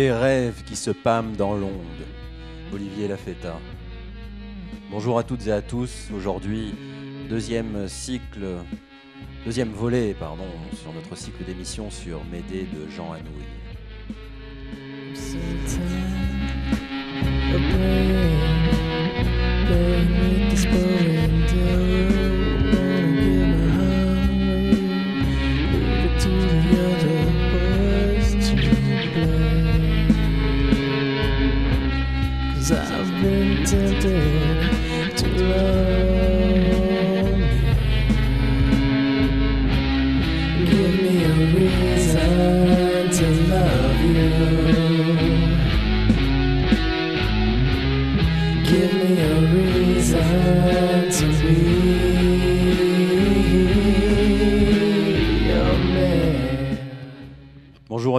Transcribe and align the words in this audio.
Des 0.00 0.12
rêves 0.12 0.62
qui 0.64 0.76
se 0.76 0.90
pâment 0.90 1.36
dans 1.36 1.52
l'onde. 1.52 2.06
Olivier 2.72 3.06
Lafetta. 3.06 3.60
Bonjour 4.90 5.18
à 5.18 5.24
toutes 5.24 5.46
et 5.46 5.52
à 5.52 5.60
tous. 5.60 6.08
Aujourd'hui, 6.16 6.72
deuxième 7.28 7.86
cycle, 7.86 8.46
deuxième 9.44 9.68
volet, 9.68 10.16
pardon, 10.18 10.46
sur 10.82 10.94
notre 10.94 11.14
cycle 11.18 11.44
d'émissions 11.44 11.90
sur 11.90 12.24
Médée 12.32 12.66
de 12.72 12.90
Jean 12.90 13.12
Anouilh. 13.12 13.44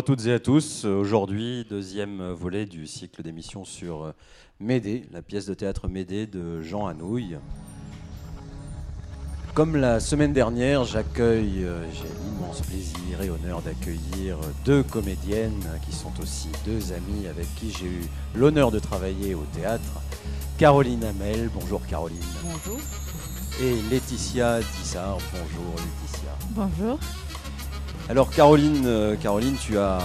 À 0.01 0.03
toutes 0.03 0.25
et 0.25 0.33
à 0.33 0.39
tous. 0.39 0.85
Aujourd'hui, 0.85 1.63
deuxième 1.69 2.31
volet 2.31 2.65
du 2.65 2.87
cycle 2.87 3.21
d'émissions 3.21 3.65
sur 3.65 4.15
Médée, 4.59 5.05
la 5.11 5.21
pièce 5.21 5.45
de 5.45 5.53
théâtre 5.53 5.87
Médée 5.87 6.25
de 6.25 6.59
Jean 6.63 6.87
Anouilh. 6.87 7.37
Comme 9.53 9.75
la 9.75 9.99
semaine 9.99 10.33
dernière, 10.33 10.85
j'accueille, 10.85 11.65
euh, 11.65 11.83
j'ai 11.93 12.07
l'immense 12.25 12.61
plaisir 12.61 13.21
et 13.21 13.29
honneur 13.29 13.61
d'accueillir 13.61 14.39
deux 14.65 14.81
comédiennes 14.81 15.69
qui 15.85 15.95
sont 15.95 16.13
aussi 16.19 16.49
deux 16.65 16.93
amies 16.93 17.27
avec 17.27 17.45
qui 17.53 17.69
j'ai 17.69 17.85
eu 17.85 18.09
l'honneur 18.33 18.71
de 18.71 18.79
travailler 18.79 19.35
au 19.35 19.45
théâtre. 19.53 20.01
Caroline 20.57 21.03
Hamel, 21.03 21.51
bonjour 21.53 21.79
Caroline. 21.85 22.17
Bonjour. 22.43 22.79
Et 23.61 23.75
Laetitia 23.91 24.61
Tissard, 24.61 25.19
bonjour 25.31 25.75
Laetitia. 25.75 26.31
Bonjour. 26.55 26.97
Alors 28.09 28.29
Caroline, 28.29 28.83
euh, 28.85 29.15
Caroline, 29.15 29.55
tu 29.55 29.77
as, 29.77 29.99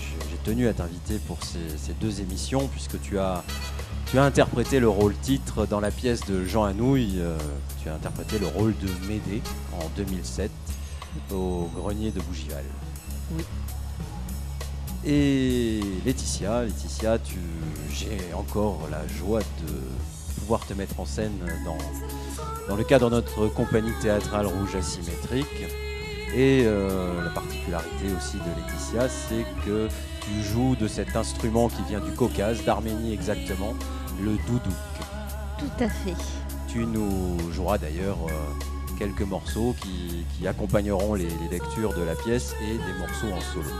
j'ai 0.00 0.36
tenu 0.38 0.66
à 0.66 0.72
t'inviter 0.72 1.18
pour 1.26 1.38
ces, 1.44 1.58
ces 1.76 1.92
deux 1.94 2.20
émissions 2.20 2.66
puisque 2.68 3.00
tu 3.00 3.18
as, 3.18 3.44
tu 4.10 4.18
as 4.18 4.24
interprété 4.24 4.80
le 4.80 4.88
rôle 4.88 5.14
titre 5.22 5.66
dans 5.66 5.80
la 5.80 5.90
pièce 5.90 6.20
de 6.26 6.44
Jean 6.44 6.64
Anouilh. 6.64 7.16
euh, 7.18 7.38
tu 7.82 7.88
as 7.88 7.94
interprété 7.94 8.38
le 8.38 8.46
rôle 8.48 8.74
de 8.78 8.88
Médée 9.06 9.40
en 9.80 9.88
2007 9.96 10.50
au 11.32 11.68
Grenier 11.76 12.10
de 12.10 12.20
Bougival. 12.20 12.64
Oui. 13.36 13.44
Et 15.06 15.80
Laetitia, 16.04 16.64
Laetitia, 16.64 17.18
tu, 17.20 17.38
j'ai 17.92 18.18
encore 18.34 18.80
la 18.90 19.06
joie 19.06 19.40
de 19.40 20.40
pouvoir 20.40 20.66
te 20.66 20.74
mettre 20.74 20.98
en 20.98 21.04
scène 21.04 21.38
dans, 21.64 21.78
dans 22.68 22.76
le 22.76 22.82
cadre 22.82 23.08
de 23.10 23.14
notre 23.14 23.46
compagnie 23.46 23.92
théâtrale 24.02 24.46
Rouge 24.46 24.74
Asymétrique. 24.74 25.46
Et 26.34 26.62
euh, 26.64 27.24
la 27.24 27.30
particularité 27.30 28.06
aussi 28.16 28.36
de 28.36 28.60
Laetitia, 28.60 29.08
c'est 29.08 29.46
que 29.64 29.88
tu 30.20 30.42
joues 30.42 30.76
de 30.76 30.86
cet 30.86 31.16
instrument 31.16 31.68
qui 31.68 31.82
vient 31.88 32.00
du 32.00 32.12
Caucase, 32.12 32.64
d'Arménie 32.64 33.12
exactement, 33.12 33.74
le 34.20 34.32
doudouk. 34.46 34.72
Tout 35.58 35.84
à 35.84 35.88
fait. 35.88 36.14
Tu 36.68 36.84
nous 36.84 37.38
joueras 37.52 37.78
d'ailleurs 37.78 38.18
euh, 38.28 38.96
quelques 38.98 39.22
morceaux 39.22 39.74
qui, 39.80 40.24
qui 40.36 40.46
accompagneront 40.46 41.14
les, 41.14 41.24
les 41.24 41.48
lectures 41.50 41.94
de 41.94 42.02
la 42.02 42.14
pièce 42.14 42.54
et 42.62 42.74
des 42.74 42.98
morceaux 42.98 43.34
en 43.34 43.40
solo. 43.40 43.70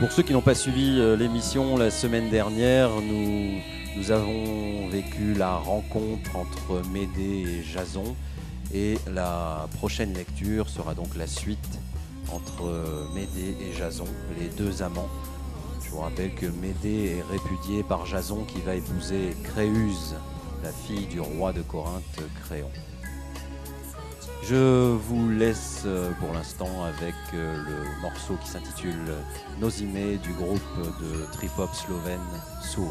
Pour 0.00 0.10
ceux 0.10 0.22
qui 0.24 0.32
n'ont 0.32 0.40
pas 0.40 0.56
suivi 0.56 0.98
euh, 0.98 1.16
l'émission 1.16 1.76
la 1.76 1.90
semaine 1.90 2.28
dernière, 2.30 2.90
nous, 2.90 3.60
nous 3.96 4.10
avons 4.10 4.88
vécu 4.88 5.34
la 5.34 5.56
rencontre 5.56 6.36
entre 6.36 6.82
Médée 6.90 7.60
et 7.60 7.62
Jason. 7.62 8.16
Et 8.74 8.98
la 9.06 9.68
prochaine 9.76 10.12
lecture 10.14 10.68
sera 10.68 10.94
donc 10.94 11.14
la 11.16 11.28
suite 11.28 11.78
entre 12.32 13.06
Médée 13.14 13.56
et 13.60 13.72
Jason, 13.72 14.06
les 14.36 14.48
deux 14.48 14.82
amants. 14.82 15.08
Je 15.80 15.90
vous 15.90 16.00
rappelle 16.00 16.34
que 16.34 16.46
Médée 16.46 17.18
est 17.18 17.22
répudiée 17.30 17.84
par 17.84 18.04
Jason 18.04 18.44
qui 18.44 18.60
va 18.62 18.74
épouser 18.74 19.36
Créuse, 19.44 20.16
la 20.64 20.72
fille 20.72 21.06
du 21.06 21.20
roi 21.20 21.52
de 21.52 21.62
Corinthe, 21.62 22.20
Créon. 22.44 22.70
Je 24.42 24.92
vous 24.92 25.30
laisse 25.30 25.84
euh, 25.86 26.10
pour 26.20 26.32
l'instant 26.34 26.84
avec 26.84 27.14
euh, 27.32 27.56
le 27.56 28.02
morceau 28.02 28.34
qui 28.42 28.48
s'intitule 28.48 29.14
Nozime 29.60 30.18
du 30.18 30.32
groupe 30.32 30.60
de 31.00 31.24
trip-hop 31.32 31.70
slovène 31.72 32.20
Soul. 32.60 32.88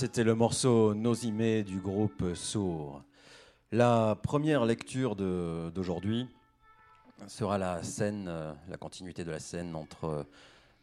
C'était 0.00 0.24
le 0.24 0.34
morceau 0.34 0.94
Nosimé 0.94 1.62
du 1.62 1.78
groupe 1.78 2.32
Sourd. 2.32 3.02
La 3.70 4.16
première 4.22 4.64
lecture 4.64 5.14
d'aujourd'hui 5.14 6.26
sera 7.26 7.58
la 7.58 7.82
scène, 7.82 8.24
euh, 8.26 8.54
la 8.70 8.78
continuité 8.78 9.24
de 9.24 9.30
la 9.30 9.40
scène 9.40 9.76
entre 9.76 10.04
euh, 10.06 10.24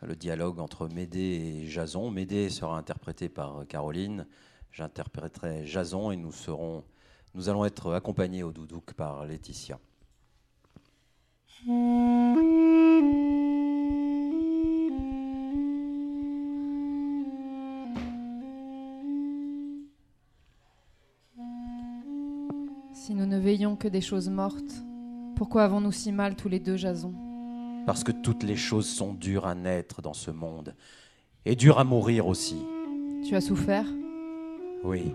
le 0.04 0.16
dialogue 0.16 0.60
entre 0.60 0.88
Médée 0.88 1.64
et 1.64 1.68
Jason. 1.68 2.12
Médée 2.12 2.52
sera 2.52 2.78
interprété 2.78 3.28
par 3.28 3.66
Caroline, 3.68 4.28
j'interpréterai 4.72 5.66
Jason 5.66 6.12
et 6.12 6.16
nous 6.16 6.32
nous 7.34 7.50
allons 7.50 7.66
être 7.66 7.94
accompagnés 7.94 8.44
au 8.44 8.52
doudouk 8.52 8.94
par 8.94 9.26
Laetitia. 9.26 9.80
Si 23.08 23.16
nous 23.16 23.26
ne 23.26 23.40
veillons 23.40 23.78
que 23.78 23.88
des 23.88 24.02
choses 24.02 24.28
mortes, 24.28 24.84
pourquoi 25.38 25.64
avons-nous 25.64 25.94
si 25.94 26.12
mal 26.12 26.36
tous 26.36 26.50
les 26.50 26.60
deux, 26.60 26.76
Jason 26.76 27.14
Parce 27.86 28.04
que 28.04 28.12
toutes 28.12 28.44
les 28.44 28.58
choses 28.58 28.86
sont 28.86 29.14
dures 29.14 29.48
à 29.48 29.56
naître 29.56 30.02
dans 30.02 30.12
ce 30.12 30.30
monde 30.30 30.76
et 31.46 31.56
dures 31.56 31.80
à 31.80 31.86
mourir 31.86 32.28
aussi. 32.28 32.58
Tu 33.26 33.34
as 33.34 33.40
souffert? 33.40 33.86
Oui, 34.84 35.14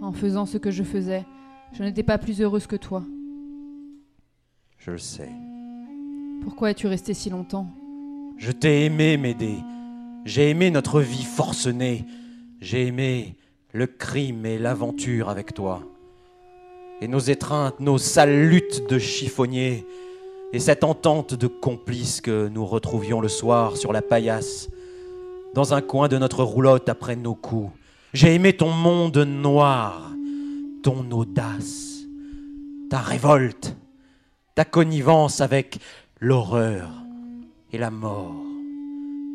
En 0.00 0.10
faisant 0.10 0.46
ce 0.46 0.58
que 0.58 0.72
je 0.72 0.82
faisais, 0.82 1.24
je 1.72 1.84
n'étais 1.84 2.02
pas 2.02 2.18
plus 2.18 2.40
heureuse 2.40 2.66
que 2.66 2.74
toi. 2.74 3.04
je 4.78 4.90
le 4.90 4.98
sais. 4.98 5.30
Pourquoi 6.42 6.72
es-tu 6.72 6.88
resté 6.88 7.14
si 7.14 7.30
longtemps? 7.30 7.68
Je 8.36 8.50
t'ai 8.50 8.84
aimé, 8.84 9.16
Médée. 9.16 9.58
J'ai 10.24 10.50
aimé 10.50 10.72
notre 10.72 11.00
vie 11.00 11.22
forcenée. 11.22 12.04
J'ai 12.60 12.88
aimé 12.88 13.36
le 13.72 13.86
crime 13.86 14.44
et 14.44 14.58
l'aventure 14.58 15.28
avec 15.28 15.54
toi. 15.54 15.84
Et 17.02 17.08
nos 17.08 17.18
étreintes, 17.18 17.80
nos 17.80 17.98
sales 17.98 18.48
luttes 18.48 18.88
de 18.88 18.96
chiffonniers. 19.00 19.84
Et 20.52 20.60
cette 20.60 20.84
entente 20.84 21.34
de 21.34 21.48
complices 21.48 22.20
que 22.20 22.46
nous 22.46 22.64
retrouvions 22.64 23.20
le 23.20 23.26
soir 23.26 23.76
sur 23.76 23.92
la 23.92 24.02
paillasse, 24.02 24.68
dans 25.52 25.74
un 25.74 25.80
coin 25.80 26.06
de 26.06 26.16
notre 26.16 26.44
roulotte 26.44 26.88
après 26.88 27.16
nos 27.16 27.34
coups. 27.34 27.72
J'ai 28.12 28.36
aimé 28.36 28.52
ton 28.52 28.70
monde 28.70 29.18
noir, 29.18 30.12
ton 30.84 31.10
audace, 31.10 32.02
ta 32.88 32.98
révolte, 32.98 33.76
ta 34.54 34.64
connivence 34.64 35.40
avec 35.40 35.80
l'horreur 36.20 36.88
et 37.72 37.78
la 37.78 37.90
mort, 37.90 38.44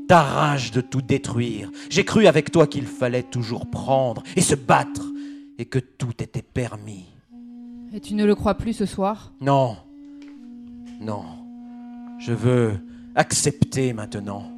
ta 0.08 0.22
rage 0.22 0.72
de 0.72 0.80
tout 0.80 1.02
détruire. 1.02 1.70
J'ai 1.90 2.06
cru 2.06 2.28
avec 2.28 2.50
toi 2.50 2.66
qu'il 2.66 2.88
fallait 2.88 3.24
toujours 3.24 3.70
prendre 3.70 4.24
et 4.38 4.42
se 4.42 4.56
battre 4.56 5.06
et 5.60 5.66
que 5.66 5.80
tout 5.80 6.24
était 6.24 6.42
permis. 6.42 7.17
Et 7.94 8.02
tu 8.02 8.16
ne 8.16 8.26
le 8.26 8.36
crois 8.36 8.56
plus 8.56 8.74
ce 8.74 8.86
soir? 8.86 9.32
Non, 9.40 9.78
non, 11.00 11.24
je 12.20 12.34
veux 12.34 12.80
accepter 13.16 13.94
maintenant. 13.94 14.52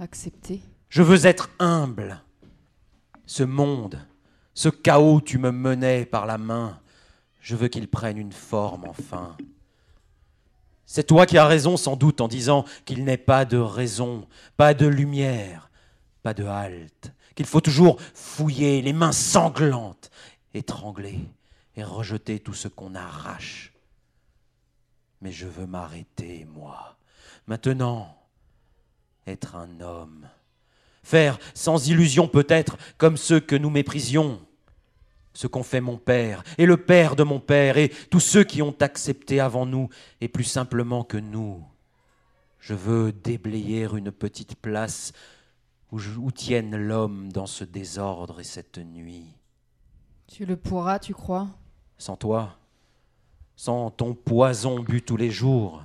Accepter 0.00 0.60
Je 0.88 1.02
veux 1.02 1.26
être 1.26 1.50
humble. 1.58 2.20
Ce 3.26 3.42
monde, 3.42 3.98
ce 4.54 4.68
chaos 4.68 5.20
tu 5.20 5.38
me 5.38 5.52
menais 5.52 6.04
par 6.04 6.26
la 6.26 6.36
main, 6.36 6.80
je 7.40 7.54
veux 7.54 7.68
qu'il 7.68 7.88
prenne 7.88 8.18
une 8.18 8.32
forme 8.32 8.84
enfin. 8.88 9.36
C'est 10.84 11.06
toi 11.06 11.26
qui 11.26 11.38
as 11.38 11.46
raison 11.46 11.76
sans 11.76 11.96
doute 11.96 12.20
en 12.20 12.28
disant 12.28 12.64
qu'il 12.84 13.04
n'est 13.04 13.16
pas 13.16 13.44
de 13.44 13.56
raison, 13.56 14.26
pas 14.56 14.74
de 14.74 14.86
lumière, 14.86 15.70
pas 16.22 16.34
de 16.34 16.44
halte, 16.44 17.12
qu'il 17.34 17.46
faut 17.46 17.60
toujours 17.60 18.00
fouiller 18.14 18.82
les 18.82 18.92
mains 18.92 19.12
sanglantes, 19.12 20.10
étrangler 20.54 21.20
et 21.76 21.84
rejeter 21.84 22.40
tout 22.40 22.54
ce 22.54 22.68
qu'on 22.68 22.94
arrache. 22.94 23.72
Mais 25.20 25.32
je 25.32 25.46
veux 25.46 25.66
m'arrêter, 25.66 26.44
moi, 26.44 26.96
maintenant, 27.46 28.16
être 29.26 29.56
un 29.56 29.80
homme, 29.80 30.28
faire 31.02 31.38
sans 31.54 31.88
illusion 31.88 32.28
peut-être 32.28 32.76
comme 32.98 33.16
ceux 33.16 33.40
que 33.40 33.56
nous 33.56 33.70
méprisions, 33.70 34.40
ce 35.32 35.46
qu'ont 35.46 35.62
fait 35.62 35.80
mon 35.80 35.96
père 35.96 36.44
et 36.58 36.66
le 36.66 36.76
père 36.76 37.16
de 37.16 37.24
mon 37.24 37.40
père 37.40 37.76
et 37.76 37.88
tous 38.10 38.20
ceux 38.20 38.44
qui 38.44 38.62
ont 38.62 38.76
accepté 38.80 39.40
avant 39.40 39.66
nous 39.66 39.88
et 40.20 40.28
plus 40.28 40.44
simplement 40.44 41.04
que 41.04 41.16
nous. 41.16 41.64
Je 42.60 42.74
veux 42.74 43.12
déblayer 43.12 43.88
une 43.94 44.12
petite 44.12 44.56
place 44.56 45.12
où, 45.90 46.30
tienne 46.32 46.76
l'homme 46.76 47.30
dans 47.30 47.46
ce 47.46 47.62
désordre 47.62 48.40
et 48.40 48.44
cette 48.44 48.78
nuit. 48.78 49.36
Tu 50.26 50.44
le 50.44 50.56
pourras, 50.56 50.98
tu 50.98 51.14
crois? 51.14 51.48
Sans 51.98 52.16
toi, 52.16 52.56
sans 53.56 53.90
ton 53.90 54.14
poison 54.14 54.80
bu 54.80 55.02
tous 55.02 55.16
les 55.16 55.30
jours, 55.30 55.82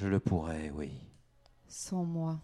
je 0.00 0.06
le 0.06 0.18
pourrais, 0.18 0.72
oui. 0.74 0.90
Sans 1.68 2.04
moi. 2.04 2.38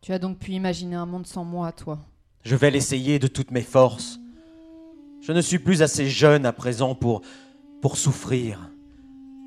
Tu 0.00 0.12
as 0.12 0.18
donc 0.18 0.38
pu 0.38 0.52
imaginer 0.52 0.96
un 0.96 1.06
monde 1.06 1.26
sans 1.26 1.44
moi, 1.44 1.72
toi. 1.72 1.98
Je 2.42 2.56
vais 2.56 2.70
l'essayer 2.70 3.18
de 3.18 3.26
toutes 3.26 3.50
mes 3.50 3.62
forces. 3.62 4.18
Je 5.22 5.32
ne 5.32 5.40
suis 5.40 5.58
plus 5.58 5.80
assez 5.80 6.10
jeune 6.10 6.44
à 6.44 6.52
présent 6.52 6.94
pour, 6.94 7.22
pour 7.80 7.96
souffrir. 7.96 8.70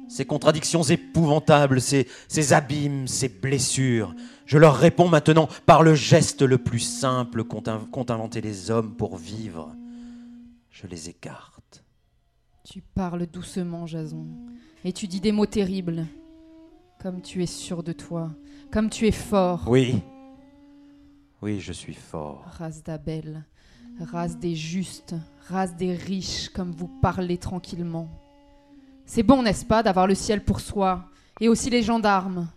Ces 0.09 0.25
contradictions 0.25 0.81
épouvantables, 0.81 1.81
ces, 1.81 2.07
ces 2.27 2.53
abîmes, 2.53 3.07
ces 3.07 3.29
blessures, 3.29 4.15
je 4.45 4.57
leur 4.57 4.75
réponds 4.75 5.09
maintenant 5.09 5.49
par 5.65 5.83
le 5.83 5.93
geste 5.93 6.41
le 6.41 6.57
plus 6.57 6.79
simple 6.79 7.43
qu'ont 7.43 8.05
inventé 8.09 8.41
les 8.41 8.71
hommes 8.71 8.95
pour 8.95 9.17
vivre. 9.17 9.75
Je 10.71 10.87
les 10.87 11.09
écarte. 11.09 11.56
Tu 12.69 12.81
parles 12.81 13.25
doucement, 13.27 13.87
Jason. 13.87 14.27
Et 14.83 14.91
tu 14.91 15.07
dis 15.07 15.21
des 15.21 15.31
mots 15.31 15.45
terribles. 15.45 16.05
Comme 17.01 17.21
tu 17.21 17.41
es 17.41 17.45
sûr 17.45 17.81
de 17.81 17.93
toi. 17.93 18.29
Comme 18.73 18.89
tu 18.89 19.07
es 19.07 19.13
fort. 19.13 19.63
Oui, 19.69 20.01
oui, 21.41 21.61
je 21.61 21.71
suis 21.71 21.93
fort. 21.93 22.43
Race 22.57 22.83
d'Abel. 22.83 23.45
Race 24.01 24.37
des 24.37 24.53
justes. 24.53 25.15
Race 25.47 25.77
des 25.77 25.93
riches, 25.93 26.49
comme 26.49 26.73
vous 26.73 26.89
parlez 27.01 27.37
tranquillement. 27.37 28.09
C'est 29.05 29.23
bon, 29.23 29.43
n'est-ce 29.43 29.65
pas, 29.65 29.81
d'avoir 29.81 30.05
le 30.05 30.15
ciel 30.15 30.43
pour 30.43 30.59
soi. 30.59 31.05
Et 31.39 31.47
aussi 31.47 31.69
les 31.69 31.83
gendarmes? 31.83 32.49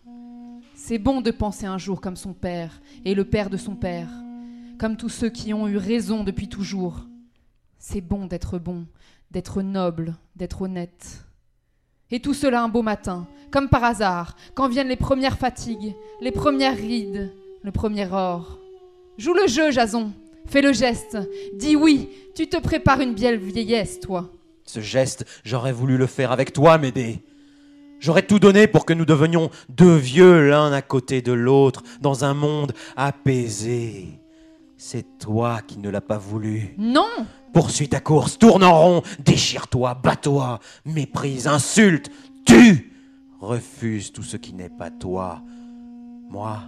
C'est 0.75 0.99
bon 0.99 1.21
de 1.21 1.31
penser 1.31 1.67
un 1.67 1.79
jour 1.79 2.00
comme 2.00 2.17
son 2.17 2.33
père. 2.33 2.83
Et 3.05 3.14
le 3.14 3.25
père 3.25 3.49
de 3.49 3.57
son 3.57 3.76
père. 3.76 4.09
Comme 4.76 4.97
tous 4.97 5.09
ceux 5.09 5.31
qui 5.31 5.55
ont 5.55 5.69
eu 5.69 5.76
raison 5.76 6.25
depuis 6.25 6.49
toujours. 6.49 7.07
C'est 7.83 8.02
bon 8.02 8.26
d'être 8.26 8.59
bon, 8.59 8.87
d'être 9.31 9.63
noble, 9.63 10.17
d'être 10.37 10.63
honnête. 10.63 11.25
Et 12.11 12.21
tout 12.21 12.35
cela 12.35 12.63
un 12.63 12.69
beau 12.69 12.83
matin, 12.83 13.27
comme 13.51 13.69
par 13.69 13.85
hasard, 13.85 14.37
quand 14.55 14.69
viennent 14.69 14.89
les 14.89 14.97
premières 14.97 15.39
fatigues, 15.39 15.95
les 16.21 16.33
premières 16.33 16.77
rides, 16.77 17.33
le 17.63 17.71
premier 17.71 18.09
or. 18.11 18.59
Joue 19.19 19.35
le 19.35 19.47
jeu, 19.47 19.71
Jason. 19.71 20.13
Fais 20.47 20.63
le 20.63 20.73
geste. 20.73 21.19
Dis 21.55 21.77
oui, 21.77 22.09
tu 22.35 22.49
te 22.49 22.57
prépares 22.57 23.01
une 23.01 23.15
belle 23.15 23.39
vieillesse, 23.39 24.01
toi. 24.01 24.31
Ce 24.65 24.81
geste, 24.81 25.25
j'aurais 25.45 25.73
voulu 25.73 25.97
le 25.97 26.07
faire 26.07 26.33
avec 26.33 26.53
toi, 26.53 26.79
Médée. 26.79 27.23
J'aurais 28.01 28.23
tout 28.23 28.39
donné 28.39 28.67
pour 28.67 28.87
que 28.87 28.95
nous 28.95 29.05
devenions 29.05 29.51
deux 29.69 29.97
vieux 29.97 30.49
l'un 30.49 30.73
à 30.73 30.81
côté 30.81 31.21
de 31.21 31.33
l'autre 31.33 31.83
dans 32.01 32.25
un 32.25 32.33
monde 32.35 32.73
apaisé. 32.97 34.21
C'est 34.79 35.19
toi 35.19 35.61
qui 35.67 35.79
ne 35.79 35.91
l'as 35.91 36.01
pas 36.01 36.17
voulu. 36.17 36.75
Non 36.79 37.11
Poursuis 37.52 37.88
ta 37.88 38.00
course, 38.00 38.38
tourne 38.38 38.62
en 38.62 38.80
rond, 38.80 39.02
déchire-toi, 39.19 39.95
bats-toi, 39.95 40.61
méprise, 40.85 41.47
insulte, 41.47 42.11
tue. 42.45 42.92
Refuse 43.40 44.12
tout 44.12 44.23
ce 44.23 44.37
qui 44.37 44.52
n'est 44.52 44.71
pas 44.71 44.90
toi. 44.90 45.42
Moi, 46.28 46.61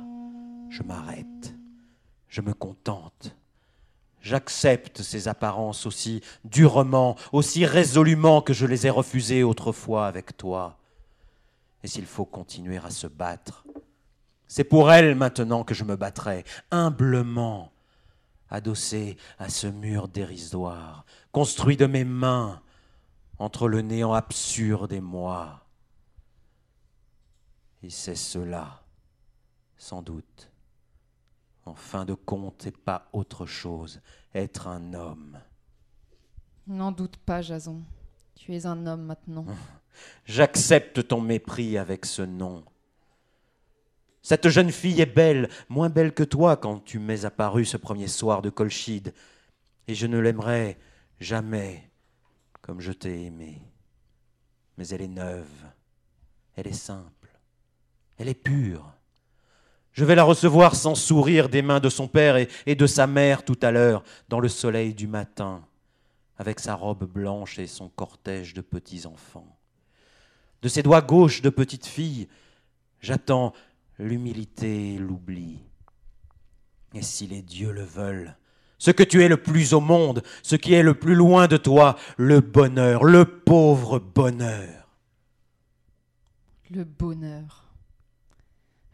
je 0.70 0.82
m'arrête. 0.82 1.54
Je 2.28 2.40
me 2.40 2.54
contente. 2.54 3.36
J'accepte 4.22 5.02
ces 5.02 5.28
apparences 5.28 5.84
aussi 5.84 6.22
durement, 6.44 7.16
aussi 7.32 7.66
résolument 7.66 8.40
que 8.40 8.52
je 8.52 8.66
les 8.66 8.86
ai 8.86 8.90
refusées 8.90 9.42
autrefois 9.42 10.06
avec 10.06 10.36
toi. 10.36 10.78
Et 11.82 11.88
s'il 11.88 12.06
faut 12.06 12.24
continuer 12.24 12.78
à 12.78 12.90
se 12.90 13.08
battre, 13.08 13.64
c'est 14.46 14.64
pour 14.64 14.92
elle 14.92 15.14
maintenant 15.14 15.64
que 15.64 15.74
je 15.74 15.82
me 15.84 15.96
battrai, 15.96 16.44
humblement, 16.70 17.72
adossé 18.52 19.16
à 19.38 19.49
ce 19.49 19.66
mur 19.66 20.09
dérisoire, 20.09 21.04
construit 21.32 21.76
de 21.76 21.87
mes 21.87 22.04
mains 22.04 22.62
entre 23.38 23.66
le 23.66 23.80
néant 23.80 24.12
absurde 24.12 24.92
et 24.92 25.00
moi. 25.00 25.66
Et 27.82 27.90
c'est 27.90 28.14
cela, 28.14 28.82
sans 29.76 30.02
doute, 30.02 30.50
en 31.64 31.75
fin 31.75 32.04
de 32.04 32.14
compte, 32.14 32.66
et 32.66 32.71
pas 32.71 33.09
autre 33.12 33.47
chose, 33.47 34.00
être 34.35 34.68
un 34.68 34.94
homme. 34.94 35.40
N'en 36.66 36.92
doute 36.92 37.16
pas, 37.16 37.42
Jason. 37.42 37.82
Tu 38.37 38.54
es 38.54 38.66
un 38.66 38.87
homme 38.87 39.06
maintenant. 39.06 39.47
J'accepte 40.25 41.09
ton 41.09 41.21
mépris 41.21 41.78
avec 41.78 42.06
ce 42.06 42.23
nom. 42.23 42.64
Cette 44.23 44.49
jeune 44.49 44.71
fille 44.71 45.00
est 45.00 45.07
belle, 45.07 45.49
moins 45.69 45.91
belle 45.91 46.14
que 46.14 46.23
toi 46.23 46.57
quand 46.57 46.79
tu 46.85 47.00
m'es 47.00 47.25
apparu 47.25 47.64
ce 47.64 47.76
premier 47.76 48.07
soir 48.07 48.41
de 48.41 48.50
Colchide, 48.50 49.12
et 49.88 49.97
je 49.97 50.07
ne 50.07 50.19
l'aimerai 50.19 50.79
jamais 51.21 51.91
comme 52.61 52.81
je 52.81 52.93
t'ai 52.93 53.25
aimé. 53.25 53.61
Mais 54.79 54.87
elle 54.88 55.02
est 55.02 55.09
neuve, 55.09 55.67
elle 56.55 56.69
est 56.69 56.73
simple, 56.73 57.37
elle 58.17 58.29
est 58.29 58.35
pure. 58.35 58.93
Je 59.91 60.05
vais 60.05 60.14
la 60.14 60.25
recevoir 60.25 60.76
sans 60.76 60.95
sourire 60.95 61.49
des 61.49 61.61
mains 61.61 61.81
de 61.81 61.91
son 61.91 62.07
père 62.07 62.37
et, 62.37 62.49
et 62.64 62.76
de 62.76 62.87
sa 62.87 63.09
mère 63.09 63.45
tout 63.45 63.59
à 63.61 63.73
l'heure, 63.73 64.05
dans 64.29 64.41
le 64.41 64.49
soleil 64.49 64.95
du 64.95 65.09
matin, 65.09 65.67
avec 66.38 66.61
sa 66.61 66.76
robe 66.76 67.05
blanche 67.05 67.59
et 67.59 67.67
son 67.67 67.88
cortège 67.88 68.55
de 68.55 68.62
petits-enfants. 68.62 69.59
De 70.62 70.69
ses 70.69 70.85
doigts 70.85 71.02
gauches 71.02 71.43
de 71.43 71.50
petite 71.50 71.87
fille, 71.87 72.29
j'attends 73.00 73.52
l'humilité 73.99 74.94
et 74.94 74.99
l'oubli. 74.99 75.61
Et 76.94 77.02
si 77.02 77.26
les 77.26 77.42
dieux 77.42 77.72
le 77.72 77.84
veulent, 77.84 78.37
ce 78.78 78.90
que 78.90 79.02
tu 79.02 79.22
es 79.22 79.28
le 79.28 79.40
plus 79.40 79.75
au 79.75 79.80
monde, 79.80 80.22
ce 80.42 80.56
qui 80.56 80.75
est 80.75 80.82
le 80.82 80.94
plus 80.94 81.14
loin 81.14 81.46
de 81.46 81.56
toi, 81.56 81.96
le 82.16 82.40
bonheur, 82.40 83.04
le 83.04 83.25
pauvre 83.25 83.99
bonheur. 83.99 84.88
Le 86.70 86.84
bonheur. 86.84 87.72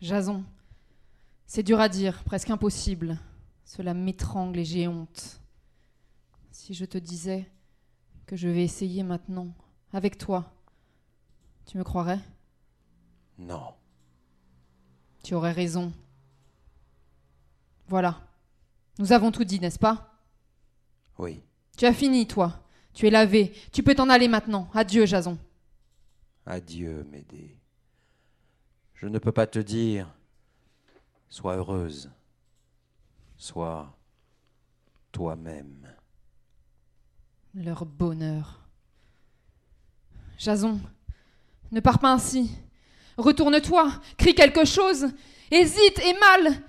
Jason, 0.00 0.44
c'est 1.46 1.62
dur 1.62 1.80
à 1.80 1.88
dire, 1.88 2.22
presque 2.24 2.50
impossible. 2.50 3.18
Cela 3.64 3.94
m'étrangle 3.94 4.58
et 4.58 4.64
j'ai 4.64 4.88
honte. 4.88 5.40
Si 6.50 6.74
je 6.74 6.84
te 6.84 6.98
disais 6.98 7.50
que 8.26 8.36
je 8.36 8.48
vais 8.48 8.64
essayer 8.64 9.02
maintenant, 9.02 9.54
avec 9.92 10.18
toi, 10.18 10.52
tu 11.64 11.78
me 11.78 11.84
croirais? 11.84 12.20
Non. 13.38 13.74
Tu 15.28 15.34
aurais 15.34 15.52
raison. 15.52 15.92
Voilà. 17.86 18.18
Nous 18.98 19.12
avons 19.12 19.30
tout 19.30 19.44
dit, 19.44 19.60
n'est-ce 19.60 19.78
pas? 19.78 20.18
Oui. 21.18 21.42
Tu 21.76 21.84
as 21.84 21.92
fini, 21.92 22.26
toi. 22.26 22.64
Tu 22.94 23.06
es 23.06 23.10
lavé. 23.10 23.52
Tu 23.70 23.82
peux 23.82 23.94
t'en 23.94 24.08
aller 24.08 24.26
maintenant. 24.26 24.70
Adieu, 24.72 25.04
Jason. 25.04 25.36
Adieu, 26.46 27.06
Médée. 27.12 27.54
Je 28.94 29.06
ne 29.06 29.18
peux 29.18 29.30
pas 29.30 29.46
te 29.46 29.58
dire 29.58 30.08
sois 31.28 31.56
heureuse, 31.56 32.10
sois 33.36 33.94
toi-même. 35.12 35.94
Leur 37.52 37.84
bonheur. 37.84 38.66
Jason, 40.38 40.80
ne 41.70 41.80
pars 41.80 41.98
pas 41.98 42.14
ainsi. 42.14 42.50
Retourne-toi, 43.18 43.92
crie 44.16 44.34
quelque 44.34 44.64
chose. 44.64 45.08
Hésite 45.50 45.98
et 45.98 46.18
mal. 46.20 46.62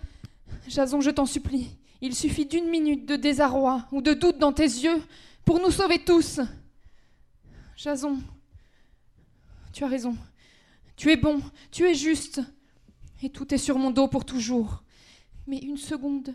Jason, 0.67 0.99
je 0.99 1.11
t'en 1.11 1.27
supplie. 1.27 1.77
Il 2.01 2.15
suffit 2.15 2.45
d'une 2.45 2.69
minute 2.69 3.05
de 3.05 3.15
désarroi 3.15 3.85
ou 3.91 4.01
de 4.01 4.13
doute 4.13 4.39
dans 4.39 4.51
tes 4.51 4.63
yeux 4.63 5.01
pour 5.45 5.59
nous 5.59 5.69
sauver 5.69 5.99
tous. 5.99 6.39
Jason, 7.77 8.17
tu 9.73 9.83
as 9.83 9.87
raison. 9.87 10.17
Tu 10.95 11.11
es 11.11 11.17
bon, 11.17 11.39
tu 11.71 11.85
es 11.85 11.93
juste. 11.93 12.41
Et 13.21 13.29
tout 13.29 13.53
est 13.53 13.59
sur 13.59 13.77
mon 13.77 13.91
dos 13.91 14.07
pour 14.07 14.25
toujours. 14.25 14.83
Mais 15.45 15.57
une 15.57 15.77
seconde, 15.77 16.33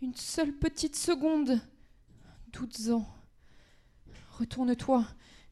une 0.00 0.14
seule 0.14 0.52
petite 0.52 0.96
seconde. 0.96 1.60
Doutes-en. 2.52 3.04
Retourne-toi, 4.38 5.04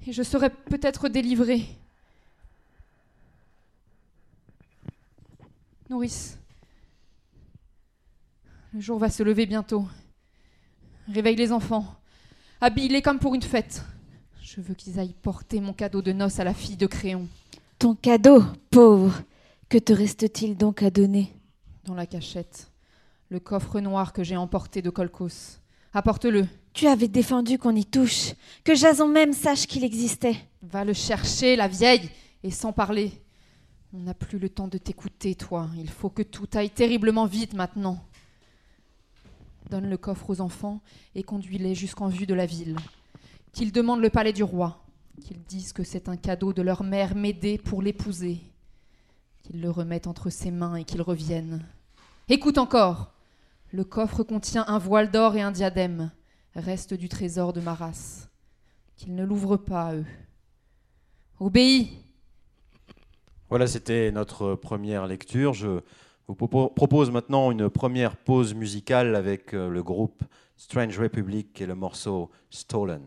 et 0.07 0.12
je 0.12 0.23
serai 0.23 0.49
peut-être 0.49 1.09
délivré. 1.09 1.66
Nourrice, 5.90 6.38
le 8.73 8.78
jour 8.78 9.00
va 9.00 9.11
se 9.11 9.25
lever 9.25 9.44
bientôt. 9.44 9.85
Réveille 11.12 11.35
les 11.35 11.50
enfants. 11.50 11.85
Habille-les 12.61 13.02
comme 13.02 13.18
pour 13.18 13.35
une 13.35 13.42
fête. 13.42 13.82
Je 14.40 14.61
veux 14.61 14.75
qu'ils 14.75 15.00
aillent 15.00 15.16
porter 15.20 15.61
mon 15.61 15.73
cadeau 15.73 16.00
de 16.00 16.12
noces 16.12 16.38
à 16.38 16.44
la 16.44 16.54
fille 16.54 16.76
de 16.76 16.87
Créon. 16.87 17.26
Ton 17.80 17.97
cadeau, 17.97 18.44
pauvre. 18.70 19.20
Que 19.68 19.78
te 19.78 19.92
reste-t-il 19.92 20.56
donc 20.56 20.85
à 20.85 20.90
donner? 20.90 21.35
Dans 21.87 21.94
la 21.94 22.06
cachette. 22.06 22.70
Le 23.28 23.40
coffre 23.40 23.80
noir 23.80 24.12
que 24.12 24.23
j'ai 24.23 24.37
emporté 24.37 24.82
de 24.82 24.90
Colcos. 24.90 25.59
Apporte-le. 25.92 26.47
Tu 26.73 26.87
avais 26.87 27.09
défendu 27.09 27.59
qu'on 27.59 27.75
y 27.75 27.85
touche, 27.85 28.35
que 28.62 28.76
Jason 28.76 29.09
même 29.09 29.32
sache 29.32 29.66
qu'il 29.66 29.82
existait. 29.82 30.37
Va 30.62 30.85
le 30.85 30.92
chercher, 30.92 31.56
la 31.56 31.66
vieille, 31.66 32.09
et 32.44 32.52
sans 32.52 32.73
parler. 32.73 33.11
On 33.92 33.99
n'a 33.99 34.14
plus 34.14 34.38
le 34.38 34.49
temps 34.49 34.68
de 34.68 34.78
t'écouter, 34.78 35.35
toi. 35.35 35.68
Il 35.76 35.90
faut 35.90 36.11
que 36.11 36.23
tout 36.23 36.49
aille 36.54 36.70
terriblement 36.70 37.26
vite 37.26 37.54
maintenant. 37.54 38.04
Donne 39.68 39.90
le 39.90 39.97
coffre 39.97 40.30
aux 40.30 40.40
enfants 40.40 40.80
et 41.16 41.25
conduis-les 41.25 41.75
jusqu'en 41.75 42.09
vue 42.09 42.26
de 42.26 42.35
la 42.35 42.47
ville. 42.47 42.76
Qu'ils 43.52 43.73
demandent 43.73 44.00
le 44.00 44.11
palais 44.11 44.32
du 44.32 44.44
roi. 44.44 44.85
Qu'ils 45.20 45.42
disent 45.42 45.73
que 45.73 45.82
c'est 45.82 46.09
un 46.09 46.16
cadeau 46.16 46.52
de 46.52 46.62
leur 46.62 46.85
mère 46.85 47.16
Médée 47.16 47.59
pour 47.59 47.82
l'épouser. 47.82 48.40
Qu'ils 49.42 49.61
le 49.61 49.70
remettent 49.70 50.06
entre 50.06 50.30
ses 50.30 50.52
mains 50.52 50.76
et 50.76 50.85
qu'ils 50.85 51.02
reviennent. 51.02 51.64
Écoute 52.28 52.59
encore. 52.59 53.12
Le 53.73 53.82
coffre 53.82 54.23
contient 54.23 54.64
un 54.68 54.78
voile 54.78 55.11
d'or 55.11 55.37
et 55.37 55.42
un 55.42 55.52
diadème, 55.52 56.11
reste 56.54 56.94
du 56.94 57.09
trésor 57.09 57.52
de 57.52 57.61
ma 57.61 57.75
race. 57.75 58.28
Qu'ils 58.97 59.14
ne 59.14 59.25
l'ouvrent 59.25 59.56
pas, 59.56 59.94
eux. 59.94 60.06
Obéis. 61.38 61.90
Voilà, 63.50 63.66
c'était 63.66 64.12
notre 64.12 64.54
première 64.54 65.07
lecture. 65.07 65.54
Je 65.54 65.80
vous 66.28 66.35
propo- 66.35 66.73
propose 66.73 67.11
maintenant 67.11 67.50
une 67.50 67.69
première 67.69 68.16
pause 68.16 68.54
musicale 68.54 69.16
avec 69.16 69.54
euh, 69.54 69.69
le 69.69 69.83
groupe 69.83 70.23
Strange 70.57 70.99
Republic 70.99 71.61
et 71.61 71.66
le 71.66 71.75
morceau. 71.75 72.30
Stolen 72.49 73.02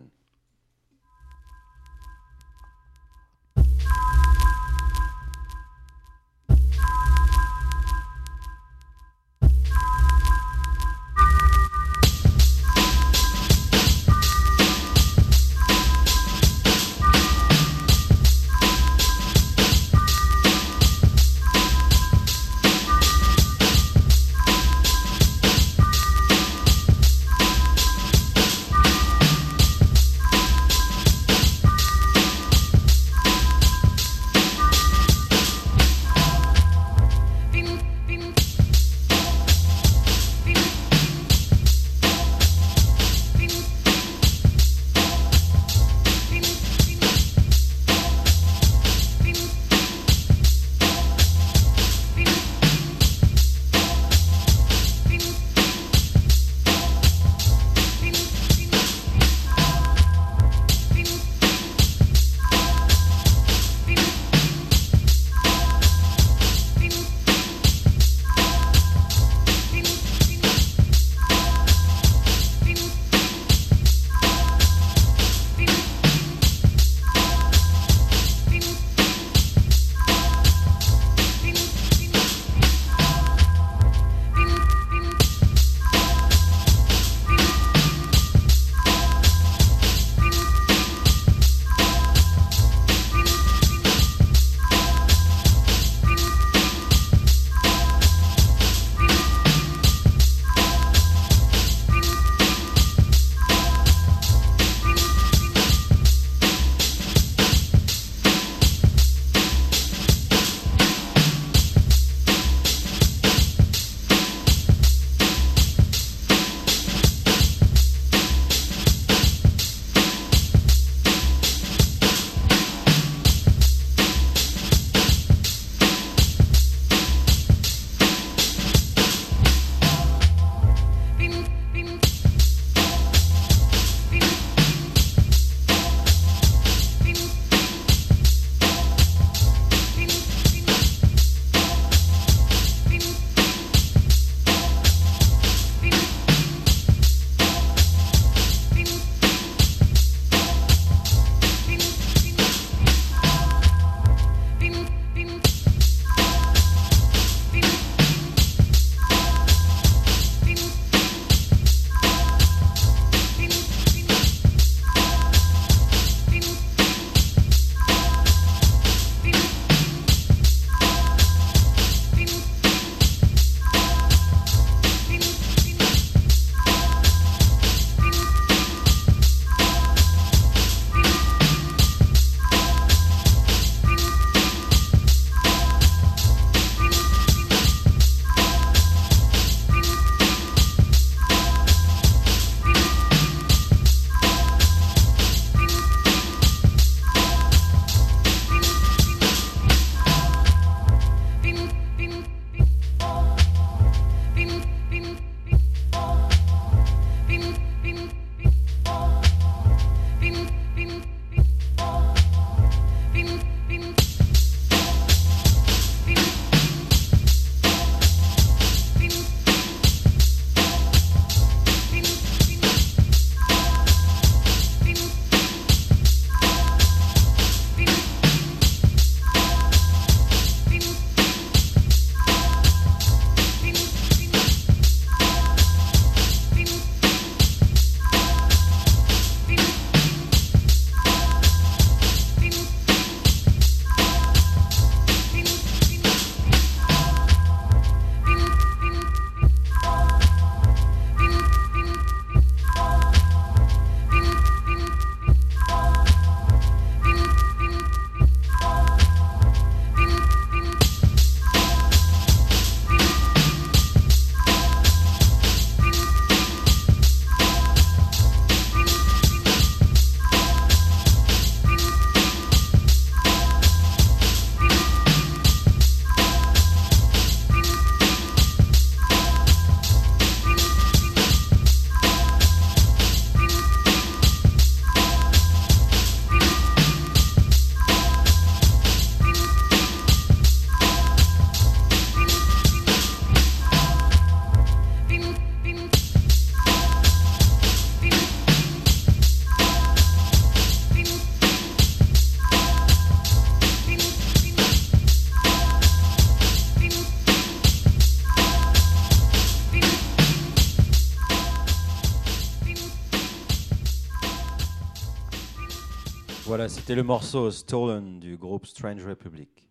C'était 316.68 316.96
le 316.96 317.04
morceau 317.04 317.52
Stolen 317.52 318.20
du 318.20 318.38
groupe 318.38 318.66
Strange 318.66 319.06
Republic. 319.06 319.68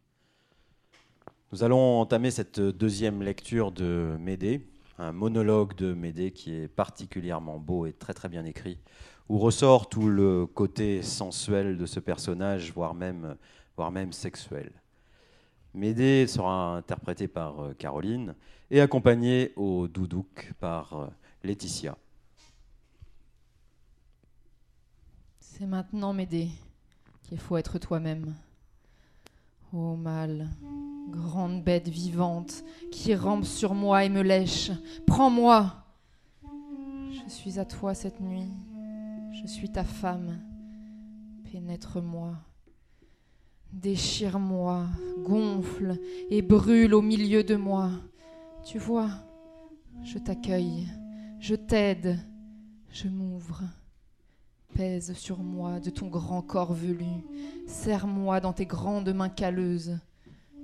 Nous 1.50 1.62
allons 1.62 2.00
entamer 2.00 2.30
cette 2.30 2.60
deuxième 2.60 3.22
lecture 3.22 3.72
de 3.72 4.16
Médée, 4.18 4.68
un 4.98 5.12
monologue 5.12 5.74
de 5.74 5.94
Médée 5.94 6.32
qui 6.32 6.54
est 6.54 6.68
particulièrement 6.68 7.58
beau 7.58 7.86
et 7.86 7.92
très 7.92 8.14
très 8.14 8.28
bien 8.28 8.44
écrit, 8.44 8.78
où 9.28 9.38
ressort 9.38 9.88
tout 9.88 10.08
le 10.08 10.44
côté 10.46 11.02
sensuel 11.02 11.78
de 11.78 11.86
ce 11.86 12.00
personnage, 12.00 12.72
voire 12.72 12.94
même, 12.94 13.36
voire 13.76 13.90
même 13.90 14.12
sexuel. 14.12 14.72
Médée 15.74 16.26
sera 16.26 16.76
interprétée 16.76 17.28
par 17.28 17.60
euh, 17.60 17.74
Caroline 17.74 18.34
et 18.70 18.80
accompagnée 18.80 19.52
au 19.56 19.88
doudouk 19.88 20.52
par 20.60 20.94
euh, 20.94 21.06
Laetitia. 21.42 21.96
C'est 25.40 25.66
maintenant, 25.66 26.12
Médée, 26.12 26.48
qu'il 27.32 27.40
faut 27.40 27.56
être 27.56 27.78
toi-même. 27.78 28.34
Ô 29.72 29.96
mâle, 29.96 30.50
grande 31.08 31.64
bête 31.64 31.88
vivante, 31.88 32.62
qui 32.90 33.14
rampe 33.14 33.46
sur 33.46 33.72
moi 33.72 34.04
et 34.04 34.10
me 34.10 34.20
lèche, 34.20 34.70
prends-moi. 35.06 35.82
Je 36.44 37.30
suis 37.32 37.58
à 37.58 37.64
toi 37.64 37.94
cette 37.94 38.20
nuit, 38.20 38.50
je 39.32 39.46
suis 39.46 39.72
ta 39.72 39.82
femme. 39.82 40.42
Pénètre-moi, 41.50 42.34
déchire-moi, 43.72 44.88
gonfle 45.20 45.98
et 46.28 46.42
brûle 46.42 46.92
au 46.92 47.00
milieu 47.00 47.42
de 47.44 47.56
moi. 47.56 47.92
Tu 48.62 48.76
vois, 48.76 49.08
je 50.04 50.18
t'accueille, 50.18 50.86
je 51.40 51.54
t'aide, 51.54 52.18
je 52.90 53.08
m'ouvre. 53.08 53.62
Pèse 54.74 55.12
sur 55.12 55.38
moi 55.38 55.80
de 55.80 55.90
ton 55.90 56.08
grand 56.08 56.40
corps 56.40 56.72
velu, 56.72 57.04
serre-moi 57.66 58.40
dans 58.40 58.54
tes 58.54 58.64
grandes 58.64 59.12
mains 59.12 59.28
calleuses, 59.28 59.98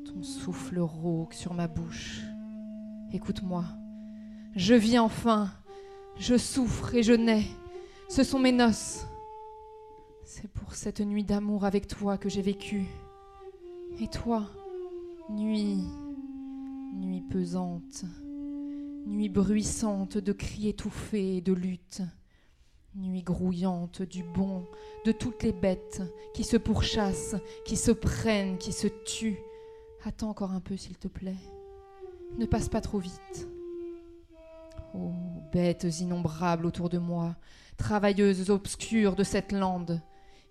ton 0.06 0.22
souffle 0.22 0.78
rauque 0.80 1.34
sur 1.34 1.52
ma 1.52 1.68
bouche. 1.68 2.22
Écoute-moi, 3.12 3.64
je 4.56 4.74
vis 4.74 4.98
enfin, 4.98 5.50
je 6.18 6.38
souffre 6.38 6.94
et 6.94 7.02
je 7.02 7.12
nais, 7.12 7.44
ce 8.08 8.24
sont 8.24 8.38
mes 8.38 8.52
noces. 8.52 9.06
C'est 10.24 10.48
pour 10.48 10.74
cette 10.74 11.00
nuit 11.00 11.24
d'amour 11.24 11.66
avec 11.66 11.86
toi 11.86 12.16
que 12.16 12.30
j'ai 12.30 12.42
vécu. 12.42 12.86
Et 14.00 14.08
toi, 14.08 14.46
nuit, 15.28 15.84
nuit 16.94 17.22
pesante, 17.30 18.04
nuit 19.06 19.28
bruissante 19.28 20.16
de 20.16 20.32
cris 20.32 20.68
étouffés 20.68 21.36
et 21.36 21.40
de 21.42 21.52
luttes. 21.52 22.02
Nuit 22.98 23.22
grouillante 23.22 24.02
du 24.02 24.24
bon, 24.24 24.66
de 25.04 25.12
toutes 25.12 25.44
les 25.44 25.52
bêtes 25.52 26.02
qui 26.34 26.42
se 26.42 26.56
pourchassent, 26.56 27.37
qui 27.64 27.76
se 27.76 27.92
prennent, 27.92 28.58
qui 28.58 28.72
se 28.72 28.88
tuent. 28.88 29.38
Attends 30.04 30.30
encore 30.30 30.50
un 30.50 30.61
peu, 30.61 30.76
s'il 30.76 30.98
te 30.98 31.06
plaît. 31.06 31.38
Ne 32.38 32.46
passe 32.46 32.68
pas 32.68 32.80
trop 32.80 32.98
vite. 32.98 33.48
Oh, 34.94 35.12
bêtes 35.52 36.00
innombrables 36.00 36.66
autour 36.66 36.88
de 36.88 36.98
moi, 36.98 37.37
travailleuses 37.76 38.50
obscures 38.50 39.14
de 39.14 39.22
cette 39.22 39.52
lande, 39.52 40.00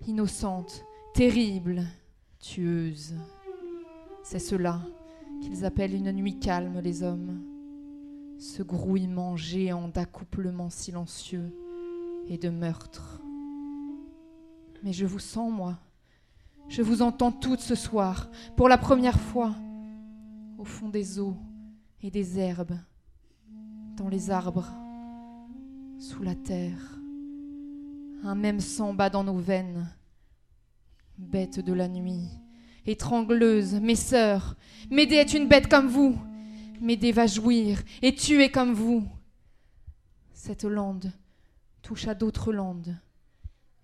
innocentes, 0.07 0.85
terribles, 1.13 1.83
tueuses. 2.39 3.15
C'est 4.23 4.39
cela 4.39 4.81
qu'ils 5.41 5.65
appellent 5.65 5.95
une 5.95 6.13
nuit 6.13 6.39
calme, 6.39 6.79
les 6.79 7.03
hommes. 7.03 7.43
Ce 8.39 8.63
grouillement 8.63 9.35
géant 9.35 9.89
d'accouplements 9.89 10.69
silencieux 10.69 11.51
et 12.27 12.37
de 12.37 12.49
meurtre. 12.49 13.21
Mais 14.83 14.93
je 14.93 15.05
vous 15.05 15.19
sens, 15.19 15.51
moi. 15.51 15.77
Je 16.69 16.81
vous 16.81 17.01
entends 17.01 17.31
toutes 17.31 17.61
ce 17.61 17.75
soir, 17.75 18.29
pour 18.55 18.67
la 18.67 18.77
première 18.77 19.19
fois, 19.19 19.55
au 20.57 20.65
fond 20.65 20.89
des 20.89 21.19
eaux 21.19 21.37
et 22.01 22.11
des 22.11 22.39
herbes, 22.39 22.77
dans 23.95 24.09
les 24.09 24.29
arbres, 24.29 24.67
sous 25.97 26.23
la 26.23 26.35
terre. 26.35 26.99
Un 28.23 28.35
même 28.35 28.59
sang 28.59 28.93
bat 28.93 29.09
dans 29.09 29.23
nos 29.23 29.37
veines. 29.37 29.87
Bête 31.17 31.59
de 31.59 31.73
la 31.73 31.87
nuit, 31.87 32.27
étrangleuse, 32.85 33.75
mes 33.75 33.95
sœurs, 33.95 34.55
Médée 34.91 35.15
est 35.15 35.33
une 35.33 35.47
bête 35.47 35.67
comme 35.67 35.87
vous. 35.87 36.17
Médée 36.79 37.11
va 37.11 37.27
jouir 37.27 37.81
et 38.01 38.13
tuer 38.13 38.51
comme 38.51 38.73
vous. 38.73 39.03
Cette 40.33 40.63
lande 40.63 41.11
touche 41.81 42.07
à 42.07 42.15
d'autres 42.15 42.51
landes, 42.53 42.97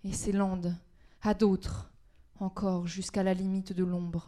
et 0.04 0.14
ces 0.14 0.32
landes 0.32 0.76
à 1.22 1.34
d'autres, 1.34 1.92
encore 2.40 2.88
jusqu'à 2.88 3.24
la 3.24 3.34
limite 3.34 3.74
de 3.74 3.84
l'ombre, 3.84 4.28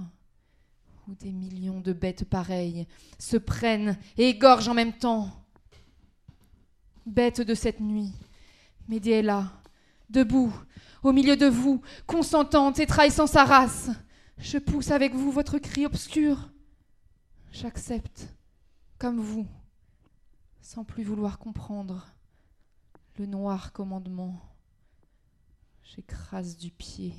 où 1.08 1.16
des 1.16 1.32
millions 1.32 1.82
de 1.82 1.94
bêtes 1.94 2.26
pareilles 2.26 2.88
se 3.20 3.38
prennent 3.38 3.98
et 4.18 4.30
égorgent 4.30 4.70
en 4.70 4.74
même 4.74 4.94
temps. 4.94 5.30
Bête 7.06 7.42
de 7.42 7.54
cette 7.54 7.82
nuit, 7.82 8.14
Médée 8.88 9.12
est 9.12 9.22
là, 9.22 9.52
debout, 10.10 10.54
au 11.04 11.12
milieu 11.12 11.36
de 11.36 11.48
vous, 11.48 11.82
consentante 12.08 12.80
et 12.80 12.88
trahissant 12.88 13.28
sa 13.28 13.44
race. 13.44 13.90
Je 14.38 14.58
pousse 14.58 14.92
avec 14.92 15.14
vous 15.14 15.32
votre 15.32 15.60
cri 15.60 15.86
obscur. 15.86 16.50
J'accepte, 17.52 18.28
comme 18.98 19.20
vous, 19.20 19.48
sans 20.62 20.84
plus 20.84 21.04
vouloir 21.04 21.38
comprendre 21.38 22.08
le 23.18 23.26
noir 23.26 23.72
commandement. 23.72 24.40
J'écrase 25.84 26.58
du 26.58 26.72
pied. 26.72 27.14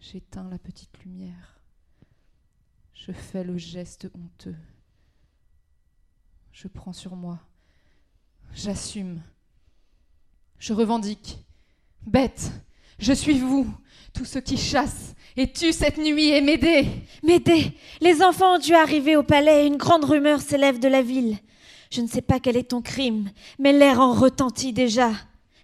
J'éteins 0.00 0.48
la 0.48 0.58
petite 0.58 0.98
lumière. 1.04 1.60
Je 2.94 3.12
fais 3.12 3.44
le 3.44 3.58
geste 3.58 4.08
honteux. 4.14 4.56
Je 6.52 6.68
prends 6.68 6.92
sur 6.92 7.16
moi. 7.16 7.40
J'assume. 8.52 9.20
Je 10.58 10.72
revendique. 10.72 11.44
Bête, 12.06 12.52
je 12.98 13.12
suis 13.12 13.38
vous, 13.38 13.66
tous 14.12 14.24
ceux 14.24 14.40
qui 14.40 14.56
chassent 14.56 15.14
et 15.36 15.52
tuent 15.52 15.72
cette 15.72 15.98
nuit 15.98 16.28
et 16.28 16.40
m'aider. 16.40 16.86
Médée, 17.22 17.76
les 18.00 18.22
enfants 18.22 18.56
ont 18.56 18.58
dû 18.58 18.74
arriver 18.74 19.16
au 19.16 19.22
palais 19.22 19.64
et 19.64 19.66
une 19.66 19.76
grande 19.76 20.04
rumeur 20.04 20.40
s'élève 20.40 20.78
de 20.78 20.88
la 20.88 21.02
ville. 21.02 21.38
Je 21.94 22.00
ne 22.00 22.08
sais 22.08 22.22
pas 22.22 22.40
quel 22.40 22.56
est 22.56 22.70
ton 22.70 22.82
crime, 22.82 23.30
mais 23.60 23.72
l'air 23.72 24.00
en 24.00 24.14
retentit 24.14 24.72
déjà. 24.72 25.12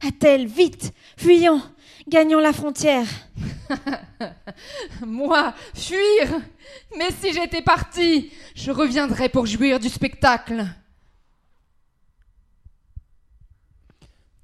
Attelle, 0.00 0.46
vite, 0.46 0.92
fuyons, 1.16 1.60
gagnons 2.06 2.38
la 2.38 2.52
frontière. 2.52 3.08
Moi, 5.04 5.52
fuir 5.74 6.40
Mais 6.96 7.10
si 7.10 7.32
j'étais 7.32 7.62
partie, 7.62 8.30
je 8.54 8.70
reviendrais 8.70 9.28
pour 9.28 9.46
jouir 9.46 9.80
du 9.80 9.88
spectacle. 9.88 10.66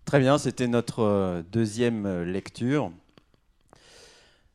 Très 0.07 0.19
bien, 0.19 0.39
c'était 0.39 0.67
notre 0.67 1.05
euh, 1.05 1.43
deuxième 1.53 2.05
euh, 2.05 2.25
lecture. 2.25 2.91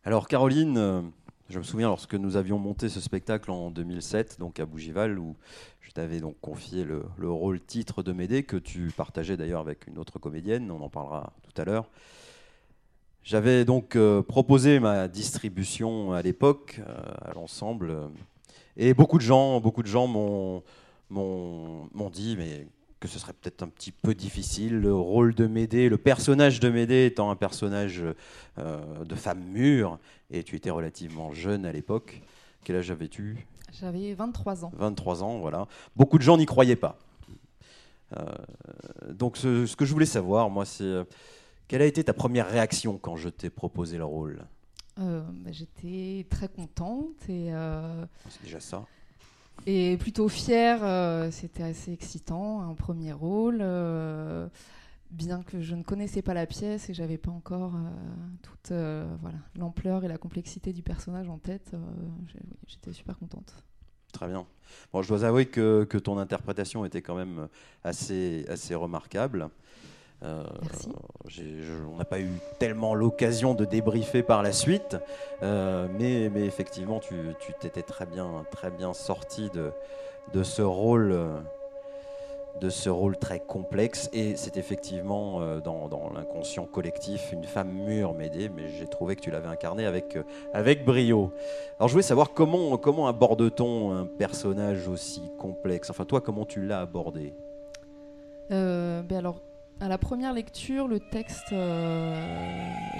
Alors 0.04 0.28
Caroline, 0.28 0.78
euh, 0.78 1.02
je 1.52 1.60
me 1.60 1.64
souviens 1.64 1.90
lorsque 1.90 2.16
nous 2.16 2.38
avions 2.38 2.58
monté 2.58 2.88
ce 2.88 3.02
spectacle 3.02 3.52
en 3.52 3.72
2007, 3.72 4.40
donc 4.40 4.60
à 4.60 4.66
Bougival, 4.66 5.20
où 5.20 5.36
je 5.82 5.92
t'avais 5.92 6.22
donc 6.22 6.36
confié 6.40 6.86
le, 6.86 7.04
le 7.18 7.30
rôle 7.30 7.60
titre 7.60 8.04
de 8.04 8.14
Médée, 8.14 8.44
que 8.44 8.56
tu 8.56 8.92
partageais 8.96 9.36
d'ailleurs 9.36 9.60
avec 9.60 9.88
une 9.88 9.98
autre 9.98 10.18
comédienne, 10.18 10.72
on 10.72 10.82
en 10.82 10.90
parlera 10.90 11.34
tout 11.44 11.62
à 11.62 11.66
l'heure. 11.66 11.90
J'avais 13.24 13.66
donc 13.66 13.96
euh, 13.96 14.24
proposé 14.24 14.80
ma 14.80 15.08
distribution 15.08 16.14
à 16.14 16.22
l'époque 16.22 16.80
euh, 16.80 17.30
à 17.30 17.34
l'ensemble, 17.34 17.92
euh, 17.92 18.08
et 18.78 18.94
beaucoup 18.94 19.18
de 19.18 19.24
gens, 19.24 19.60
beaucoup 19.60 19.84
de 19.84 19.88
gens 19.88 20.08
m'ont 20.08 20.64
dit 22.12 22.36
mais 22.38 22.66
que 23.02 23.08
ce 23.08 23.18
serait 23.18 23.34
peut-être 23.34 23.64
un 23.64 23.68
petit 23.68 23.92
peu 23.92 24.14
difficile 24.14 24.80
le 24.80 24.94
rôle 24.94 25.34
de 25.34 25.48
Médée, 25.48 25.90
le 25.90 25.98
personnage 25.98 26.60
de 26.60 26.70
Médée 26.70 27.08
étant 27.08 27.32
un 27.32 27.36
personnage 27.36 28.04
euh, 28.60 29.04
de 29.04 29.16
femme 29.16 29.44
mûre, 29.44 29.98
et 30.30 30.44
tu 30.44 30.56
étais 30.56 30.70
relativement 30.70 31.34
jeune 31.34 31.66
à 31.66 31.72
l'époque. 31.72 32.22
Quel 32.64 32.76
âge 32.76 32.92
avais-tu? 32.92 33.48
J'avais 33.74 34.14
23 34.14 34.66
ans. 34.66 34.72
23 34.78 35.24
ans, 35.24 35.40
voilà. 35.40 35.68
Beaucoup 35.96 36.20
de 36.20 36.24
gens 36.24 36.38
n'y 36.38 36.46
croyaient 36.46 36.76
pas. 36.76 37.00
Euh, 38.16 38.24
donc 39.10 39.36
ce, 39.36 39.66
ce 39.66 39.76
que 39.76 39.84
je 39.86 39.94
voulais 39.94 40.06
savoir, 40.06 40.52
moi, 40.52 40.66
c'est 40.66 40.84
euh, 40.84 41.04
quelle 41.68 41.82
a 41.82 41.86
été 41.86 42.04
ta 42.04 42.14
première 42.14 42.48
réaction 42.48 43.00
quand 43.00 43.16
je 43.16 43.30
t'ai 43.30 43.50
proposé 43.50 43.98
le 43.98 44.06
rôle? 44.06 44.46
Bah, 44.98 45.24
J'étais 45.50 46.28
très 46.30 46.48
contente 46.48 47.28
et, 47.28 47.52
C'est 48.30 48.44
déjà 48.44 48.60
ça. 48.60 48.86
Et 49.66 49.98
plutôt 49.98 50.30
fière. 50.30 50.84
euh, 50.84 51.32
C'était 51.32 51.64
assez 51.64 51.92
excitant, 51.94 52.62
un 52.62 52.74
premier 52.76 53.14
rôle. 53.14 53.60
euh, 53.62 54.48
bien 55.12 55.44
que 55.44 55.62
je 55.62 55.76
ne 55.76 55.84
connaissais 55.84 56.22
pas 56.22 56.34
la 56.34 56.46
pièce 56.46 56.90
et 56.90 56.94
j'avais 56.94 57.18
pas 57.18 57.32
encore 57.32 57.76
euh, 57.76 57.90
toute 58.42 58.72
voilà 59.22 59.38
l'ampleur 59.58 60.06
et 60.06 60.08
la 60.08 60.18
complexité 60.18 60.72
du 60.72 60.84
personnage 60.84 61.28
en 61.30 61.38
tête, 61.38 61.74
j'étais 62.68 62.94
super 62.94 63.18
contente. 63.18 63.54
Très 64.14 64.28
bien. 64.28 64.46
Bon, 64.94 65.02
je 65.02 65.08
dois 65.08 65.24
avouer 65.26 65.46
que, 65.46 65.84
que 65.86 65.98
ton 65.98 66.18
interprétation 66.18 66.86
était 66.86 67.02
quand 67.02 67.16
même 67.16 67.48
assez, 67.84 68.46
assez 68.50 68.76
remarquable. 68.76 69.50
Euh, 70.24 70.44
je- 71.28 71.44
on 71.94 71.98
n'a 71.98 72.06
pas 72.06 72.20
eu 72.20 72.30
tellement 72.60 72.94
l'occasion 72.94 73.54
de 73.56 73.66
débriefer 73.66 74.22
par 74.22 74.44
la 74.44 74.52
suite, 74.52 74.98
euh, 75.42 75.88
mais, 75.98 76.30
mais 76.30 76.46
effectivement, 76.46 77.00
tu 77.00 77.16
t'étais 77.60 77.82
très 77.82 78.06
bien, 78.06 78.46
très 78.52 78.70
bien 78.70 78.94
sorti 78.94 79.50
de, 79.50 79.72
de 80.34 80.44
ce 80.44 80.62
rôle. 80.62 81.16
de 82.60 82.70
ce 82.70 82.90
rôle 82.90 83.18
très 83.18 83.40
complexe 83.40 84.08
et 84.14 84.36
c'est 84.36 84.58
effectivement 84.58 85.42
euh, 85.42 85.62
dans, 85.62 85.88
dans 85.88 86.12
l'inconscient 86.14 86.66
collectif 86.66 87.32
une 87.32 87.46
femme 87.46 87.72
mûre 87.72 88.14
Médée 88.14 88.50
mais 88.50 88.68
j'ai 88.68 88.86
trouvé 88.88 89.16
que 89.16 89.22
tu 89.22 89.32
l'avais 89.32 89.48
incarné 89.48 89.86
avec, 89.86 90.18
avec 90.54 90.86
brio. 90.86 91.32
Alors 91.80 91.88
je 91.88 91.94
voulais 91.94 92.04
savoir 92.04 92.34
comment, 92.34 92.78
comment 92.78 93.08
aborde-t-on 93.08 93.94
un 93.94 94.06
personnage 94.06 94.88
aussi 94.88 95.24
complexe? 95.40 95.90
Enfin 95.90 96.06
toi 96.06 96.22
comment 96.22 96.46
tu 96.46 96.62
l'as 96.62 96.82
abordé? 96.82 97.34
Ben 98.50 99.06
alors, 99.18 99.42
à 99.82 99.88
la 99.88 99.98
première 99.98 100.32
lecture, 100.34 100.88
le 100.88 101.00
texte, 101.00 101.52
euh, 101.54 102.14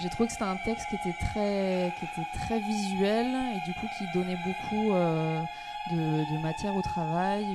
j'ai 0.02 0.10
trouvé 0.10 0.28
que 0.28 0.34
c'était 0.34 0.46
un 0.46 0.58
texte 0.66 0.88
qui 0.90 0.96
était 0.96 1.16
très, 1.20 1.94
qui 2.00 2.06
était 2.06 2.28
très 2.46 2.60
visuel 2.60 3.28
et 3.56 3.60
du 3.68 3.74
coup 3.76 3.88
qui 3.98 4.06
donnait 4.18 4.38
beaucoup 4.44 4.92
euh, 4.94 5.40
de, 5.92 5.96
de 6.36 6.42
matière 6.42 6.76
au 6.76 6.82
travail 6.82 7.46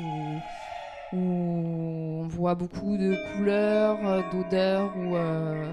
où, 1.12 1.16
où 1.16 2.20
on 2.22 2.26
voit 2.28 2.54
beaucoup 2.54 2.96
de 2.96 3.16
couleurs, 3.34 3.98
euh, 4.06 4.22
d'odeurs, 4.32 4.92
euh, 4.96 5.72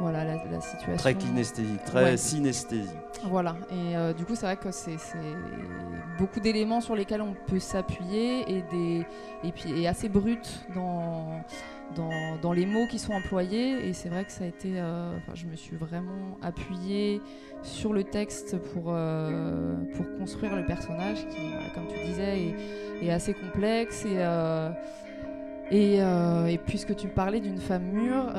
voilà 0.00 0.24
la, 0.24 0.36
la 0.50 0.60
situation. 0.62 0.96
Très 0.96 1.14
kinesthésique, 1.14 1.84
très 1.84 2.04
Ouais. 2.04 2.16
synesthésique. 2.16 2.90
Voilà, 3.24 3.56
et 3.70 4.14
du 4.14 4.24
coup, 4.24 4.34
c'est 4.34 4.46
vrai 4.46 4.56
que 4.56 4.70
c'est 4.70 4.98
c'est 4.98 5.18
beaucoup 6.18 6.38
d'éléments 6.38 6.80
sur 6.82 6.94
lesquels 6.94 7.22
on 7.22 7.34
peut 7.46 7.58
s'appuyer 7.58 8.42
et, 8.42 8.62
des, 8.70 9.06
et 9.42 9.52
puis 9.52 9.72
et 9.82 9.88
assez 9.88 10.08
brut 10.10 10.66
dans, 10.74 11.40
dans, 11.94 12.36
dans 12.42 12.52
les 12.52 12.66
mots 12.66 12.86
qui 12.86 12.98
sont 12.98 13.12
employés. 13.12 13.86
Et 13.88 13.92
c'est 13.92 14.08
vrai 14.08 14.24
que 14.24 14.32
ça 14.32 14.44
a 14.44 14.46
été. 14.48 14.72
euh, 14.74 15.16
enfin, 15.18 15.32
je 15.34 15.46
me 15.46 15.56
suis 15.56 15.76
vraiment 15.76 16.36
appuyée 16.42 17.20
sur 17.62 17.92
le 17.92 18.04
texte 18.04 18.56
pour, 18.58 18.86
euh, 18.88 19.74
pour 19.94 20.06
construire 20.18 20.56
le 20.56 20.64
personnage 20.66 21.26
qui, 21.28 21.48
voilà, 21.52 21.68
comme 21.74 21.86
tu 21.88 21.98
disais, 22.06 22.38
est, 23.02 23.06
est 23.06 23.10
assez 23.10 23.34
complexe. 23.34 24.04
Et, 24.04 24.16
euh, 24.18 24.70
et, 25.70 25.96
et 25.96 26.58
puisque 26.58 26.94
tu 26.94 27.08
parlais 27.08 27.40
d'une 27.40 27.58
femme 27.58 27.82
mûre, 27.82 28.32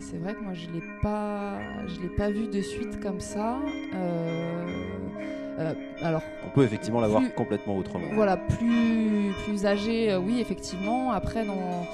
c'est 0.00 0.18
vrai 0.18 0.34
que 0.34 0.40
moi 0.40 0.52
je 0.54 0.66
l'ai 0.68 0.82
pas, 1.02 1.58
je 1.88 2.00
l'ai 2.00 2.08
pas 2.10 2.30
vue 2.30 2.46
de 2.46 2.60
suite 2.60 3.00
comme 3.00 3.18
ça. 3.18 3.56
Euh, 3.94 5.74
alors 6.00 6.22
On 6.46 6.50
peut 6.50 6.62
effectivement 6.62 7.00
l'avoir 7.00 7.22
complètement 7.34 7.76
autrement. 7.76 8.06
voilà, 8.14 8.36
plus, 8.36 9.32
plus 9.44 9.66
âgé, 9.66 10.12
euh, 10.12 10.20
oui, 10.20 10.38
effectivement. 10.40 11.10
Après, 11.10 11.44
dans, 11.44 11.84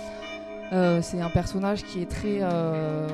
euh, 0.73 1.01
c'est 1.03 1.21
un 1.21 1.31
personnage 1.31 1.85
qui 1.85 2.03
est 2.03 2.11
très, 2.11 2.39
euh, 2.41 3.07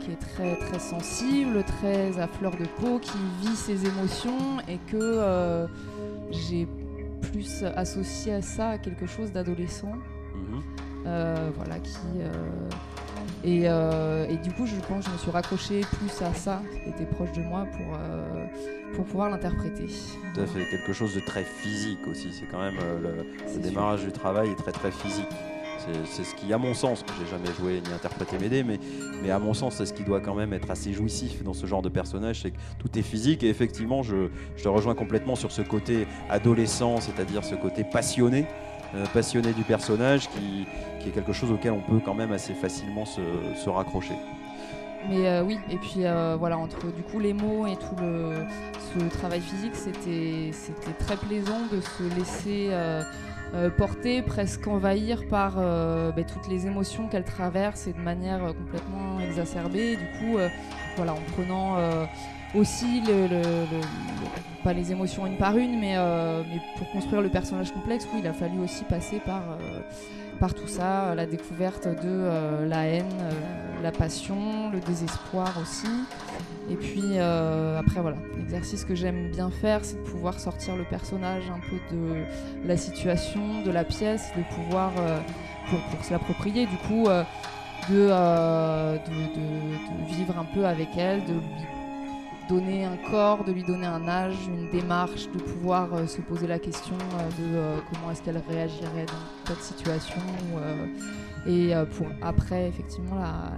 qui 0.00 0.12
est 0.12 0.16
très, 0.16 0.56
très 0.56 0.78
sensible, 0.78 1.62
très 1.64 2.18
à 2.20 2.28
fleur 2.28 2.52
de 2.52 2.66
peau, 2.80 2.98
qui 2.98 3.18
vit 3.40 3.56
ses 3.56 3.86
émotions 3.86 4.60
et 4.68 4.78
que 4.90 4.96
euh, 4.96 5.66
j'ai 6.30 6.68
plus 7.32 7.64
associé 7.76 8.34
à 8.34 8.42
ça 8.42 8.70
à 8.70 8.78
quelque 8.78 9.06
chose 9.06 9.32
d'adolescent. 9.32 9.92
Mhm. 10.34 10.62
Voilà, 11.56 11.78
qui. 11.80 11.98
et, 13.44 13.64
et 13.64 14.36
du 14.38 14.50
coup, 14.52 14.64
je 14.64 14.74
pense 14.88 15.04
que 15.04 15.10
je 15.10 15.12
me 15.12 15.18
suis 15.18 15.30
raccrochée 15.30 15.80
plus 15.82 16.22
à 16.22 16.32
ça, 16.32 16.62
qui 16.82 16.88
était 16.88 17.04
proche 17.04 17.32
de 17.32 17.42
moi, 17.42 17.66
pour, 17.76 17.98
pour 18.94 19.04
pouvoir 19.04 19.28
l'interpréter. 19.28 19.86
Tout 20.34 20.40
à 20.40 20.46
fait, 20.46 20.64
quelque 20.70 20.94
chose 20.94 21.14
de 21.14 21.20
très 21.20 21.44
physique 21.44 22.06
aussi. 22.06 22.32
C'est 22.32 22.46
quand 22.46 22.60
même 22.60 22.78
le, 23.02 23.58
démarrage 23.60 24.02
du 24.02 24.12
travail 24.12 24.48
est 24.48 24.56
très 24.56 24.72
très 24.72 24.90
physique. 24.90 25.28
C'est- 26.06 26.24
ce 26.24 26.34
qui, 26.34 26.52
à 26.52 26.58
mon 26.58 26.74
sens, 26.74 27.04
j'ai 27.18 27.30
jamais 27.30 27.52
joué 27.58 27.82
ni 27.86 27.92
interprété 27.92 28.38
Médée, 28.38 28.62
mais, 28.64 28.78
mais 29.22 29.30
à 29.30 29.38
mon 29.38 29.54
sens, 29.54 29.76
c'est 29.76 29.86
ce 29.86 29.92
qui 29.92 30.02
doit 30.04 30.20
quand 30.20 30.34
même 30.34 30.52
être 30.52 30.70
assez 30.70 30.92
jouissif 30.92 31.42
dans 31.42 31.52
ce 31.52 31.66
genre 31.66 31.82
de 31.82 31.88
personnage, 31.88 32.40
c'est 32.42 32.50
que 32.52 32.58
tout 32.78 32.98
est 32.98 33.02
physique 33.02 33.42
et 33.42 33.48
effectivement, 33.48 34.02
je, 34.02 34.28
te 34.62 34.68
rejoins 34.68 34.94
complètement 34.94 35.36
sur 35.36 35.52
ce 35.52 35.62
côté 35.62 36.06
adolescent, 36.30 37.00
c'est-à-dire 37.00 37.44
ce 37.44 37.54
côté 37.54 37.84
passionné, 37.84 38.46
euh, 38.94 39.04
passionné 39.12 39.52
du 39.52 39.62
personnage, 39.62 40.28
qui, 40.30 40.66
qui 41.00 41.08
est 41.08 41.12
quelque 41.12 41.32
chose 41.32 41.50
auquel 41.50 41.72
on 41.72 41.80
peut 41.80 42.00
quand 42.04 42.14
même 42.14 42.32
assez 42.32 42.54
facilement 42.54 43.04
se, 43.04 43.68
raccrocher. 43.68 44.14
Mais 45.10 45.28
euh, 45.28 45.42
oui, 45.42 45.58
et 45.70 45.76
puis 45.76 46.06
euh, 46.06 46.36
voilà, 46.38 46.56
entre 46.56 46.86
du 46.86 47.02
coup 47.02 47.20
les 47.20 47.34
mots 47.34 47.66
et 47.66 47.76
tout 47.76 47.94
le, 48.00 48.46
ce 48.94 49.16
travail 49.18 49.40
physique, 49.42 49.74
c'était 49.74 50.50
très 50.98 51.16
plaisant 51.16 51.60
de 51.70 51.80
se 51.82 52.18
laisser 52.18 52.70
euh, 53.54 53.70
porter, 53.70 54.20
presque 54.22 54.66
envahir 54.66 55.28
par 55.28 55.54
euh, 55.58 56.10
ben, 56.10 56.24
toutes 56.24 56.48
les 56.48 56.66
émotions 56.66 57.06
qu'elle 57.06 57.24
traverse 57.24 57.86
et 57.86 57.92
de 57.92 58.00
manière 58.00 58.44
euh, 58.44 58.52
complètement 58.52 59.20
exacerbée. 59.20 59.96
Du 59.96 60.06
coup, 60.18 60.38
voilà, 60.96 61.12
en 61.12 61.20
prenant 61.32 61.76
aussi 62.54 63.02
pas 64.64 64.72
les 64.72 64.90
émotions 64.90 65.26
une 65.26 65.36
par 65.36 65.56
une, 65.56 65.78
mais, 65.78 65.96
mais 65.96 66.60
pour 66.78 66.90
construire 66.90 67.22
le 67.22 67.28
personnage 67.28 67.72
complexe, 67.72 68.06
il 68.18 68.26
a 68.26 68.32
fallu 68.32 68.58
aussi 68.60 68.84
passer 68.84 69.20
par 69.20 69.42
par 70.40 70.52
tout 70.52 70.66
ça, 70.66 71.14
la 71.14 71.26
découverte 71.26 71.86
de 71.86 72.66
la 72.66 72.86
haine, 72.86 73.04
la 73.82 73.92
passion, 73.92 74.70
le 74.72 74.80
désespoir 74.80 75.52
aussi. 75.60 75.86
Et 76.70 76.76
puis 76.76 77.18
euh, 77.18 77.78
après 77.78 78.00
voilà, 78.00 78.16
l'exercice 78.38 78.84
que 78.84 78.94
j'aime 78.94 79.30
bien 79.30 79.50
faire, 79.50 79.84
c'est 79.84 79.96
de 80.02 80.08
pouvoir 80.08 80.40
sortir 80.40 80.76
le 80.76 80.84
personnage 80.84 81.44
un 81.50 81.60
peu 81.60 81.76
de 81.94 82.24
la 82.66 82.76
situation, 82.76 83.62
de 83.62 83.70
la 83.70 83.84
pièce, 83.84 84.30
de 84.36 84.42
pouvoir 84.54 84.92
euh, 84.98 85.18
pour, 85.68 85.80
pour 85.90 86.04
se 86.04 86.12
l'approprier, 86.12 86.66
du 86.66 86.76
coup 86.88 87.06
euh, 87.08 87.22
de, 87.90 88.06
vivre 90.14 90.38
un 90.38 90.46
peu 90.54 90.64
avec 90.64 90.88
elle, 90.96 91.22
de 91.26 91.34
lui 91.34 91.40
donner 92.48 92.84
un 92.86 92.96
corps, 93.10 93.44
de 93.44 93.52
lui 93.52 93.62
donner 93.62 93.86
un 93.86 94.08
âge, 94.08 94.36
une 94.48 94.70
démarche, 94.70 95.28
de 95.34 95.38
pouvoir 95.38 96.08
se 96.08 96.22
poser 96.22 96.46
la 96.46 96.58
question 96.58 96.96
de 96.96 97.80
comment 97.90 98.10
est-ce 98.10 98.22
qu'elle 98.22 98.40
réagirait 98.48 99.06
dans 99.06 99.54
cette 99.54 99.62
situation 99.62 100.20
et 101.46 101.74
euh, 101.74 101.84
pour 101.84 102.06
après 102.22 102.68
effectivement 102.68 103.16
la, 103.16 103.52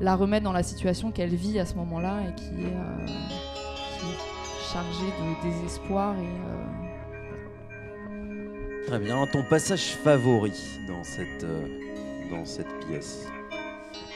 la 0.00 0.16
remettre 0.16 0.44
dans 0.44 0.52
la 0.52 0.62
situation 0.62 1.10
qu'elle 1.12 1.34
vit 1.34 1.58
à 1.58 1.66
ce 1.66 1.74
moment-là 1.76 2.20
et 2.28 2.34
qui 2.34 2.62
est, 2.64 2.74
euh, 2.74 3.06
qui 3.06 4.06
est 4.06 4.72
chargée 4.72 5.06
de 5.06 5.42
désespoir 5.48 6.14
et 6.18 6.26
euh, 6.26 6.64
Très 8.86 8.98
bien, 8.98 9.26
ton 9.32 9.44
passage 9.44 9.94
favori 9.94 10.52
dans 10.88 11.04
cette, 11.04 11.44
euh, 11.44 11.66
dans 12.30 12.44
cette 12.44 12.68
pièce 12.86 13.26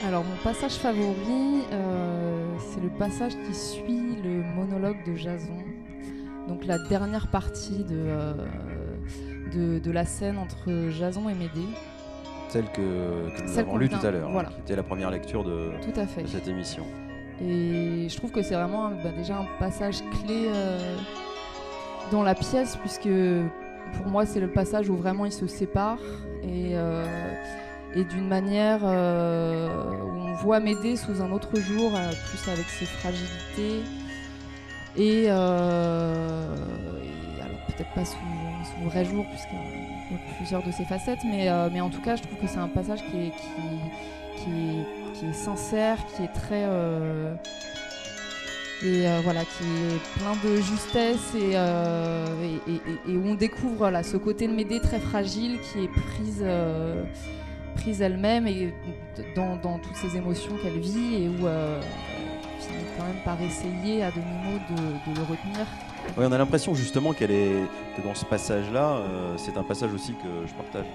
Alors 0.07 0.25
mon 0.25 0.37
passage 0.43 0.73
favori, 0.73 1.63
c'est 1.71 2.83
le 2.83 2.91
passage 2.99 3.33
qui 3.47 3.55
suit 3.55 4.17
le 4.23 4.43
monologue 4.55 5.03
de 5.07 5.15
Jason. 5.15 5.57
Donc 6.49 6.67
la 6.67 6.79
dernière 6.89 7.29
partie 7.31 7.85
de, 7.85 8.07
de, 9.55 9.79
de 9.79 9.91
la 9.91 10.05
scène 10.05 10.37
entre 10.37 10.91
Jason 10.91 11.29
et 11.29 11.35
Médée. 11.35 11.69
Celle 12.49 12.67
que, 12.67 13.29
que 13.37 13.43
nous 13.43 13.49
Celle 13.49 13.61
avons 13.61 13.77
lue 13.77 13.89
tout 13.89 14.05
à 14.05 14.11
l'heure, 14.11 14.31
hein, 14.31 14.45
qui 14.45 14.61
était 14.61 14.77
la 14.77 14.83
première 14.83 15.11
lecture 15.11 15.45
de, 15.45 15.71
Tout 15.83 15.99
à 16.01 16.07
fait. 16.07 16.23
de 16.23 16.29
cette 16.29 16.49
émission. 16.49 16.85
Et 17.41 18.09
je 18.09 18.17
trouve 18.17 18.31
que 18.31 18.43
c'est 18.43 18.55
vraiment 18.55 18.91
bah, 18.91 19.11
déjà 19.17 19.39
un 19.39 19.47
passage 19.59 19.99
clé 20.23 20.47
euh, 20.47 20.97
dans 22.11 22.23
la 22.23 22.35
pièce, 22.35 22.77
puisque 22.77 23.11
pour 23.99 24.07
moi 24.07 24.25
c'est 24.25 24.41
le 24.41 24.49
passage 24.51 24.89
où 24.89 24.97
vraiment 24.97 25.27
ils 25.27 25.33
se 25.33 25.47
séparent 25.47 25.99
et, 26.43 26.71
euh, 26.75 27.05
et 27.95 28.05
d'une 28.05 28.27
manière 28.29 28.81
euh, 28.85 29.69
où 30.03 30.21
on 30.21 30.35
voit 30.35 30.61
Médée 30.61 30.97
sous 30.97 31.21
un 31.21 31.31
autre 31.31 31.57
jour, 31.57 31.93
plus 32.31 32.51
avec 32.51 32.65
ses 32.67 32.87
fragilités. 32.87 33.83
Et, 34.97 35.27
peut-être 37.77 37.93
pas 37.93 38.05
sous, 38.05 38.17
vrai 38.85 39.05
jour, 39.05 39.25
puisqu'il 39.27 40.15
y 40.15 40.15
a 40.15 40.37
plusieurs 40.37 40.63
de 40.63 40.71
ses 40.71 40.85
facettes, 40.85 41.21
mais, 41.25 41.49
euh, 41.49 41.69
mais 41.73 41.81
en 41.81 41.91
tout 41.91 42.01
cas 42.01 42.17
je 42.17 42.23
trouve 42.23 42.39
que 42.39 42.47
c'est 42.47 42.59
un 42.59 42.69
passage 42.69 43.01
qui 43.11 43.17
est, 43.17 43.31
qui, 44.37 44.51
est 44.51 45.19
qui 45.19 45.27
est 45.27 45.33
sincère, 45.33 45.99
qui 46.15 46.23
est 46.23 46.33
très 46.33 46.65
euh, 46.65 47.35
et 48.83 49.09
euh, 49.09 49.21
voilà, 49.25 49.41
qui 49.45 49.65
est 49.65 50.21
plein 50.21 50.35
de 50.45 50.57
justesse 50.57 51.35
et, 51.35 51.55
et, 53.11 53.17
où 53.17 53.27
on 53.27 53.35
découvre 53.35 53.91
ce 54.03 54.17
côté 54.17 54.47
de 54.47 54.53
Médée 54.53 54.81
très 54.81 55.01
fragile 55.01 55.59
qui 55.61 55.85
est 55.85 55.89
prise 55.89 56.45
prise 57.77 58.01
elle-même 58.01 58.47
et 58.47 58.73
dans, 59.35 59.57
dans 59.57 59.79
toutes 59.79 59.97
ses 59.97 60.17
émotions 60.17 60.53
qu'elle 60.63 60.79
vit 60.79 61.25
et 61.25 61.29
où 61.29 61.47
elle 61.47 61.81
finit 62.61 62.85
quand 62.99 63.05
même 63.05 63.23
par 63.25 63.41
essayer 63.41 64.03
à 64.03 64.11
demi-mot 64.11 64.59
de, 64.71 65.11
de 65.11 65.17
le 65.19 65.23
retenir. 65.25 65.67
Oui, 66.17 66.25
on 66.27 66.33
a 66.33 66.39
l'impression 66.39 66.75
justement 66.75 67.13
qu'elle 67.13 67.31
est 67.31 67.53
que 67.97 68.03
dans 68.03 68.15
ce 68.15 68.25
passage-là, 68.25 68.97
euh, 68.99 69.35
c'est 69.37 69.57
un 69.59 69.63
passage 69.63 69.93
aussi 69.95 70.13
que 70.13 70.47
je 70.47 70.55
partage 70.55 70.87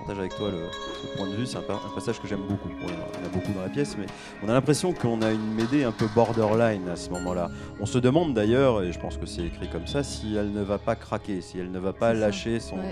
partage 0.00 0.18
avec 0.20 0.34
toi 0.36 0.50
le, 0.50 0.58
ce 1.02 1.16
point 1.16 1.28
de 1.28 1.34
vue. 1.36 1.46
C'est 1.46 1.58
un, 1.58 1.62
pa- 1.62 1.74
un 1.74 1.94
passage 1.94 2.20
que 2.20 2.26
j'aime 2.26 2.40
beaucoup. 2.48 2.68
Y 2.80 2.84
en 3.22 3.26
a 3.26 3.28
beaucoup 3.32 3.52
dans 3.52 3.60
la 3.62 3.68
pièce, 3.68 3.94
mais 3.98 4.06
on 4.44 4.48
a 4.48 4.52
l'impression 4.52 4.92
qu'on 4.92 5.20
a 5.22 5.30
une 5.30 5.54
Médée 5.54 5.84
un 5.84 5.92
peu 5.92 6.06
borderline 6.14 6.88
à 6.88 6.96
ce 6.96 7.10
moment-là. 7.10 7.50
On 7.80 7.86
se 7.86 7.98
demande 7.98 8.34
d'ailleurs, 8.34 8.82
et 8.82 8.90
je 8.92 8.98
pense 8.98 9.16
que 9.16 9.26
c'est 9.26 9.42
écrit 9.42 9.68
comme 9.68 9.86
ça, 9.86 10.02
si 10.02 10.34
elle 10.36 10.52
ne 10.52 10.62
va 10.62 10.78
pas 10.78 10.96
craquer, 10.96 11.40
si 11.40 11.58
elle 11.58 11.70
ne 11.70 11.78
va 11.78 11.92
pas 11.92 12.14
lâcher 12.14 12.58
son, 12.58 12.76
Ouais. 12.76 12.90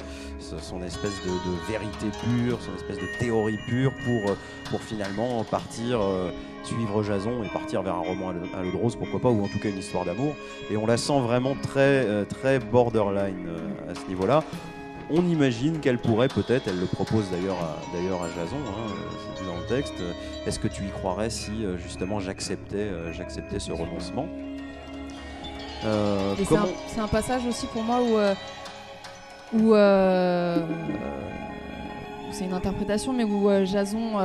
son 0.61 0.83
espèce 0.83 1.21
de, 1.25 1.31
de 1.31 1.57
vérité 1.73 2.07
pure, 2.25 2.59
son 2.61 2.75
espèce 2.77 2.99
de 2.99 3.19
théorie 3.19 3.59
pure 3.67 3.93
pour, 4.05 4.31
euh, 4.31 4.35
pour 4.71 4.81
finalement 4.83 5.43
partir, 5.45 6.01
euh, 6.01 6.31
suivre 6.67 7.03
Jason 7.03 7.43
et 7.45 7.49
partir 7.49 7.83
vers 7.83 7.95
un 7.95 8.01
roman 8.01 8.31
à 8.31 8.63
l'eau- 8.63 8.71
de 8.73 8.77
rose, 8.77 8.97
pourquoi 8.97 9.21
pas, 9.21 9.29
ou 9.31 9.45
en 9.45 9.49
tout 9.49 9.59
cas 9.59 9.69
une 9.69 9.79
histoire 9.79 10.05
d'amour. 10.05 10.35
Et 10.71 10.77
on 10.77 10.87
la 10.87 10.97
sent 10.97 11.19
vraiment 11.21 11.55
très, 11.63 11.81
euh, 12.07 12.25
très 12.25 12.59
borderline 12.59 13.47
euh, 13.49 13.91
à 13.91 13.95
ce 13.95 14.07
niveau-là. 14.09 14.43
On 15.09 15.25
imagine 15.27 15.79
qu'elle 15.79 15.99
pourrait 15.99 16.27
peut-être, 16.29 16.67
elle 16.67 16.81
le 16.81 16.87
propose 16.87 17.31
d'ailleurs 17.31 17.59
à, 17.63 17.77
d'ailleurs 17.97 18.21
à 18.23 18.27
Jason, 18.29 18.57
hein, 18.57 18.91
euh, 18.91 19.17
c'est 19.21 19.41
dit 19.43 19.49
dans 19.49 19.57
le 19.57 19.67
texte, 19.67 19.95
est-ce 20.47 20.59
que 20.59 20.67
tu 20.67 20.83
y 20.83 20.91
croirais 20.91 21.31
si 21.31 21.65
justement 21.79 22.19
j'acceptais, 22.19 22.89
j'acceptais 23.13 23.61
ce 23.61 23.71
renoncement? 23.71 24.27
Euh, 25.85 26.35
Et 26.41 26.45
c'est 26.45 26.57
un, 26.57 26.67
c'est 26.89 27.01
un 27.01 27.07
passage 27.07 27.47
aussi 27.47 27.67
pour 27.67 27.85
moi 27.85 28.01
où, 28.01 28.17
euh, 28.19 28.35
où 29.53 29.75
euh, 29.75 30.59
c'est 32.33 32.45
une 32.47 32.55
interprétation, 32.55 33.13
mais 33.13 33.23
où 33.23 33.49
Jason 33.65 34.19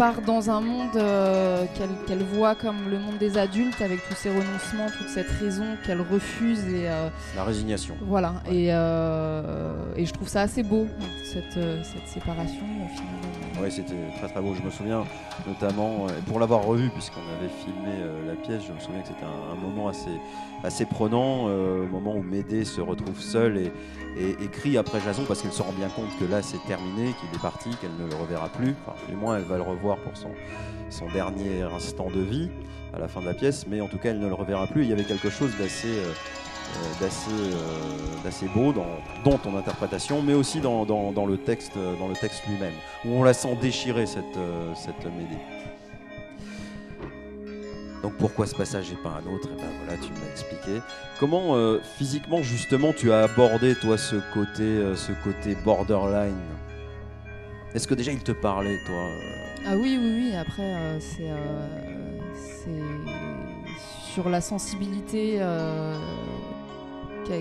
part 0.00 0.22
dans 0.22 0.48
un 0.48 0.62
monde 0.62 0.96
euh, 0.96 1.66
qu'elle 2.06 2.22
voit 2.22 2.54
comme 2.54 2.88
le 2.88 2.98
monde 2.98 3.18
des 3.18 3.36
adultes, 3.36 3.82
avec 3.82 4.00
tous 4.08 4.14
ces 4.14 4.30
renoncements, 4.30 4.86
toute 4.96 5.10
cette 5.10 5.28
raison 5.28 5.66
qu'elle 5.84 6.00
refuse 6.00 6.64
et 6.68 6.88
euh, 6.88 7.10
La 7.36 7.44
résignation. 7.44 7.94
voilà. 8.00 8.32
Et, 8.50 8.68
euh, 8.70 9.74
et 9.96 10.06
je 10.06 10.12
trouve 10.14 10.26
ça 10.26 10.40
assez 10.40 10.62
beau 10.62 10.86
cette, 11.22 11.52
cette 11.84 12.08
séparation 12.08 12.64
au 12.82 12.88
final. 12.96 13.62
Oui, 13.62 13.70
c'était 13.70 13.92
très 14.16 14.28
très 14.28 14.40
beau. 14.40 14.54
Je 14.54 14.62
me 14.62 14.70
souviens 14.70 15.04
notamment, 15.46 16.06
pour 16.26 16.40
l'avoir 16.40 16.64
revu, 16.64 16.88
puisqu'on 16.88 17.20
avait 17.38 17.50
filmé 17.62 17.92
la 18.26 18.34
pièce, 18.36 18.62
je 18.66 18.72
me 18.72 18.80
souviens 18.80 19.02
que 19.02 19.08
c'était 19.08 19.24
un, 19.24 19.52
un 19.52 19.60
moment 19.60 19.88
assez, 19.88 20.16
assez 20.64 20.86
prenant, 20.86 21.44
au 21.44 21.86
moment 21.90 22.14
où 22.16 22.22
Médée 22.22 22.64
se 22.64 22.80
retrouve 22.80 23.20
seule 23.20 23.58
et, 23.58 23.72
et, 24.18 24.30
et 24.42 24.48
crie 24.48 24.78
après 24.78 24.98
Jason, 25.00 25.24
parce 25.28 25.42
qu'elle 25.42 25.52
se 25.52 25.62
rend 25.62 25.72
bien 25.72 25.88
compte 25.88 26.08
que 26.18 26.24
là 26.24 26.40
c'est 26.40 26.62
terminé, 26.66 27.12
qu'il 27.20 27.28
est 27.34 27.42
parti, 27.42 27.68
qu'elle 27.82 27.94
ne 28.02 28.08
le 28.10 28.16
reverra 28.16 28.48
plus. 28.48 28.74
Enfin, 28.86 28.96
du 29.10 29.14
moins, 29.14 29.36
elle 29.36 29.44
va 29.44 29.56
le 29.56 29.62
revoir 29.62 29.89
pour 29.98 30.12
son, 30.16 31.06
dernier 31.12 31.62
instant 31.62 32.08
de 32.10 32.20
vie 32.20 32.50
à 32.94 32.98
la 32.98 33.08
fin 33.08 33.20
de 33.20 33.26
la 33.26 33.34
pièce, 33.34 33.66
mais 33.68 33.80
en 33.80 33.88
tout 33.88 33.98
cas, 33.98 34.10
elle 34.10 34.18
ne 34.18 34.28
le 34.28 34.34
reverra 34.34 34.66
plus. 34.66 34.82
Il 34.82 34.90
y 34.90 34.92
avait 34.92 35.04
quelque 35.04 35.30
chose 35.30 35.52
d'assez. 35.58 35.88
euh, 35.88 36.12
euh, 37.02 37.04
euh, 37.04 38.24
d'assez 38.24 38.46
beau 38.46 38.72
dans, 38.72 39.38
ton 39.38 39.56
interprétation, 39.56 40.22
mais 40.22 40.34
aussi 40.34 40.60
dans, 40.60 40.84
le 40.84 41.36
texte, 41.36 41.72
dans 41.98 42.08
le 42.08 42.14
texte 42.14 42.42
lui-même, 42.48 42.74
où 43.04 43.08
on 43.08 43.22
la 43.22 43.34
sent 43.34 43.56
déchirer 43.60 44.06
cette, 44.06 44.24
cette. 44.76 45.06
Donc 48.02 48.14
pourquoi 48.18 48.46
ce 48.46 48.54
passage 48.54 48.90
et 48.92 48.96
pas 49.02 49.10
un 49.10 49.34
autre? 49.34 49.48
Et 49.48 49.60
ben 49.60 49.68
voilà, 49.84 50.00
tu 50.00 50.12
me 50.12 50.20
l'as 50.20 50.30
expliqué. 50.30 50.80
Comment 51.18 51.56
physiquement 51.98 52.42
justement 52.42 52.92
tu 52.92 53.12
as 53.12 53.24
abordé 53.24 53.74
toi 53.74 53.98
ce 53.98 54.16
côté, 54.32 54.94
ce 54.94 55.12
côté 55.24 55.56
borderline? 55.64 56.36
Est-ce 57.74 57.86
que 57.86 57.94
déjà 57.94 58.12
il 58.12 58.22
te 58.22 58.32
parlait 58.32 58.78
toi 58.86 59.49
Ah 59.66 59.76
oui, 59.76 59.98
oui, 60.00 60.12
oui. 60.30 60.36
Après, 60.36 60.62
euh, 60.74 61.00
c'est 61.00 61.28
euh, 61.30 62.18
c'est 62.34 64.10
sur 64.12 64.28
la 64.28 64.40
sensibilité 64.40 65.36
euh, 65.40 65.96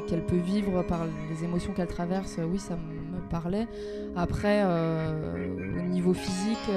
qu'elle 0.07 0.23
peut 0.25 0.37
vivre 0.37 0.83
par 0.83 1.01
les 1.29 1.43
émotions 1.43 1.73
qu'elle 1.73 1.87
traverse. 1.87 2.37
Oui, 2.51 2.59
ça 2.59 2.75
me 2.75 3.19
parlait. 3.29 3.67
Après, 4.15 4.63
au 4.63 5.81
niveau 5.81 6.13
physique, 6.13 6.69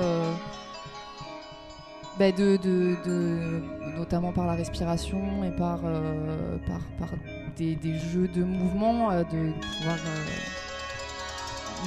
bah, 2.18 2.32
de, 2.32 2.56
de- 2.56 3.96
notamment 3.98 4.32
par 4.32 4.46
la 4.46 4.54
respiration 4.54 5.44
et 5.44 5.50
par, 5.50 5.80
par, 6.66 6.80
par 6.98 7.08
des, 7.56 7.74
des 7.76 7.98
jeux 7.98 8.28
de 8.28 8.42
mouvement, 8.44 9.10
de 9.10 9.52
pouvoir 9.78 9.96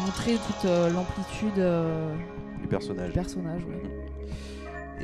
montrer 0.05 0.35
toute 0.35 0.69
l'amplitude 0.93 1.59
du 2.65 2.69
personnage 2.69 3.07
du 3.09 3.13
personnage. 3.13 3.61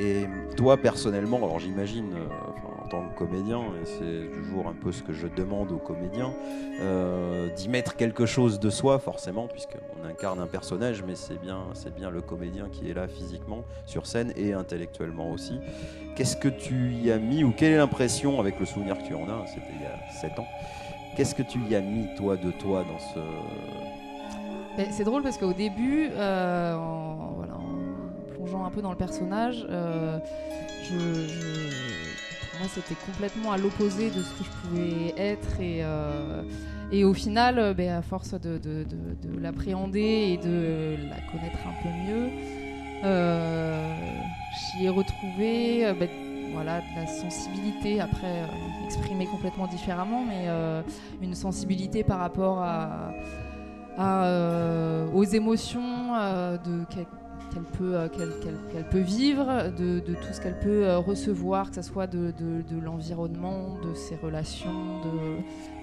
Et 0.00 0.24
toi, 0.56 0.78
personnellement, 0.78 1.36
alors 1.36 1.60
j'imagine, 1.60 2.12
euh, 2.14 2.26
enfin, 2.56 2.84
en 2.84 2.88
tant 2.88 3.08
que 3.08 3.18
comédien, 3.18 3.60
et 3.60 3.84
c'est 3.84 4.30
toujours 4.32 4.66
un 4.66 4.72
peu 4.72 4.90
ce 4.90 5.02
que 5.02 5.12
je 5.12 5.26
demande 5.26 5.70
aux 5.70 5.78
comédiens, 5.78 6.32
euh, 6.80 7.48
d'y 7.54 7.68
mettre 7.68 7.94
quelque 7.94 8.24
chose 8.24 8.58
de 8.58 8.70
soi, 8.70 8.98
forcément, 8.98 9.46
puisqu'on 9.48 10.08
incarne 10.08 10.40
un 10.40 10.46
personnage, 10.46 11.04
mais 11.06 11.14
c'est 11.14 11.40
bien, 11.40 11.60
c'est 11.74 11.94
bien 11.94 12.10
le 12.10 12.22
comédien 12.22 12.68
qui 12.72 12.90
est 12.90 12.94
là 12.94 13.06
physiquement, 13.06 13.64
sur 13.86 14.06
scène 14.06 14.32
et 14.34 14.54
intellectuellement 14.54 15.30
aussi. 15.30 15.60
Qu'est-ce 16.16 16.36
que 16.36 16.48
tu 16.48 16.92
y 16.92 17.12
as 17.12 17.18
mis, 17.18 17.44
ou 17.44 17.52
quelle 17.52 17.72
est 17.72 17.78
l'impression, 17.78 18.40
avec 18.40 18.58
le 18.58 18.66
souvenir 18.66 18.96
que 18.98 19.06
tu 19.06 19.14
en 19.14 19.28
as, 19.28 19.46
c'était 19.46 19.72
il 19.74 19.82
y 19.82 19.86
a 19.86 20.10
7 20.20 20.38
ans, 20.38 20.48
qu'est-ce 21.16 21.34
que 21.34 21.42
tu 21.42 21.60
y 21.70 21.76
as 21.76 21.82
mis, 21.82 22.08
toi, 22.16 22.36
de 22.36 22.50
toi, 22.50 22.82
dans 22.82 22.98
ce... 22.98 23.20
C'est 24.90 25.04
drôle 25.04 25.22
parce 25.22 25.38
qu'au 25.38 25.52
début, 25.52 26.08
euh, 26.12 26.74
en, 26.74 27.36
plongeant 28.34 28.64
un 28.64 28.70
peu 28.70 28.80
dans 28.82 28.90
le 28.90 28.96
personnage, 28.96 29.66
euh, 29.68 30.18
je, 30.84 30.94
pour 32.50 32.58
moi 32.58 32.68
c'était 32.74 32.94
complètement 33.06 33.52
à 33.52 33.58
l'opposé 33.58 34.08
de 34.10 34.22
ce 34.22 34.30
que 34.30 34.44
je 34.44 34.50
pouvais 34.68 35.14
être 35.16 35.60
et, 35.60 35.80
euh, 35.82 36.42
au 37.04 37.14
final, 37.14 37.74
ben, 37.74 37.90
à 37.90 38.02
force 38.02 38.32
de, 38.34 38.58
de- 38.58 38.84
de- 38.84 39.28
de 39.28 39.40
l'appréhender 39.40 40.00
et 40.00 40.36
de 40.36 40.96
la 41.08 41.16
connaître 41.30 41.58
un 41.66 41.82
peu 41.82 41.88
mieux, 42.10 42.28
j'y 44.76 44.84
ai 44.84 44.88
retrouvé 44.88 45.92
ben, 45.98 46.08
voilà, 46.52 46.80
de 46.80 47.00
la 47.00 47.06
sensibilité, 47.06 48.00
après 48.00 48.42
exprimée 48.84 49.24
complètement 49.26 49.66
différemment, 49.66 50.22
mais 50.26 50.48
une 51.22 51.34
sensibilité 51.34 52.04
par 52.04 52.18
rapport 52.18 52.58
à, 52.58 53.12
à, 53.98 54.24
euh, 54.26 55.06
aux 55.12 55.24
émotions 55.24 56.14
euh, 56.14 56.56
euh, 56.66 56.84
qu'elle- 56.88 57.06
peut 58.90 58.98
vivre, 59.00 59.70
de, 59.78 60.00
tout 60.00 60.32
ce 60.32 60.40
qu'elle 60.40 60.58
peut 60.58 60.96
recevoir, 60.96 61.68
que 61.70 61.76
ce 61.76 61.82
soit 61.82 62.06
de, 62.06 62.32
de- 62.38 62.80
l'environnement, 62.80 63.76
de 63.84 63.94
ses 63.94 64.16
relations, 64.16 65.00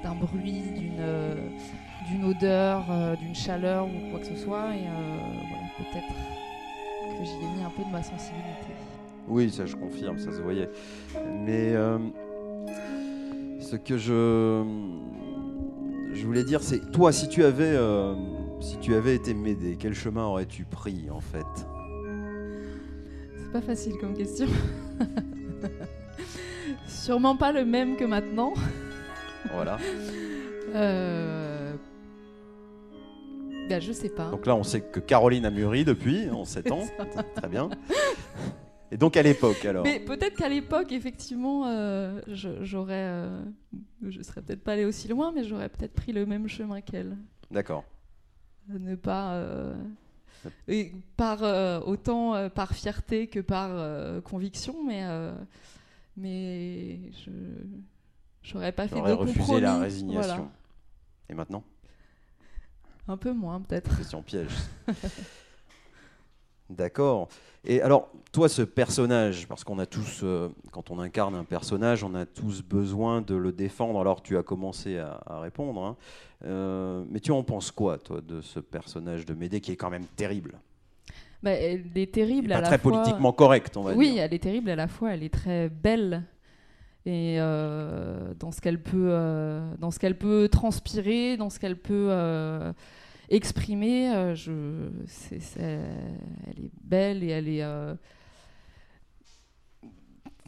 d'un 0.04 0.16
bruit, 0.16 0.64
d'une 2.10 2.26
odeur, 2.26 2.86
d'une 3.20 3.36
chaleur 3.36 3.86
ou 3.86 4.10
quoi 4.12 4.20
que 4.20 4.26
ce 4.28 4.36
soit. 4.36 4.76
Et 4.76 4.82
voilà, 5.50 5.68
peut-être 5.78 7.20
que 7.20 7.26
j'y 7.26 7.36
ai 7.36 7.58
mis 7.58 7.64
un 7.64 7.70
peu 7.70 7.84
de 7.84 7.92
ma 7.92 8.02
sensibilité. 8.02 8.74
Oui, 9.28 9.52
ça 9.52 9.66
je 9.68 9.76
confirme, 9.76 10.18
ça 10.18 10.32
se 10.32 10.42
voyait. 10.42 10.70
Mais 11.46 11.74
ce 13.60 13.76
que 13.76 13.98
je, 13.98 14.64
je 16.14 16.26
voulais 16.26 16.44
dire, 16.44 16.62
c'est 16.62 16.92
toi, 16.92 17.12
si 17.12 17.28
tu 17.30 17.44
avais, 17.44 17.76
euh, 17.76 18.16
si 18.60 18.78
tu 18.80 18.94
avais 18.96 19.16
été 19.16 19.34
Médée, 19.34 19.78
quel 19.80 19.94
chemin 19.94 20.26
aurais-tu 20.26 20.66
pris 20.66 21.10
en 21.10 21.22
fait? 21.22 21.46
C'est 23.38 23.52
pas 23.52 23.62
facile 23.62 23.94
comme 24.00 24.14
question. 24.14 24.48
Sûrement 26.88 27.36
pas 27.36 27.52
le 27.52 27.66
même 27.66 27.96
que 27.96 28.06
maintenant. 28.06 28.54
Voilà. 29.54 29.78
Euh... 30.76 31.74
Ben, 33.70 33.82
je 33.82 33.92
sais 33.92 34.10
pas. 34.10 34.30
Donc 34.30 34.46
là, 34.46 34.56
on 34.56 34.62
sait 34.62 34.82
que 34.82 35.00
Caroline 35.00 35.44
a 35.46 35.50
mûri 35.50 35.84
depuis, 35.84 36.30
en 36.30 36.46
7 36.46 36.72
ans. 36.72 36.86
Très 37.36 37.48
bien. 37.48 37.72
Et 38.92 38.98
donc 38.98 39.16
à 39.18 39.22
l'époque 39.22 39.64
alors 39.66 39.84
Mais 39.84 40.00
peut-être 40.00 40.36
qu'à 40.36 40.50
l'époque, 40.50 40.92
effectivement, 40.92 41.68
euh, 41.68 42.22
je- 42.28 42.64
j'aurais. 42.64 42.96
euh, 43.08 43.44
je 44.08 44.22
serais 44.22 44.42
peut-être 44.42 44.64
pas 44.64 44.74
allée 44.74 44.86
aussi 44.86 45.08
loin, 45.08 45.32
mais 45.32 45.44
j'aurais 45.44 45.70
peut-être 45.70 45.94
pris 45.94 46.12
le 46.12 46.26
même 46.26 46.48
chemin 46.48 46.82
qu'elle. 46.82 47.16
D'accord. 47.52 47.84
Ne 48.68 48.96
pas. 48.96 49.34
euh, 49.34 49.76
et 50.68 50.94
par 51.18 51.44
euh, 51.44 51.80
autant 51.82 52.34
euh, 52.36 52.50
par 52.50 52.74
fierté 52.74 53.28
que 53.28 53.40
par 53.40 53.70
euh, 53.72 54.22
conviction, 54.22 54.76
mais. 54.86 55.02
euh, 55.04 55.34
mais 56.18 57.00
je. 57.26 57.32
J'aurais 58.42 58.72
pas 58.72 58.88
fait 58.88 58.96
de 58.96 59.02
refusé 59.12 59.38
compromis. 59.40 59.62
la 59.62 59.78
résignation. 59.80 60.36
Voilà. 60.36 60.50
Et 61.30 61.34
maintenant? 61.36 61.64
Un 63.08 63.18
peu 63.18 63.34
moins, 63.34 63.60
peut-être. 63.62 63.96
Question 63.98 64.22
piège. 64.24 64.50
D'accord. 66.70 67.28
Et 67.66 67.82
alors, 67.82 68.10
toi, 68.32 68.48
ce 68.48 68.62
personnage, 68.62 69.48
parce 69.48 69.64
qu'on 69.64 69.80
a 69.80 69.86
tous, 69.86 70.22
euh, 70.24 70.50
quand 70.72 70.92
on 70.92 71.00
incarne 71.00 71.36
un 71.36 71.44
personnage, 71.44 72.04
on 72.04 72.14
a 72.16 72.26
tous 72.26 72.62
besoin 72.64 73.22
de 73.22 73.36
le 73.36 73.52
défendre. 73.52 74.00
Alors, 74.00 74.22
tu 74.22 74.38
as 74.38 74.44
commencé 74.44 74.98
à, 74.98 75.20
à 75.26 75.40
répondre, 75.40 75.82
hein. 75.84 75.98
Euh, 76.46 77.04
mais 77.10 77.20
tu 77.20 77.32
en 77.32 77.44
penses 77.44 77.70
quoi, 77.72 77.98
toi, 77.98 78.22
de 78.22 78.40
ce 78.42 78.60
personnage 78.62 79.26
de 79.26 79.34
Médée 79.34 79.60
qui 79.60 79.72
est 79.72 79.76
quand 79.76 79.90
même 79.90 80.06
terrible? 80.16 80.54
Bah, 81.44 81.52
elle 81.52 81.86
est 81.96 82.14
terrible 82.14 82.52
est 82.52 82.56
à 82.56 82.58
Pas 82.58 82.62
la 82.62 82.68
très 82.68 82.78
fois. 82.78 82.92
politiquement 82.92 83.34
correct, 83.34 83.76
on 83.76 83.82
va 83.84 83.94
oui, 83.94 84.14
dire. 84.14 84.24
elle 84.24 84.34
est 84.34 84.40
terrible 84.40 84.70
à 84.70 84.76
la 84.78 84.88
fois, 84.88 85.14
elle 85.14 85.24
est 85.24 85.34
très 85.34 85.68
belle 85.70 86.24
et 87.06 87.38
euh, 87.40 88.34
dans 88.40 88.52
ce 88.52 88.62
qu'elle 88.62 88.82
peut, 88.82 89.12
dans 89.80 89.90
ce 89.92 90.00
qu'elle 90.00 90.18
peut 90.18 90.48
transpirer, 90.50 91.36
dans 91.38 91.50
ce 91.50 91.60
qu'elle 91.60 91.78
peut 91.78 92.10
exprimée. 93.30 94.12
euh, 94.14 94.36
elle 95.58 96.66
est 96.66 96.72
belle 96.82 97.24
et 97.24 97.28
elle 97.28 97.48
est. 97.48 97.64
euh, 97.64 97.96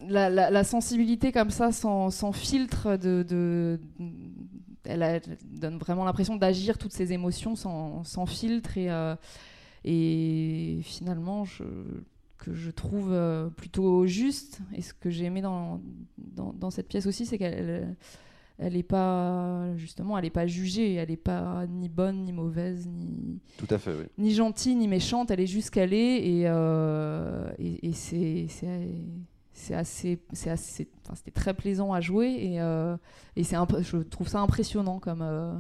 la, 0.08 0.64
sensibilité 0.64 1.32
comme 1.32 1.52
ça, 1.52 1.72
sans, 1.72 2.32
filtre, 2.32 2.98
de, 2.98 3.80
elle, 4.84 5.22
donne 5.44 5.78
vraiment 5.78 6.06
l'impression 6.06 6.36
d'agir 6.36 6.78
toutes 6.78 6.94
ces 6.94 7.14
émotions 7.14 7.56
sans, 7.56 8.26
filtre 8.26 8.78
et, 8.78 8.90
euh, 8.90 9.16
finalement 10.82 11.46
que 12.40 12.54
je 12.54 12.72
trouve 12.72 13.16
plutôt 13.56 14.08
juste. 14.08 14.60
Et 14.74 14.82
ce 14.82 14.94
que 14.96 15.12
j'ai 15.12 15.26
aimé 15.26 15.42
dans, 15.42 15.80
dans 16.18 16.72
cette 16.72 16.88
pièce 16.88 17.06
aussi, 17.06 17.28
c'est 17.28 17.38
qu'elle 17.38 17.96
elle 18.62 18.76
est 18.78 18.84
pas 18.84 19.76
justement, 19.76 20.18
elle 20.18 20.26
est 20.26 20.30
pas 20.30 20.48
jugée, 20.48 20.94
elle 20.96 21.12
est 21.12 21.18
pas 21.18 21.66
ni 21.68 21.90
bonne 21.90 22.24
ni 22.24 22.32
mauvaise 22.32 22.88
ni 22.88 23.40
Tout 23.58 23.68
à 23.70 23.78
fait, 23.78 23.92
oui. 23.92 24.06
ni 24.18 24.34
gentille 24.34 24.76
ni 24.76 24.88
méchante, 24.88 25.32
elle 25.32 25.40
est 25.40 25.48
juste 25.48 25.72
qu'elle 25.72 25.94
est 25.94 26.18
et, 26.26 26.44
euh, 26.46 27.52
et, 27.60 27.88
et 27.90 27.94
c'est 27.94 28.48
c'est 29.54 29.74
assez 29.74 30.20
c'est 30.34 30.50
assez 30.50 30.88
enfin, 31.04 31.16
c'était 31.16 31.32
très 31.32 31.54
plaisant 31.54 31.92
à 31.94 32.02
jouer 32.02 32.30
et, 32.40 32.62
euh, 32.62 32.96
et 33.36 33.44
c'est 33.44 33.56
je 33.82 33.98
trouve 33.98 34.28
ça 34.28 34.40
impressionnant 34.40 35.00
comme 35.00 35.22
euh, 35.22 35.54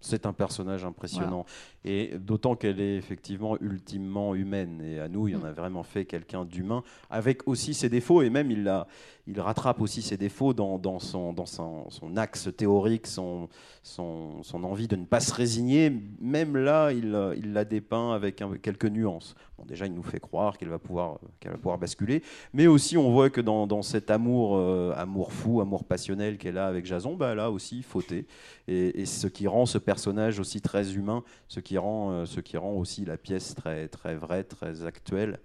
C'est 0.00 0.26
un 0.26 0.32
personnage 0.32 0.84
impressionnant. 0.84 1.46
Et 1.84 2.12
d'autant 2.18 2.56
qu'elle 2.56 2.80
est 2.80 2.96
effectivement 2.96 3.58
ultimement 3.60 4.34
humaine. 4.34 4.80
Et 4.82 4.98
à 5.00 5.08
nous, 5.08 5.28
il 5.28 5.36
en 5.36 5.44
a 5.44 5.52
vraiment 5.52 5.82
fait 5.82 6.06
quelqu'un 6.06 6.44
d'humain, 6.44 6.82
avec 7.10 7.46
aussi 7.46 7.74
ses 7.74 7.90
défauts. 7.90 8.22
Et 8.22 8.30
même, 8.30 8.50
il, 8.50 8.64
l'a- 8.64 8.86
il 9.26 9.38
rattrape 9.40 9.80
aussi 9.80 10.00
ses 10.00 10.16
défauts 10.16 10.54
dans, 10.54 10.78
dans 10.78 10.98
son, 10.98 11.32
dans 11.32 11.46
son, 11.46 11.86
axe 12.16 12.48
théorique, 12.56 13.06
son, 13.06 13.48
son, 13.82 14.42
envie 14.52 14.88
de 14.88 14.96
ne 14.96 15.04
pas 15.04 15.20
se 15.20 15.34
résigner. 15.34 15.92
Même 16.20 16.56
là, 16.56 16.90
il, 16.92 17.16
il 17.36 17.52
la 17.52 17.64
dépeint 17.64 18.12
avec 18.12 18.42
quelques 18.62 18.86
nuances. 18.86 19.34
Bon, 19.58 19.64
déjà, 19.64 19.86
il 19.86 19.94
nous 19.94 20.02
fait 20.02 20.20
croire 20.20 20.58
qu'elle 20.58 20.70
va 20.70 20.78
pouvoir, 20.78 21.18
va 21.44 21.56
pouvoir 21.56 21.78
basculer. 21.78 22.22
Mais 22.52 22.66
aussi, 22.66 22.96
on 22.96 23.10
voit 23.12 23.30
que 23.30 23.40
dans, 23.40 23.66
dans 23.66 23.82
cet 23.82 24.10
amour, 24.10 24.56
euh, 24.56 24.92
amour 24.96 25.32
fou, 25.32 25.60
amour 25.60 25.84
passionnel 25.84 26.38
qu'elle 26.38 26.58
a 26.58 26.66
avec 26.66 26.86
Jason, 26.86 27.14
bah, 27.14 27.30
elle 27.32 27.40
a 27.40 27.50
aussi 27.50 27.82
fauté. 27.82 28.26
Et 28.66 29.04
ce 29.04 29.26
qui 29.26 29.46
rend 29.46 29.66
ce 29.66 29.76
personnage 29.76 30.40
aussi 30.40 30.62
très 30.62 30.94
humain, 30.94 31.22
ce 31.48 31.60
qui 31.60 31.73
rend, 31.78 32.12
euh, 32.12 32.26
ce 32.26 32.40
qui 32.40 32.56
rend 32.56 32.72
aussi 32.74 33.04
la 33.04 33.16
pièce 33.16 33.54
très, 33.54 33.88
très 33.88 34.16
vraie, 34.16 34.44
très 34.44 34.84
actuelle, 34.86 35.40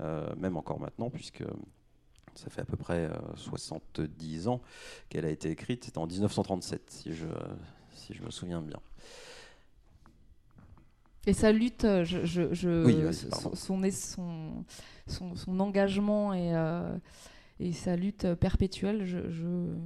euh, 0.00 0.34
même 0.36 0.56
encore 0.56 0.80
maintenant, 0.80 1.10
puisque 1.10 1.44
ça 2.34 2.50
fait 2.50 2.62
à 2.62 2.64
peu 2.66 2.76
près 2.76 3.06
euh, 3.10 3.12
70 3.36 4.48
ans 4.48 4.62
qu'elle 5.08 5.26
a 5.26 5.30
été 5.30 5.50
écrite. 5.50 5.84
C'était 5.84 5.98
en 5.98 6.06
1937, 6.06 6.90
si 6.90 7.14
je, 7.14 7.26
si 7.94 8.14
je 8.14 8.22
me 8.22 8.30
souviens 8.30 8.62
bien. 8.62 8.80
et 11.26 11.32
sa 11.32 11.52
lutte 11.52 11.84
euh, 11.84 12.04
je, 12.04 12.24
je, 12.24 12.52
je- 12.52 12.68
Oui, 12.84 13.02
vas-y, 13.02 13.30
son, 13.30 13.54
son, 15.06 15.34
son, 15.36 15.60
engagement 15.60 16.34
et, 16.34 16.54
euh, 16.54 16.96
et 17.60 17.72
sa 17.72 17.96
lutte 17.96 18.34
perpétuelle 18.34 19.06
je, 19.06 19.30
je, 19.30 19.76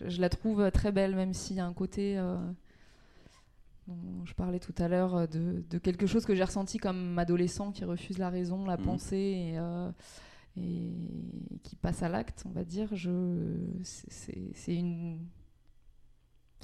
je- 0.00 0.08
je 0.08 0.20
la 0.20 0.28
trouve 0.28 0.70
très 0.72 0.92
belle 0.92 1.16
même 1.16 1.34
s'il 1.34 1.56
y 1.56 1.60
a 1.60 1.66
un 1.66 1.72
côté 1.74 2.18
euh, 2.18 2.36
dont 3.88 4.24
je 4.24 4.34
parlais 4.34 4.58
tout 4.60 4.74
à 4.78 4.88
l'heure 4.88 5.14
euh, 5.16 5.26
de, 5.26 5.62
de 5.70 5.78
quelque 5.78 6.06
chose 6.06 6.24
que 6.26 6.34
j'ai 6.34 6.44
ressenti 6.44 6.78
comme 6.78 7.18
adolescent 7.18 7.70
qui 7.72 7.84
refuse 7.84 8.18
la 8.18 8.30
raison, 8.30 8.64
la 8.64 8.76
Mhm. 8.76 8.84
pensée 8.84 9.16
et, 9.52 9.58
euh, 9.58 9.90
et 10.56 10.92
qui 11.62 11.76
passe 11.76 12.02
à 12.02 12.08
l'acte, 12.08 12.44
on 12.46 12.50
va 12.50 12.64
dire. 12.64 12.90
C'est- 13.82 14.74
une, 14.74 15.20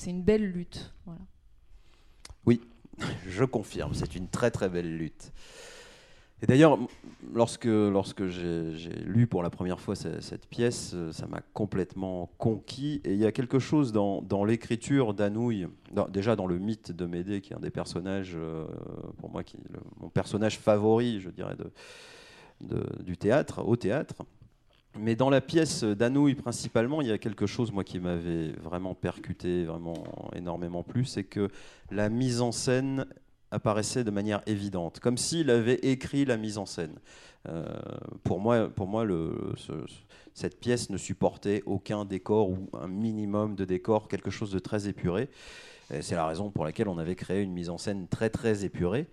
une 0.07 0.23
belle 0.23 0.51
lutte. 0.51 0.93
Voilà. 1.07 1.21
Je 3.27 3.45
confirme, 3.45 3.95
c'est 3.95 4.15
une 4.17 4.29
très 4.29 4.51
très 4.51 4.69
belle 4.69 4.97
lutte. 4.99 5.33
Et 6.43 6.47
d'ailleurs, 6.47 6.77
lorsque, 7.33 7.67
lorsque 7.67 8.27
j'ai 8.27 8.73
lu 9.05 9.29
pour 9.29 9.45
la 9.45 9.51
première 9.51 9.79
fois 9.81 9.95
ce- 9.95 10.21
cette, 10.21 10.47
pièce, 10.47 10.91
euh, 10.95 11.13
ça 11.13 11.27
m'a 11.29 11.41
complètement 11.55 12.31
conquis. 12.37 13.01
Et 13.05 13.13
il 13.13 13.19
y 13.19 13.27
a 13.27 13.31
quelque 13.33 13.61
chose 13.61 13.93
dans, 13.93 14.23
dans 14.23 14.45
l'écriture 14.45 15.15
d'Anouilh, 15.15 15.69
dans- 15.93 16.09
déjà 16.09 16.35
dans 16.35 16.47
le 16.49 16.59
mythe 16.59 16.91
de 16.91 17.07
Médée, 17.07 17.41
qui 17.41 17.53
est 17.53 17.57
un 17.57 17.61
des 17.61 17.71
personnages, 17.71 18.33
euh, 18.35 18.65
pour 19.19 19.31
moi, 19.31 19.45
qui 19.45 19.57
mon 20.01 20.09
personnage 20.09 20.59
favori, 20.59 21.21
je 21.21 21.31
dirais, 21.31 21.55
de, 22.61 22.85
du 23.03 23.17
théâtre, 23.17 23.63
au 23.65 23.77
théâtre. 23.77 24.17
Mais 24.99 25.17
dans 25.17 25.31
la 25.31 25.41
pièce 25.41 25.85
d'Anouilh 25.85 26.35
principalement, 26.35 27.01
il 27.01 27.09
y 27.09 27.13
a 27.13 27.19
quelque 27.19 27.47
chose 27.47 27.73
moi 27.73 27.83
qui 27.85 27.99
m'avait 27.99 28.51
vraiment 28.63 28.95
percuté, 28.95 29.65
vraiment 29.65 29.95
énormément 30.35 30.83
plu, 30.83 31.05
c'est 31.05 31.25
que 31.25 31.49
la 31.91 32.09
mise 32.11 32.41
en 32.43 32.53
scène 32.53 33.07
apparaissait 33.53 34.03
de 34.05 34.11
manière 34.11 34.43
évidente, 34.47 34.99
comme 34.99 35.17
s'il 35.17 35.51
avait 35.51 35.79
écrit 35.83 36.25
la 36.25 36.37
mise 36.37 36.59
en 36.59 36.67
scène. 36.67 36.95
Euh, 37.49 37.65
pour 38.25 38.41
moi, 38.41 38.69
cette 40.35 40.59
pièce 40.59 40.91
ne 40.91 40.97
supportait 40.97 41.63
aucun 41.67 42.05
décor 42.05 42.51
ou 42.51 42.69
un 42.73 42.89
minimum 42.89 43.55
de 43.55 43.65
décor, 43.65 44.09
quelque 44.09 44.31
chose 44.31 44.51
de 44.51 44.59
très 44.59 44.89
épuré. 44.89 45.29
C'est 46.01 46.15
la 46.15 46.27
raison 46.27 46.51
pour 46.51 46.65
laquelle 46.65 46.89
on 46.89 46.97
avait 46.97 47.17
créé 47.17 47.43
une 47.43 47.53
mise 47.53 47.69
en 47.69 47.77
scène 47.77 48.09
très 48.09 48.31
très 48.31 48.65
épurée. 48.65 49.09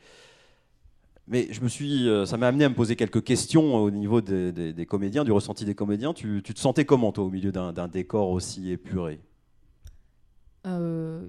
Mais 1.30 1.48
je 1.52 1.62
me 1.62 1.68
suis, 1.68 2.10
euh, 2.10 2.26
ça 2.26 2.38
m'a 2.38 2.48
amené 2.48 2.66
à 2.66 2.70
me 2.70 2.76
poser 2.76 2.96
quelques 2.96 3.24
questions 3.24 3.76
au 3.76 3.92
niveau 3.92 4.20
des, 4.20 4.86
comédiens, 4.88 5.24
du 5.24 5.32
ressenti 5.32 5.64
des 5.64 5.76
comédiens. 5.76 6.12
Tu, 6.12 6.42
te 6.42 6.60
sentais 6.60 6.86
comment, 6.86 7.12
toi, 7.12 7.24
au 7.24 7.30
milieu 7.30 7.52
d'un 7.52 7.72
d'un 7.72 7.88
décor 7.88 8.32
aussi 8.32 8.72
épuré? 8.72 9.20
Euh, 10.66 11.28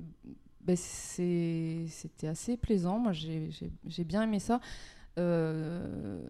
ben, 0.60 0.76
C'était 0.76 2.26
assez 2.26 2.56
plaisant. 2.56 2.98
Moi, 2.98 3.12
j'ai 3.12 4.04
bien 4.04 4.22
aimé 4.22 4.38
ça. 4.38 4.60
Euh, 5.18 6.20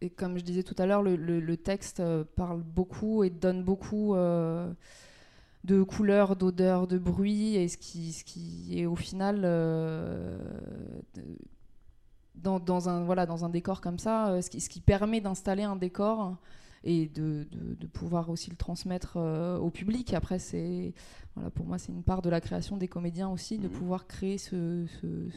et 0.00 0.10
comme 0.10 0.38
je 0.38 0.44
disais 0.44 0.62
tout 0.62 0.74
à 0.78 0.86
l'heure, 0.86 1.02
le, 1.02 1.56
texte 1.56 2.00
euh, 2.00 2.24
parle 2.36 2.60
beaucoup 2.62 3.24
et 3.24 3.30
donne 3.30 3.62
beaucoup 3.62 4.14
euh, 4.14 4.72
de 5.64 5.82
couleurs, 5.82 6.36
d'odeurs, 6.36 6.86
de 6.86 6.98
bruit, 6.98 7.56
et 7.56 7.68
ce 7.68 7.76
qui, 7.78 8.78
est 8.78 8.86
au 8.86 8.96
final 8.96 9.40
dans, 12.34 12.88
un, 12.88 13.48
décor 13.48 13.80
comme 13.80 13.98
ça, 13.98 14.42
ce 14.42 14.50
qui 14.50 14.80
permet 14.80 15.20
d'installer 15.20 15.62
un 15.62 15.76
décor 15.76 16.36
et 16.84 17.06
de, 17.08 17.46
de- 17.50 17.74
de 17.74 17.86
pouvoir 17.86 18.28
aussi 18.30 18.50
le 18.50 18.56
transmettre 18.56 19.14
euh, 19.16 19.56
au 19.58 19.70
public. 19.70 20.12
Après, 20.14 20.38
c'est 20.38 20.92
voilà, 21.34 21.50
pour 21.50 21.66
moi, 21.66 21.78
c'est 21.78 21.90
une 21.92 22.02
part 22.02 22.22
de 22.22 22.30
la 22.30 22.40
création 22.40 22.76
des 22.76 22.88
comédiens 22.88 23.28
aussi, 23.30 23.58
de 23.58 23.68
Mhm. 23.68 23.72
pouvoir 23.74 24.06
créer 24.06 24.38
ce, 24.38 24.84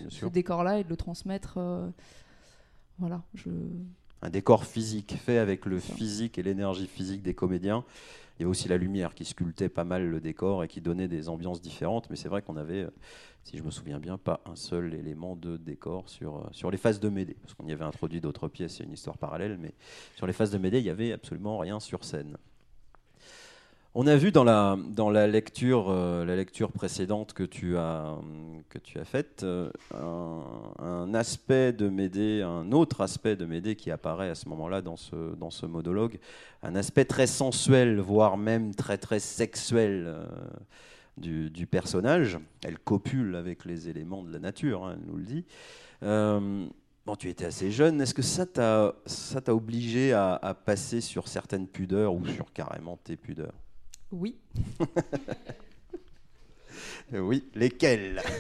ce- 0.10 0.26
décor-là 0.28 0.80
et 0.80 0.84
de 0.84 0.90
le 0.90 0.98
transmettre. 0.98 1.56
euh, 1.58 1.90
voilà, 3.00 3.24
je, 3.34 3.50
un 4.22 4.30
décor 4.30 4.66
physique 4.66 5.16
fait 5.18 5.38
avec 5.38 5.66
le 5.66 5.80
physique 5.80 6.38
et 6.38 6.44
l'énergie 6.44 6.88
physique 6.88 7.22
des 7.22 7.34
comédiens. 7.36 7.84
Il 8.38 8.42
y 8.42 8.44
avait 8.44 8.52
aussi 8.52 8.68
la 8.68 8.78
lumière 8.78 9.16
qui 9.16 9.26
sculptait 9.26 9.70
pas 9.70 9.84
mal 9.84 10.08
le 10.08 10.20
décor 10.20 10.64
et 10.64 10.68
qui 10.68 10.80
donnait 10.80 11.08
des 11.08 11.28
ambiances 11.28 11.62
différentes. 11.62 12.10
Mais 12.10 12.16
c'est 12.16 12.30
vrai 12.30 12.44
qu'on 12.44 12.56
avait, 12.56 12.84
euh, 12.84 12.92
si 13.44 13.58
je 13.58 13.64
me 13.64 13.72
souviens 13.72 14.00
bien, 14.00 14.18
pas 14.18 14.42
un 14.46 14.56
seul 14.56 14.94
élément 14.94 15.36
de 15.36 15.58
décor 15.58 16.08
sur, 16.08 16.38
euh, 16.38 16.48
sur 16.52 16.70
les 16.70 16.78
phases 16.78 17.00
de 17.00 17.10
Médée. 17.10 17.36
Parce 17.42 17.56
qu'on 17.56 17.66
y 17.66 17.72
avait 17.72 17.84
introduit 17.84 18.22
d'autres 18.22 18.48
pièces 18.48 18.80
et 18.80 18.84
une 18.84 18.94
histoire 18.94 19.18
parallèle. 19.18 19.58
Mais 19.60 19.74
sur 20.16 20.28
les 20.28 20.34
phases 20.34 20.52
de 20.52 20.60
Médée, 20.60 20.80
il 20.80 20.84
n'y 20.84 20.90
avait 20.90 21.14
absolument 21.14 21.58
rien 21.58 21.80
sur 21.80 22.04
scène. 22.04 22.38
On 24.00 24.06
a 24.06 24.16
vu 24.16 24.32
dans 24.32 24.44
la, 24.44 24.78
dans 24.92 25.10
la, 25.10 25.26
lecture, 25.26 25.88
euh, 25.90 26.24
la 26.24 26.36
lecture 26.36 26.72
précédente 26.72 27.34
que 27.34 27.42
tu 27.42 27.78
as, 27.78 28.16
que 28.70 28.78
tu 28.78 29.00
as 29.00 29.06
faite 29.06 29.42
euh, 29.42 29.72
un, 30.78 31.16
aspect 31.16 31.74
de 31.74 31.90
Médée, 31.90 32.44
un 32.44 32.72
autre 32.74 33.02
aspect 33.02 33.36
de 33.36 33.46
Médée 33.48 33.76
qui 33.76 33.90
apparaît 33.90 34.30
à 34.30 34.36
ce 34.36 34.48
moment-là 34.50 34.84
dans 34.84 34.98
ce, 34.98 35.34
dans 35.34 35.50
ce 35.50 35.66
monologue, 35.66 36.20
un 36.62 36.76
aspect 36.76 37.06
très 37.06 37.26
sensuel, 37.26 38.00
voire 38.00 38.38
même 38.38 38.76
très 38.76 39.00
très 39.00 39.18
sexuel 39.18 40.04
euh, 40.06 40.28
du, 41.18 41.50
du 41.50 41.66
personnage. 41.66 42.38
Elle 42.64 42.78
copule 42.78 43.36
avec 43.36 43.66
les 43.66 43.90
éléments 43.90 44.22
de 44.22 44.32
la 44.32 44.38
nature, 44.38 44.86
hein, 44.86 44.96
elle 44.96 45.08
nous 45.08 45.18
le 45.18 45.26
dit. 45.26 45.46
Bon, 46.02 47.16
tu 47.16 47.30
étais 47.30 47.46
assez 47.46 47.72
jeune. 47.72 48.00
Est-ce 48.00 48.14
que 48.14 48.22
ça 48.22 48.46
t'a 48.46 48.94
ça 49.08 49.42
t'a 49.42 49.56
obligé 49.56 50.14
à, 50.14 50.36
à 50.36 50.54
passer 50.54 51.02
sur 51.02 51.28
certaines 51.28 51.68
pudeurs 51.68 52.14
ou 52.14 52.28
sur 52.28 52.54
carrément 52.54 52.98
tes 52.98 53.16
pudeurs? 53.16 53.56
Oui. 54.12 54.36
Euh, 57.14 57.20
Oui, 57.20 57.44
lesquelles 57.56 58.22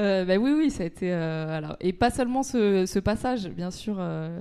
Euh, 0.00 0.24
bah 0.24 0.36
oui, 0.36 0.52
oui, 0.52 0.70
ça 0.70 0.84
a 0.84 0.86
été. 0.86 1.12
euh, 1.12 1.48
alors, 1.56 1.76
et 1.80 1.92
pas 1.92 2.10
seulement 2.10 2.44
ce, 2.44 2.86
ce 2.86 3.00
passage, 3.00 3.48
bien 3.48 3.72
sûr, 3.72 3.96
euh, 3.98 4.40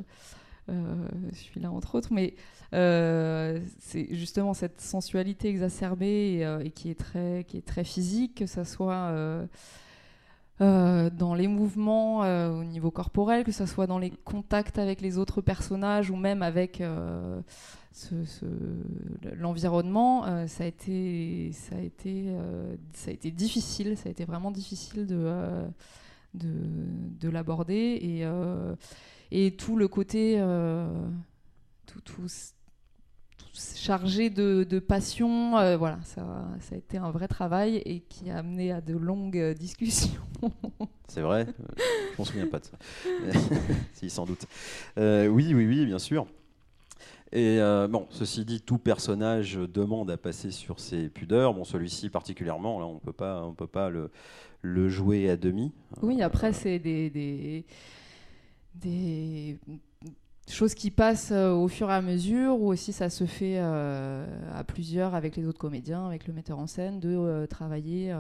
euh, 0.69 1.07
celui-là 1.33 1.71
entre 1.71 1.95
autres, 1.95 2.13
mais 2.13 2.35
c'est 2.71 4.07
justement 4.11 4.53
cette 4.53 4.81
sensualité 4.81 5.49
exacerbée 5.49 6.43
et, 6.43 6.65
et 6.67 6.69
qui, 6.69 6.91
est 6.91 6.99
très, 6.99 7.43
qui 7.47 7.57
est 7.57 7.65
très 7.65 7.83
physique, 7.83 8.35
que 8.35 8.45
ça 8.45 8.65
soit 8.65 9.11
dans 10.59 11.33
les 11.35 11.47
mouvements 11.47 12.19
au 12.19 12.63
niveau 12.63 12.91
corporel, 12.91 13.43
que 13.43 13.51
ça 13.51 13.65
soit 13.65 13.87
dans 13.87 13.99
les 13.99 14.11
contacts 14.11 14.77
avec 14.77 15.01
les 15.01 15.17
autres 15.17 15.41
personnages 15.41 16.11
ou 16.11 16.15
même 16.17 16.43
avec. 16.43 16.83
L'environnement, 19.35 20.25
euh, 20.25 20.47
ça 20.47 20.63
a 20.63 20.67
été, 20.67 21.51
ça 21.53 21.75
a 21.75 21.79
été, 21.79 22.25
euh, 22.27 22.75
ça 22.93 23.11
a 23.11 23.13
été 23.13 23.31
difficile. 23.31 23.97
Ça 23.97 24.09
a 24.09 24.11
été 24.11 24.25
vraiment 24.25 24.51
difficile 24.51 25.05
de, 25.05 25.17
euh, 25.17 25.67
de, 26.33 26.49
de 27.19 27.29
l'aborder 27.29 28.25
et, 29.31 29.51
tout 29.57 29.75
le 29.75 29.87
côté, 29.87 30.41
tout, 31.85 32.01
tout, 32.01 32.27
chargé 33.75 34.29
de, 34.29 34.79
passion, 34.79 35.51
voilà, 35.77 35.99
ça, 36.03 36.21
a 36.71 36.75
été 36.75 36.97
un 36.97 37.11
vrai 37.11 37.27
travail 37.27 37.77
et 37.85 38.01
qui 38.01 38.29
a 38.29 38.37
amené 38.37 38.71
à 38.71 38.81
de 38.81 38.95
longues 38.95 39.53
discussions. 39.59 40.21
C'est 41.07 41.21
vrai? 41.21 41.47
Je 42.13 42.17
m'en 42.17 42.25
souviens 42.25 42.47
pas 42.47 42.59
de 42.59 42.65
ça. 42.65 42.77
si, 43.93 44.09
sans 44.09 44.25
doute. 44.25 44.45
Oui, 44.97 45.53
oui, 45.53 45.65
oui, 45.65 45.85
bien 45.85 45.99
sûr. 45.99 46.27
Et 47.31 47.59
euh, 47.59 47.87
bon, 47.87 48.07
ceci 48.09 48.45
dit, 48.45 48.61
tout 48.61 48.77
personnage 48.77 49.55
demande 49.55 50.09
à 50.09 50.17
passer 50.17 50.51
sur 50.51 50.79
ses 50.79 51.09
pudeurs. 51.09 51.53
Bon, 51.53 51.65
celui-ci 51.65 52.09
particulièrement, 52.09 52.79
là, 52.79 52.85
on 52.85 52.99
peut 52.99 53.13
pas, 53.13 53.43
on 53.43 53.53
peut 53.53 53.67
pas 53.67 53.89
le, 53.89 54.89
jouer 54.89 55.29
à 55.29 55.35
demi. 55.35 55.73
Oui, 56.01 56.21
après, 56.21 56.53
c'est 56.53 56.79
des, 56.79 57.65
choses 60.49 60.73
qui 60.73 60.91
passent 60.91 61.31
euh, 61.33 61.51
au 61.51 61.67
fur 61.67 61.89
et 61.89 61.93
à 61.93 62.01
mesure, 62.01 62.61
ou 62.61 62.71
aussi 62.71 62.93
ça 62.93 63.09
se 63.09 63.25
fait 63.25 63.57
euh, 63.57 64.25
à 64.55 64.63
plusieurs 64.63 65.13
avec 65.13 65.35
les 65.35 65.45
autres 65.45 65.59
comédiens, 65.59 66.07
avec 66.07 66.27
le 66.27 66.33
metteur 66.33 66.59
en 66.59 66.67
scène, 66.67 67.01
de 67.01 67.45
travailler 67.47 68.15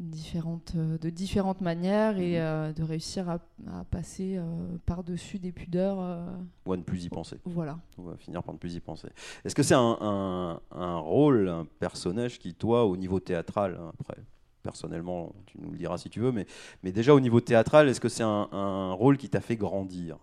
différentes, 0.00 0.72
euh, 0.76 0.96
de 0.98 1.10
différentes 1.10 1.60
manières 1.60 2.18
et 2.18 2.32
Mhm. 2.32 2.40
euh, 2.40 2.72
de 2.72 2.82
réussir 2.84 3.28
à, 3.28 3.38
à 3.68 3.84
passer 3.84 4.36
euh, 4.36 4.44
par-dessus 4.86 5.38
des 5.38 5.50
pudeurs. 5.52 5.98
euh, 6.00 6.26
Ou 6.66 6.72
à 6.72 6.76
ne 6.76 6.82
plus 6.82 7.04
y 7.04 7.08
penser. 7.08 7.38
voilà. 7.44 7.78
On 7.98 8.02
va 8.02 8.16
finir 8.16 8.42
par 8.42 8.54
ne 8.54 8.58
plus 8.58 8.74
y 8.76 8.80
penser. 8.80 9.08
Est-ce 9.44 9.54
que 9.54 9.62
c'est 9.62 9.74
un, 9.74 9.98
un- 10.00 10.60
un 10.70 10.96
rôle, 10.98 11.48
un 11.48 11.64
personnage 11.80 12.38
qui, 12.38 12.54
toi, 12.54 12.84
au 12.86 12.96
niveau 12.96 13.18
théâtral, 13.20 13.76
hein, 13.80 13.92
après, 13.98 14.18
personnellement, 14.62 15.32
tu 15.46 15.58
nous 15.60 15.70
le 15.72 15.78
diras 15.78 15.98
si 15.98 16.10
tu 16.10 16.20
veux, 16.20 16.30
mais, 16.32 16.46
mais 16.82 16.92
déjà 16.92 17.14
au 17.14 17.20
niveau 17.20 17.40
théâtral, 17.40 17.88
est-ce 17.88 18.00
que 18.00 18.08
c'est 18.08 18.22
un, 18.24 18.48
un 18.52 18.92
rôle 18.92 19.16
qui 19.16 19.28
t'a 19.28 19.40
fait 19.40 19.56
grandir? 19.56 20.18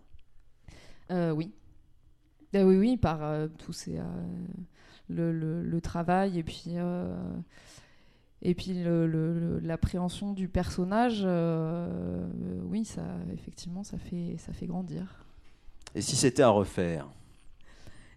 Oui. 1.09 1.51
Euh, 2.55 2.63
oui, 2.63 2.77
oui, 2.77 2.97
par 2.97 3.19
tous 3.57 3.73
ces, 3.73 3.99
le, 5.09 5.31
le- 5.33 5.61
le 5.63 5.81
travail 5.81 6.39
et 6.39 6.43
puis, 6.43 6.75
et 8.41 8.53
puis 8.55 8.83
l'appréhension 9.61 10.33
du 10.33 10.47
personnage, 10.47 11.21
euh, 11.25 12.27
oui, 12.65 12.85
ça, 12.85 13.03
effectivement, 13.33 13.83
ça 13.83 13.97
fait, 13.97 14.35
ça 14.37 14.53
fait 14.53 14.67
grandir. 14.67 15.25
Et 15.95 16.01
si 16.01 16.15
c'était 16.15 16.43
à 16.43 16.49
refaire? 16.49 17.07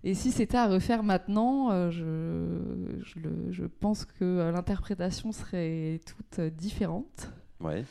Et 0.04 0.14
si 0.14 0.30
c'était 0.30 0.56
à 0.56 0.68
refaire 0.68 1.02
maintenant, 1.02 1.70
euh, 1.72 1.90
je, 1.90 3.02
je, 3.04 3.18
le- 3.20 3.50
je 3.52 3.64
pense 3.64 4.04
que 4.04 4.24
euh, 4.24 4.52
l'interprétation 4.52 5.32
serait 5.32 6.00
toute 6.06 6.38
euh, 6.38 6.50
différente. 6.50 7.30
Ouais. 7.60 7.84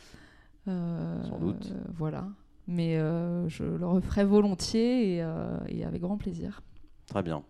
Euh, 0.68 1.24
Sans 1.24 1.38
doute. 1.40 1.72
euh, 1.72 1.82
voilà. 1.96 2.28
Mais 2.68 2.98
euh, 2.98 3.48
je 3.50 3.64
le 3.64 3.86
referais 3.88 4.26
volontiers 4.26 5.16
et, 5.16 5.22
euh, 5.22 5.58
et 5.68 5.84
avec 5.86 6.02
grand 6.02 6.18
plaisir. 6.18 6.62
Très 7.08 7.24
bien. 7.24 7.44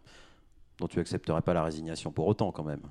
Donc 0.79 0.89
tu 0.89 0.99
accepterais 0.99 1.41
pas 1.41 1.53
la 1.53 1.63
résignation 1.63 2.11
pour 2.11 2.27
autant 2.27 2.51
quand 2.51 2.63
même? 2.63 2.81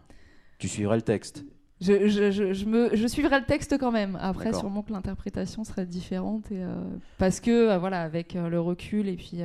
Tu 0.58 0.68
suivrais 0.68 0.96
le 0.96 1.02
texte? 1.02 1.44
Je, 1.80 2.08
je, 2.08 2.30
je, 2.30 2.54
je 2.54 2.64
me, 2.64 2.96
je 2.96 3.06
suivrai 3.06 3.38
le 3.38 3.44
texte 3.44 3.76
quand 3.78 3.92
même. 3.92 4.16
Après, 4.20 4.52
sûrement 4.52 4.82
que 4.82 4.92
l'interprétation 4.92 5.62
serait 5.62 5.84
différente. 5.84 6.50
Et, 6.50 6.62
euh, 6.62 6.74
parce 7.18 7.40
que, 7.40 7.50
euh, 7.50 7.78
voilà, 7.78 8.02
avec 8.02 8.34
euh, 8.34 8.48
le 8.48 8.60
recul 8.60 9.08
et 9.08 9.16
puis 9.16 9.40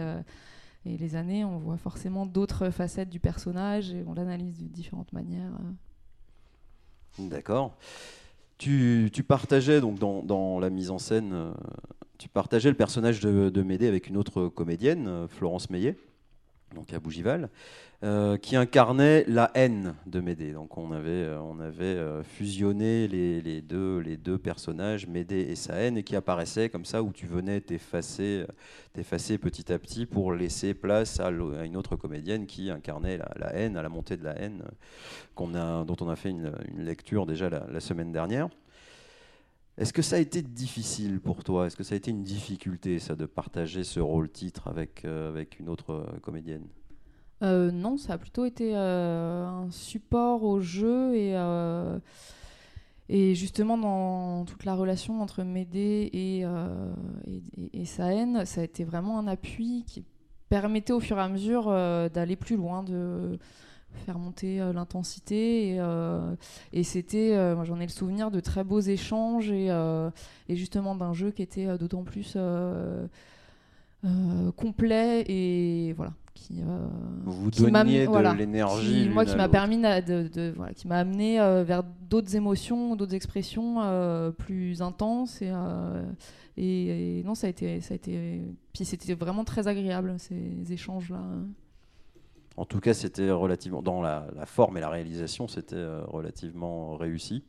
et 0.86 0.98
les 0.98 1.16
années, 1.16 1.46
on 1.46 1.58
voit 1.60 1.78
forcément 1.78 2.26
d'autres 2.26 2.72
facettes 2.72 3.10
du 3.10 3.20
personnage 3.20 3.92
et 3.92 4.04
on 4.08 4.14
l'analyse 4.14 4.58
de 4.60 4.68
différentes 4.68 5.14
manières. 5.14 5.52
D'accord. 7.20 7.76
Tu, 8.58 9.10
tu 9.14 9.24
partageais 9.24 9.82
donc 9.82 10.00
dans, 10.00 10.24
dans 10.24 10.60
la 10.60 10.70
mise 10.70 10.90
en 10.90 10.98
scène, 10.98 11.54
tu 12.18 12.30
partageais 12.30 12.70
le 12.70 12.76
personnage 12.76 13.20
de, 13.20 13.50
de 13.50 13.62
Médée 13.62 13.88
avec 13.88 14.08
une 14.08 14.18
autre 14.18 14.48
comédienne, 14.48 15.28
Florence 15.28 15.70
Meillet, 15.70 15.98
donc 16.74 16.94
à 16.94 17.00
Bougival, 17.00 17.50
euh, 18.04 18.38
qui 18.38 18.56
incarnait 18.56 19.26
la 19.28 19.52
haine 19.54 19.94
de 20.08 20.22
Médée. 20.22 20.54
Donc 20.54 20.78
on 20.78 20.92
avait, 20.92 21.10
euh, 21.10 21.40
euh, 21.82 22.24
fusionné 22.24 23.08
les, 23.08 23.62
deux, 23.62 24.38
personnages, 24.38 25.08
Médée 25.08 25.42
et 25.42 25.56
sa 25.56 25.76
haine, 25.76 25.98
et 25.98 26.04
qui 26.04 26.16
apparaissaient 26.16 26.70
comme 26.70 26.86
ça 26.86 27.04
où 27.04 27.12
tu 27.12 27.28
venais 27.28 27.62
t'effacer, 27.62 28.46
petit 28.94 29.72
à 29.72 29.78
petit 29.78 30.06
pour 30.06 30.34
laisser 30.34 30.74
place 30.74 31.20
à, 31.20 31.30
une 31.30 31.78
autre 31.78 31.96
comédienne 31.96 32.48
qui 32.48 32.70
incarnait 32.72 33.18
la, 33.18 33.56
haine, 33.56 33.78
à 33.78 33.84
la 33.84 33.90
montée 33.90 34.18
de 34.18 34.24
la 34.24 34.38
haine, 34.38 34.64
dont 35.38 35.98
on 36.02 36.10
a 36.10 36.16
fait 36.16 36.30
une, 36.30 36.54
lecture 36.78 37.26
déjà 37.26 37.50
la 37.50 37.80
semaine 37.80 38.12
dernière. 38.12 38.50
Est-ce 39.82 39.94
que 39.94 40.04
ça 40.04 40.18
a 40.18 40.20
été 40.20 40.44
difficile 40.44 41.20
pour 41.20 41.44
toi? 41.44 41.66
Est-ce 41.66 41.76
que 41.76 41.82
ça 41.82 41.96
a 41.96 41.98
été 41.98 42.12
une 42.12 42.22
difficulté, 42.22 43.00
ça, 43.00 43.16
de 43.16 43.26
partager 43.26 43.84
ce 43.84 44.00
rôle-titre 44.00 44.68
avec, 44.68 45.06
euh, 45.06 45.28
avec 45.28 45.60
une 45.60 45.70
autre 45.70 45.94
euh, 45.94 46.20
comédienne? 46.22 46.68
Euh, 47.42 47.72
non, 47.72 47.98
ça 47.98 48.14
a 48.14 48.18
plutôt 48.20 48.46
été 48.46 48.76
un 48.76 49.72
support 49.72 50.44
au 50.44 50.60
jeu 50.60 51.16
et, 51.16 51.34
et 53.10 53.34
justement 53.34 53.76
dans 53.76 54.46
toute 54.46 54.66
la 54.66 54.76
relation 54.76 55.20
entre 55.20 55.42
Médée 55.42 56.12
et, 56.14 56.46
et, 57.74 57.86
ça 57.86 58.06
a 58.06 58.64
été 58.64 58.84
vraiment 58.84 59.18
un 59.18 59.26
appui 59.26 59.84
qui 59.88 60.06
permettait 60.50 60.94
au 60.94 61.00
fur 61.00 61.18
et 61.18 61.22
à 61.22 61.28
mesure 61.28 61.72
d'aller 62.12 62.36
plus 62.36 62.56
loin, 62.56 62.84
de 62.84 63.40
faire 64.06 64.18
monter 64.20 64.60
euh, 64.62 64.74
l'intensité 64.74 65.70
et, 65.70 65.80
euh, 65.80 66.34
et 66.74 66.84
c'était, 66.84 67.34
euh, 67.36 67.64
j'en 67.66 67.80
ai 67.80 67.84
le 67.84 67.90
souvenir 67.92 68.32
de 68.32 68.40
très 68.40 68.64
beaux 68.64 68.80
échanges 68.82 69.52
et, 69.52 69.68
et 70.50 70.56
justement 70.56 70.96
d'un 70.96 71.14
jeu 71.14 71.32
qui 71.32 71.42
était 71.42 71.78
d'autant 71.78 72.04
plus 72.04 72.36
complet 74.56 75.24
et 75.28 75.94
voilà 75.94 76.14
qui 76.34 76.62
euh, 76.62 76.88
Vous 77.26 77.52
qui 77.52 77.62
donniez 77.62 78.06
de 78.06 78.10
voilà, 78.10 78.34
l'énergie. 78.34 79.04
qui- 79.04 79.10
moi 79.10 79.26
qui 79.26 79.36
m'a 79.36 79.48
permis 79.50 79.78
de, 79.78 80.28
de- 80.28 80.54
voilà, 80.56 80.74
qui 80.74 80.88
m'a 80.88 80.98
amené 80.98 81.40
euh, 81.40 81.64
vers 81.64 81.84
d'autres 82.10 82.36
émotions 82.36 82.96
d'autres 82.96 83.14
expressions 83.14 83.82
euh, 83.82 84.32
plus 84.32 84.82
intenses 84.82 85.42
et, 85.44 85.52
et, 86.58 87.20
et 87.20 87.24
non 87.24 87.36
ça 87.36 87.48
a 87.48 87.50
été 87.52 87.80
ça 87.82 87.94
a 87.94 87.96
été 87.96 88.42
puis 88.74 88.86
c'était 88.86 89.14
vraiment 89.14 89.44
très 89.44 89.68
agréable 89.68 90.16
ces 90.18 90.72
échanges 90.74 91.12
là 91.12 91.22
En 92.58 92.66
tout 92.66 92.80
cas, 92.80 92.94
c'était 92.94 93.32
relativement 93.32 93.82
dans 93.82 94.02
la, 94.02 94.28
forme 94.46 94.78
et 94.78 94.82
la 94.82 94.90
réalisation, 94.90 95.48
c'était 95.48 95.76
euh, 95.76 96.02
relativement 96.06 96.96
réussi. 96.96 97.44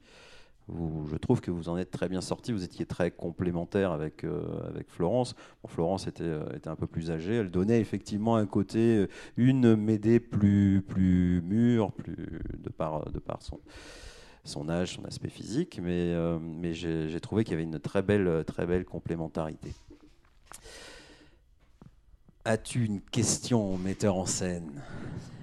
Je 0.68 1.16
trouve 1.16 1.40
que 1.40 1.50
vous 1.50 1.68
en 1.68 1.76
êtes 1.76 1.90
très 1.90 2.08
bien 2.08 2.20
sorti. 2.20 2.52
Vous 2.52 2.62
étiez 2.62 2.86
très 2.86 3.10
complémentaire 3.10 3.90
avec 3.90 4.22
euh, 4.22 4.42
avec 4.68 4.88
Florence. 4.88 5.34
Florence 5.66 6.06
était 6.06 6.22
euh, 6.22 6.56
était 6.56 6.68
un 6.68 6.76
peu 6.76 6.86
plus 6.86 7.10
âgée. 7.10 7.34
Elle 7.34 7.50
donnait 7.50 7.80
effectivement 7.80 8.36
un 8.36 8.46
côté, 8.46 9.06
une 9.36 9.74
Médée 9.74 10.20
plus 10.20 10.82
plus 10.86 11.42
mûre, 11.42 11.90
plus 11.90 12.40
de 12.56 12.68
par 12.70 13.10
de 13.10 13.18
par 13.18 13.42
son 13.42 13.58
son 14.44 14.68
âge, 14.68 14.94
son 14.94 15.04
aspect 15.04 15.30
physique, 15.30 15.80
mais, 15.82 16.14
mais 16.40 16.74
j'ai 16.74 17.08
j'ai 17.08 17.20
trouvé 17.20 17.42
qu'il 17.42 17.52
y 17.52 17.54
avait 17.54 17.64
une 17.64 17.80
très 17.80 18.02
belle, 18.02 18.44
très 18.46 18.64
belle 18.64 18.84
complémentarité. 18.84 19.72
As-tu 22.44 22.84
une 22.84 23.00
question 23.00 23.76
metteur 23.78 24.16
en 24.16 24.26
scène? 24.26 24.82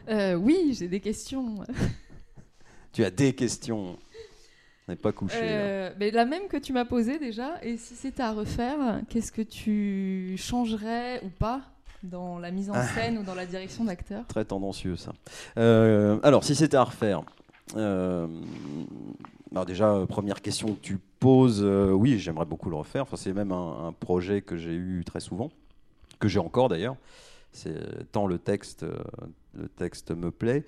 Euh, 0.10 0.36
oui 0.36 0.76
j'ai 0.78 0.88
des 0.88 1.00
questions 1.00 1.64
Tu 2.94 3.04
as 3.06 3.12
des 3.12 3.34
questions. 3.34 3.98
On 4.88 4.92
n'est 4.92 4.96
pas 4.98 5.12
couché. 5.12 5.40
là. 5.40 5.46
Euh, 5.48 5.94
mais 6.00 6.10
la 6.10 6.26
même 6.26 6.48
que 6.48 6.58
tu 6.58 6.74
m'as 6.74 6.86
posée 6.86 7.20
déjà 7.20 7.64
et 7.64 7.78
si 7.78 7.96
c'était 7.96 8.24
à 8.24 8.34
refaire 8.34 9.02
qu'est-ce 9.10 9.32
que 9.32 9.44
tu 9.44 10.34
changerais 10.38 11.22
ou 11.24 11.30
pas 11.30 11.62
dans 12.02 12.40
la 12.40 12.50
mise 12.50 12.70
en 12.72 12.74
Ah. 12.74 12.84
scène 12.88 13.18
ou 13.20 13.24
dans 13.24 13.36
la 13.36 13.46
direction 13.46 13.84
d'acteur? 13.84 14.26
Très 14.28 14.44
tendancieux 14.46 14.96
ça. 14.96 15.14
Euh, 15.58 16.18
alors, 16.24 16.44
si 16.44 16.56
c'était 16.56 16.78
à 16.78 16.84
refaire, 16.84 17.22
alors 17.76 18.28
déjà, 19.68 20.06
première 20.08 20.42
question 20.42 20.74
que 20.74 20.80
tu 20.82 20.98
poses, 21.20 21.62
oui, 21.64 22.18
j'aimerais 22.18 22.46
beaucoup 22.46 22.70
le 22.72 22.76
refaire. 22.78 23.04
Enfin, 23.04 23.18
c'est 23.18 23.34
même 23.34 23.52
un, 23.52 23.88
un 23.88 23.92
projet 23.92 24.42
que 24.42 24.58
j'ai 24.58 24.74
eu 24.74 25.04
très 25.06 25.20
souvent, 25.20 25.52
que 26.20 26.28
j'ai 26.28 26.40
encore 26.40 26.70
d'ailleurs. 26.70 26.96
C'est 27.52 28.12
tant 28.12 28.28
le 28.28 28.38
texte, 28.38 28.84
euh, 28.84 28.96
le 29.56 29.68
texte 29.70 30.12
me 30.12 30.32
plaît. 30.32 30.66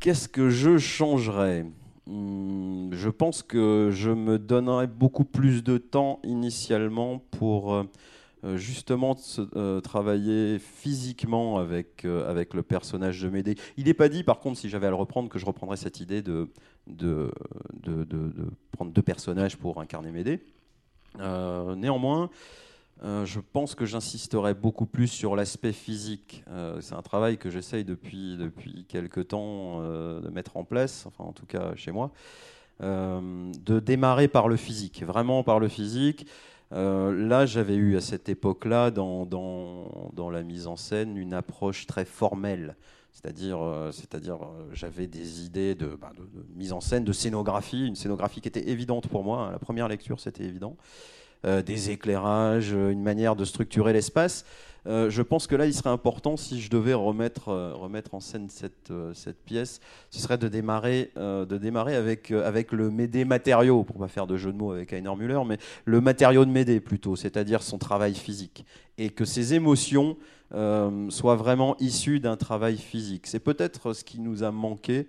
Qu'est-ce 0.00 0.28
que 0.28 0.50
je 0.50 0.78
changerais? 0.78 1.64
Hmm, 2.06 2.90
Je 2.92 3.08
pense 3.08 3.42
que 3.42 3.90
je 3.92 4.10
me 4.10 4.38
donnerais 4.38 4.86
beaucoup 4.86 5.24
plus 5.24 5.62
de 5.62 5.78
temps 5.78 6.20
initialement 6.24 7.22
pour 7.30 7.74
euh, 7.74 7.84
euh, 8.44 8.56
justement 8.56 9.16
euh, 9.56 9.80
travailler 9.80 10.60
physiquement 10.60 11.58
avec, 11.58 12.04
euh, 12.04 12.44
le 12.52 12.62
personnage 12.62 13.20
de 13.20 13.28
Médée. 13.28 13.56
Il 13.76 13.86
n'est 13.86 13.94
pas 13.94 14.08
dit, 14.08 14.22
par 14.22 14.38
contre, 14.38 14.60
si 14.60 14.68
j'avais 14.68 14.86
à 14.86 14.90
le 14.90 14.96
reprendre, 14.96 15.28
que 15.28 15.40
je 15.40 15.46
reprendrais 15.46 15.76
cette 15.76 15.98
idée 15.98 16.22
de, 16.22 16.48
de, 16.86 17.32
prendre 18.70 18.92
deux 18.92 19.02
personnages 19.02 19.56
pour 19.56 19.80
incarner 19.80 20.12
Médée. 20.12 20.40
Euh, 21.18 21.74
néanmoins, 21.74 22.30
euh, 23.02 23.24
je 23.24 23.40
pense 23.40 23.74
que 23.74 23.84
j'insisterai 23.84 24.54
beaucoup 24.54 24.86
plus 24.86 25.08
sur 25.08 25.36
l'aspect 25.36 25.72
physique. 25.72 26.44
Euh, 26.48 26.80
c'est 26.80 26.94
un 26.94 27.02
travail 27.02 27.38
que 27.38 27.50
j'essaye 27.50 27.84
depuis, 27.84 28.36
depuis 28.36 28.84
quelques 28.88 29.28
temps 29.28 29.80
euh, 29.80 30.20
de 30.20 30.28
mettre 30.30 30.56
en 30.56 30.64
place, 30.64 31.04
enfin 31.06 31.24
en 31.24 31.32
tout 31.32 31.46
cas 31.46 31.74
chez 31.76 31.92
moi, 31.92 32.10
de 32.80 33.80
démarrer 33.80 34.28
par 34.28 34.46
le 34.46 34.56
physique, 34.56 35.02
vraiment 35.02 35.42
par 35.42 35.58
le 35.58 35.68
physique. 35.68 36.26
Là, 36.70 37.44
j'avais 37.44 37.74
eu 37.74 37.96
à 37.96 38.00
cette 38.00 38.28
époque-là, 38.28 38.92
dans, 38.92 39.26
dans, 39.26 40.10
dans 40.12 40.30
la 40.30 40.44
mise 40.44 40.68
en 40.68 40.76
scène, 40.76 41.16
une 41.16 41.34
approche 41.34 41.86
très 41.88 42.04
formelle. 42.04 42.76
C'est-à-dire, 43.12 43.58
c'est-à-dire 43.90 44.38
j'avais 44.72 45.08
des 45.08 45.44
idées 45.44 45.74
de, 45.74 45.86
ben, 46.00 46.12
de- 46.16 46.46
mise 46.54 46.72
en 46.72 46.80
scène, 46.80 47.02
de 47.02 47.12
scénographie, 47.12 47.84
une 47.84 47.96
scénographie 47.96 48.40
qui 48.40 48.46
était 48.48 48.68
évidente 48.68 49.08
pour 49.08 49.24
moi. 49.24 49.48
À 49.48 49.52
la 49.52 49.58
première 49.58 49.88
lecture, 49.88 50.20
c'était 50.20 50.44
évident. 50.44 50.76
Euh, 51.44 51.62
des 51.62 51.90
éclairages, 51.90 52.72
euh, 52.72 52.90
une 52.90 53.02
manière 53.02 53.36
de 53.36 53.44
structurer 53.44 53.92
l'espace. 53.92 54.44
Euh, 54.88 55.08
je 55.08 55.22
pense 55.22 55.46
que 55.46 55.54
là, 55.54 55.66
il 55.66 55.74
serait 55.74 55.88
important, 55.88 56.36
si 56.36 56.60
je 56.60 56.68
devais 56.68 56.94
remettre, 56.94 57.52
remettre 57.74 58.14
en 58.14 58.18
scène 58.18 58.48
cette, 58.48 58.92
cette 59.14 59.44
pièce, 59.44 59.78
ce 60.10 60.18
serait 60.18 60.38
de 60.38 60.48
démarrer, 60.48 61.12
de 61.16 61.58
démarrer 61.58 61.94
avec, 61.94 62.30
avec 62.30 62.72
le 62.72 62.90
Médée 62.90 63.24
matériau, 63.24 63.84
pour 63.84 63.98
pas 63.98 64.08
faire 64.08 64.26
de 64.26 64.36
jeu 64.36 64.50
de 64.50 64.56
mots 64.56 64.72
avec 64.72 64.92
Heiner 64.92 65.14
Müller, 65.14 65.40
mais 65.46 65.58
le 65.84 66.00
matériau 66.00 66.44
de 66.44 66.50
Médée 66.50 66.80
plutôt, 66.80 67.16
c'est-à-dire 67.16 67.62
son 67.62 67.76
travail 67.76 68.14
physique. 68.14 68.64
Et 68.96 69.10
que 69.10 69.24
ses 69.26 69.52
émotions 69.52 70.16
soient 70.50 71.36
vraiment 71.36 71.76
issues 71.80 72.20
d'un 72.20 72.36
travail 72.36 72.78
physique. 72.78 73.26
C'est 73.26 73.40
peut-être 73.40 73.92
ce 73.92 74.04
qui 74.04 74.20
nous 74.20 74.42
a 74.42 74.50
manqué. 74.50 75.06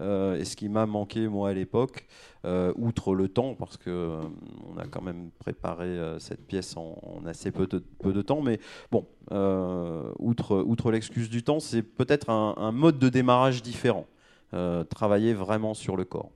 Euh, 0.00 0.36
et 0.36 0.44
ce 0.44 0.56
qui 0.56 0.68
m'a 0.68 0.86
manqué 0.86 1.28
moi 1.28 1.50
à 1.50 1.52
l'époque, 1.52 2.06
euh, 2.44 2.72
outre 2.76 3.14
le 3.14 3.28
temps, 3.28 3.54
parce 3.54 3.76
que 3.76 3.90
euh, 3.90 4.22
on 4.68 4.78
a 4.78 4.86
quand 4.86 5.02
même 5.02 5.30
préparé 5.38 5.98
cette 6.18 6.46
pièce 6.46 6.76
en, 6.76 6.96
assez 7.26 7.50
peu 7.50 7.66
de, 7.66 8.22
temps, 8.22 8.42
mais 8.42 8.58
bon, 8.90 9.06
outre, 10.18 10.90
l'excuse 10.90 11.28
du 11.28 11.42
temps, 11.42 11.60
c'est 11.60 11.82
peut-être 11.82 12.30
un, 12.30 12.72
mode 12.72 12.98
de 12.98 13.08
démarrage 13.08 13.62
différent, 13.62 14.06
travailler 14.90 15.34
vraiment 15.34 15.74
sur 15.74 15.96
le 15.96 16.04
corps. 16.04 16.30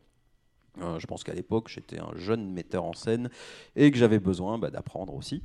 Je 0.99 1.07
pense 1.07 1.25
qu'à 1.25 1.33
l'époque, 1.33 1.69
j'étais 1.69 1.99
un 1.99 2.13
jeune 2.17 2.53
metteur 2.53 2.85
en 2.85 2.93
scène 2.93 3.31
et 3.77 3.91
que 3.91 3.97
j'avais 3.97 4.19
besoin 4.19 4.59
bah, 4.59 4.71
d'apprendre 4.71 5.15
aussi. 5.15 5.43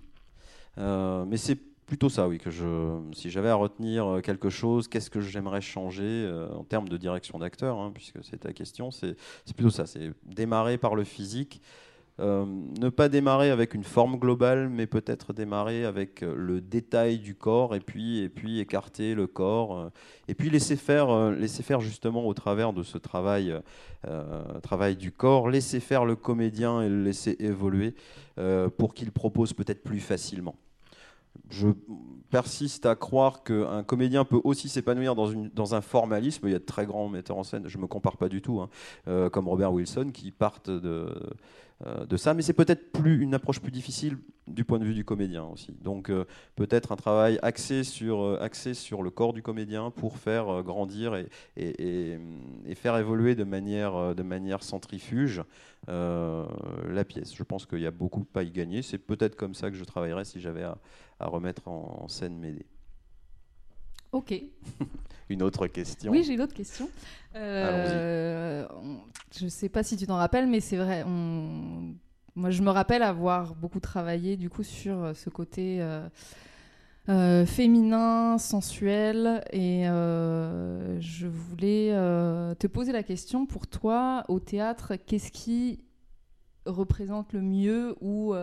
Mais 0.77 1.37
c'est 1.37 1.70
plutôt 1.91 2.07
ça, 2.07 2.25
oui, 2.29 2.37
que 2.37 2.49
je, 2.49 3.01
si 3.11 3.29
j'avais 3.29 3.49
à 3.49 3.55
retenir 3.55 4.05
euh, 4.07 4.21
quelque 4.21 4.49
chose, 4.49 4.87
qu'est-ce 4.87 5.09
que 5.09 5.19
j'aimerais 5.19 5.59
changer 5.59 6.05
euh, 6.05 6.47
en 6.53 6.63
termes 6.63 6.87
de 6.87 6.95
direction 6.95 7.37
d'acteur, 7.37 7.77
hein, 7.79 7.91
puisque 7.93 8.23
c'est 8.23 8.37
ta 8.37 8.53
question, 8.53 8.91
c'est 8.91 9.17
plutôt 9.57 9.71
ça, 9.71 9.85
c'est 9.85 10.13
démarrer 10.23 10.77
par 10.77 10.95
le 10.95 11.03
physique, 11.03 11.61
euh, 12.21 12.45
ne 12.79 12.87
pas 12.87 13.09
démarrer 13.09 13.49
avec 13.49 13.73
une 13.73 13.83
forme 13.83 14.17
globale, 14.17 14.69
mais 14.69 14.87
peut-être 14.87 15.33
démarrer 15.33 15.83
avec 15.83 16.21
le 16.21 16.61
détail 16.61 17.19
du 17.19 17.35
corps 17.35 17.75
et 17.75 17.81
puis, 17.81 18.19
et 18.19 18.29
puis 18.29 18.61
écarter 18.61 19.13
le 19.13 19.27
corps, 19.27 19.91
et 20.29 20.33
puis 20.33 20.49
laisser 20.49 20.77
faire, 20.77 21.31
laisser 21.31 21.61
faire 21.61 21.81
justement 21.81 22.25
au 22.25 22.33
travers 22.33 22.71
de 22.71 22.83
ce 22.83 22.97
travail, 22.99 23.53
travail 24.63 24.95
du 24.95 25.11
corps, 25.11 25.49
laisser 25.49 25.81
faire 25.81 26.05
le 26.05 26.15
comédien 26.15 26.81
et 26.81 26.87
le 26.87 27.03
laisser 27.03 27.35
évoluer 27.39 27.95
pour 28.77 28.93
qu'il 28.93 29.11
propose 29.11 29.51
peut-être 29.51 29.83
plus 29.83 29.99
facilement. 29.99 30.55
Je 31.49 31.69
persiste 32.31 32.85
à 32.85 32.95
croire 32.95 33.43
qu'un 33.43 33.83
comédien 33.83 34.25
peut 34.25 34.39
aussi 34.43 34.69
s'épanouir 34.69 35.13
dans, 35.13 35.75
un 35.75 35.81
formalisme. 35.81 36.47
Il 36.47 36.53
y 36.53 36.55
a 36.55 36.59
de 36.59 36.63
très 36.63 36.85
grands 36.85 37.09
metteurs 37.09 37.37
en 37.37 37.43
scène, 37.43 37.67
je 37.67 37.77
ne 37.77 37.83
me 37.83 37.87
compare 37.87 38.17
pas 38.17 38.29
du 38.29 38.41
tout, 38.41 38.61
hein, 38.61 38.69
euh, 39.07 39.29
comme 39.29 39.47
Robert 39.47 39.71
Wilson, 39.73 40.11
qui 40.13 40.31
partent 40.31 40.69
de, 40.69 41.13
euh, 41.85 42.05
de 42.05 42.17
ça. 42.17 42.33
Mais 42.33 42.41
c'est 42.41 42.53
peut-être 42.53 42.91
plus 42.93 43.21
une 43.21 43.33
approche 43.33 43.59
plus 43.59 43.71
difficile 43.71 44.17
du 44.47 44.63
point 44.63 44.79
de 44.79 44.85
vue 44.85 44.93
du 44.93 45.05
comédien 45.05 45.43
aussi. 45.43 45.73
Donc 45.81 46.09
euh, 46.09 46.25
peut-être 46.55 46.91
un 46.91 46.95
travail 46.95 47.37
axé 47.41 47.83
sur, 47.83 48.37
le 48.39 49.09
corps 49.09 49.33
du 49.33 49.41
comédien 49.41 49.91
pour 49.91 50.17
faire 50.17 50.63
grandir 50.63 51.15
et, 51.57 52.19
faire 52.75 52.97
évoluer 52.97 53.35
de 53.35 53.43
manière, 53.43 54.63
centrifuge 54.63 55.43
la 55.87 57.03
pièce. 57.05 57.35
Je 57.35 57.43
pense 57.43 57.65
qu'il 57.65 57.79
y 57.79 57.87
a 57.87 57.91
beaucoup 57.91 58.25
à 58.35 58.43
y 58.43 58.51
gagner. 58.51 58.81
C'est 58.81 58.97
peut-être 58.97 59.35
comme 59.35 59.53
ça 59.53 59.69
que 59.69 59.75
je 59.75 59.83
travaillerais 59.83 60.23
si 60.23 60.39
j'avais 60.39 60.63
à, 60.63 60.77
à 61.21 61.27
remettre 61.27 61.67
en, 61.67 62.01
en 62.03 62.07
scène 62.07 62.37
Médée. 62.37 62.65
Ok. 64.11 64.33
Une 65.29 65.43
autre 65.43 65.67
question 65.67 66.11
Oui, 66.11 66.23
j'ai 66.25 66.33
une 66.33 66.41
autre 66.41 66.53
question. 66.53 66.89
Euh, 67.35 68.67
je 69.33 69.45
ne 69.45 69.49
sais 69.49 69.69
pas 69.69 69.81
si 69.83 69.95
tu 69.95 70.05
t'en 70.05 70.17
rappelles, 70.17 70.47
mais 70.47 70.59
c'est 70.59 70.75
vrai. 70.75 71.03
on- 71.07 71.93
Moi, 72.35 72.49
je 72.49 72.61
me 72.61 72.69
rappelle 72.69 73.01
avoir 73.03 73.55
beaucoup 73.55 73.79
travaillé 73.79 74.35
du 74.35 74.49
coup 74.49 74.63
sur 74.63 75.01
euh, 75.01 75.13
ce 75.13 75.29
côté 75.29 75.81
euh, 75.81 76.05
euh, 77.07 77.45
féminin, 77.45 78.37
sensuel, 78.37 79.41
et 79.53 79.83
je 79.85 81.27
voulais 81.27 81.91
te 82.59 82.67
poser 82.67 82.91
la 82.91 83.03
question 83.03 83.45
pour 83.45 83.67
toi 83.67 84.25
au 84.27 84.39
théâtre, 84.41 84.95
qu'est-ce 84.97 85.31
qui 85.31 85.79
représente 86.65 87.31
le 87.31 87.41
mieux 87.41 87.95
ou, 88.01 88.33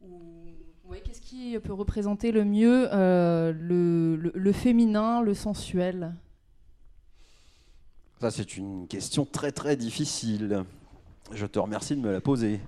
ou- 0.00 0.54
qu'est-ce 0.98 1.20
qui 1.20 1.56
peut 1.60 1.72
représenter 1.72 2.32
le 2.32 2.44
mieux 2.44 2.88
euh, 2.92 3.52
le, 3.52 4.16
le- 4.16 4.52
féminin, 4.52 5.22
le 5.22 5.34
sensuel? 5.34 6.14
Ça, 8.20 8.30
c'est 8.30 8.56
une 8.56 8.88
question 8.88 9.24
très 9.24 9.52
très 9.52 9.76
difficile. 9.76 10.64
Je 11.32 11.46
te 11.46 11.58
remercie 11.60 11.94
de 11.94 12.00
me 12.00 12.10
la 12.10 12.20
poser. 12.20 12.60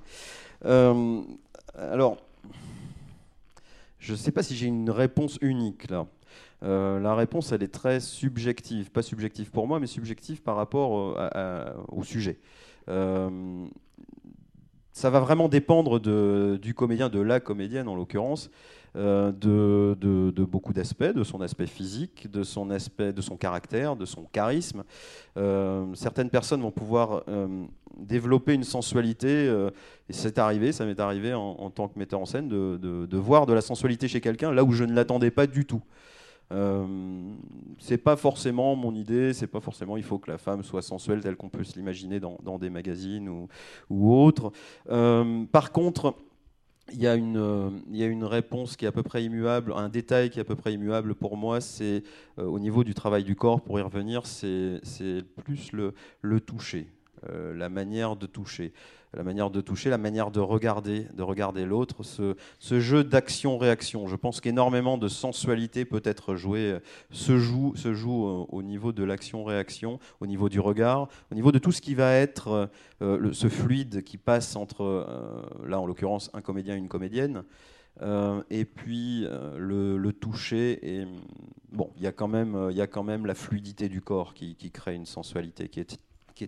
Euh, 0.65 1.23
alors, 1.77 2.19
je 3.99 4.13
ne 4.13 4.17
sais 4.17 4.31
pas 4.31 4.43
si 4.43 4.55
j'ai 4.57 4.67
une 4.67 4.91
réponse 4.91 5.39
unique 5.41 5.91
là. 5.91 6.07
Euh, 6.63 7.01
la 7.01 7.17
réponse, 7.17 7.51
elle 7.51 7.65
est 7.65 7.75
très 7.75 7.99
subjective. 7.99 8.93
Pas 8.93 9.03
subjective 9.03 9.51
pour 9.51 9.67
moi, 9.67 9.81
mais 9.81 9.89
subjective 9.89 10.43
par 10.43 10.55
rapport 10.55 10.93
au 11.89 12.05
sujet. 12.05 12.39
Ça 14.93 15.11
va 15.11 15.21
vraiment 15.21 15.49
dépendre 15.49 16.01
du 16.01 16.75
comédien, 16.75 17.09
de 17.09 17.21
la 17.21 17.41
comédienne 17.41 17.89
en 17.89 17.95
l'occurrence, 17.95 18.51
euh, 18.95 19.33
de, 19.33 20.45
beaucoup 20.45 20.75
d'aspects, 20.75 21.05
de 21.05 21.25
son 21.25 21.41
aspect 21.41 21.67
physique, 21.67 22.31
de 22.31 22.43
son 22.43 22.71
aspect, 22.71 23.13
de 23.15 23.23
son 23.23 23.39
caractère, 23.39 23.97
de 23.97 24.05
son 24.05 24.25
charisme. 24.25 24.85
Euh, 25.39 25.87
certaines 25.95 26.29
personnes 26.29 26.61
vont 26.61 26.71
pouvoir 26.71 27.23
euh, 27.29 27.65
développer 27.97 28.53
une 28.53 28.65
sensualité, 28.65 29.47
et 30.09 30.13
c'est 30.13 30.39
arrivé, 30.39 30.73
ça 30.73 30.85
m'est 30.85 31.01
arrivé 31.01 31.33
en, 31.33 31.41
en 31.41 31.71
tant 31.71 31.89
que 31.89 31.99
metteur 31.99 32.21
en 32.21 32.27
scène, 32.27 32.49
de 32.49 33.17
voir 33.17 33.47
de 33.47 33.55
la 33.55 33.63
sensualité 33.63 34.09
chez 34.09 34.21
quelqu'un 34.21 34.53
là 34.53 34.63
où 34.63 34.73
je 34.73 34.85
ne 34.85 34.93
l'attendais 34.93 35.31
pas 35.31 35.47
du 35.47 35.65
tout. 35.65 35.83
Euh, 36.53 36.87
c'est 37.79 37.99
pas 37.99 38.17
forcément 38.17 38.77
mon 38.77 38.95
idée, 38.95 39.33
c'est 39.33 39.47
pas 39.47 39.61
forcément 39.61 39.97
il 39.97 40.03
faut 40.03 40.19
que 40.19 40.31
la 40.31 40.39
femme 40.39 40.63
soit 40.63 40.83
sensuelle 40.83 41.21
telle 41.21 41.37
qu'on 41.37 41.49
peut 41.49 41.65
l'imaginer 41.75 42.21
dans, 42.21 42.59
des 42.59 42.71
magazines 42.71 43.29
ou, 43.29 43.49
ou 43.91 44.15
autres. 44.15 44.53
Euh, 44.91 45.45
par 45.51 45.73
contre, 45.73 46.15
il 46.93 47.01
y, 47.01 47.07
a 47.07 47.15
une, 47.15 48.25
réponse 48.25 48.77
qui 48.77 48.85
est 48.85 48.89
à 48.89 48.93
peu 48.93 49.03
près 49.03 49.25
immuable, 49.25 49.73
un 49.75 49.89
détail 49.89 50.31
qui 50.31 50.39
est 50.39 50.43
à 50.43 50.45
peu 50.45 50.57
près 50.57 50.75
immuable 50.75 51.15
pour 51.15 51.37
moi, 51.37 51.61
c'est 51.61 52.03
euh, 52.39 52.45
au 52.45 52.59
niveau 52.59 52.85
du 52.85 52.95
travail 52.95 53.25
du 53.25 53.37
corps, 53.37 53.61
pour 53.61 53.79
y 53.79 53.83
revenir, 53.83 54.27
c'est 54.27 54.81
plus 55.45 55.73
le, 55.73 55.95
le 56.21 56.41
toucher, 56.41 56.89
euh, 57.31 57.55
la 57.55 57.69
manière 57.69 58.17
de 58.17 58.27
toucher, 58.27 58.73
la 59.15 59.25
manière 59.25 59.51
de 59.51 59.61
toucher, 59.61 59.91
la 59.91 59.99
manière 59.99 60.31
de 60.31 60.41
regarder, 60.41 61.07
de 61.15 61.23
regarder 61.23 61.67
l'autre, 61.67 62.03
ce, 62.03 62.35
jeu 62.81 63.05
d'action-réaction. 63.05 64.07
Je 64.07 64.17
pense 64.17 64.41
qu'énormément 64.41 64.97
de 64.97 65.09
sensualité 65.09 65.85
peut 65.85 66.03
être 66.05 66.35
joué, 66.35 66.73
euh, 66.73 66.81
se 67.11 67.39
joue, 67.39 67.75
se 67.77 67.93
joue 67.93 68.27
euh, 68.27 68.47
au 68.49 68.63
niveau 68.63 68.93
de 68.93 69.05
l'action-réaction, 69.05 69.99
au 70.21 70.27
niveau 70.27 70.49
du 70.49 70.61
regard, 70.61 71.09
au 71.31 71.35
niveau 71.35 71.53
de 71.53 71.59
tout 71.59 71.73
ce 71.73 71.83
qui 71.83 71.95
va 71.95 72.15
être 72.15 72.71
euh, 73.03 73.33
ce 73.33 73.49
fluide 73.49 74.03
qui 74.03 74.17
passe 74.17 74.57
entre, 74.57 75.07
là 75.67 75.81
en 75.81 75.87
l'occurrence, 75.87 76.31
un 76.33 76.41
comédien 76.41 76.75
et 76.75 76.79
une 76.79 76.89
comédienne. 76.89 77.43
Et 78.51 78.65
puis 78.65 79.27
le, 79.57 80.11
toucher 80.13 81.07
bon 81.73 81.91
il 81.97 82.03
y 82.03 82.07
a 82.07 82.13
quand 82.13 82.29
même 82.29 82.71
y 82.71 82.81
a 82.81 82.87
quand 82.87 83.03
même 83.03 83.27
la 83.27 83.35
fluidité 83.35 83.89
du 83.89 84.01
corps 84.01 84.35
qui, 84.35 84.55
qui 84.57 84.71
crée 84.71 84.95
une 84.95 85.07
sensualité 85.07 85.69
qui 85.69 85.81
est 85.81 85.99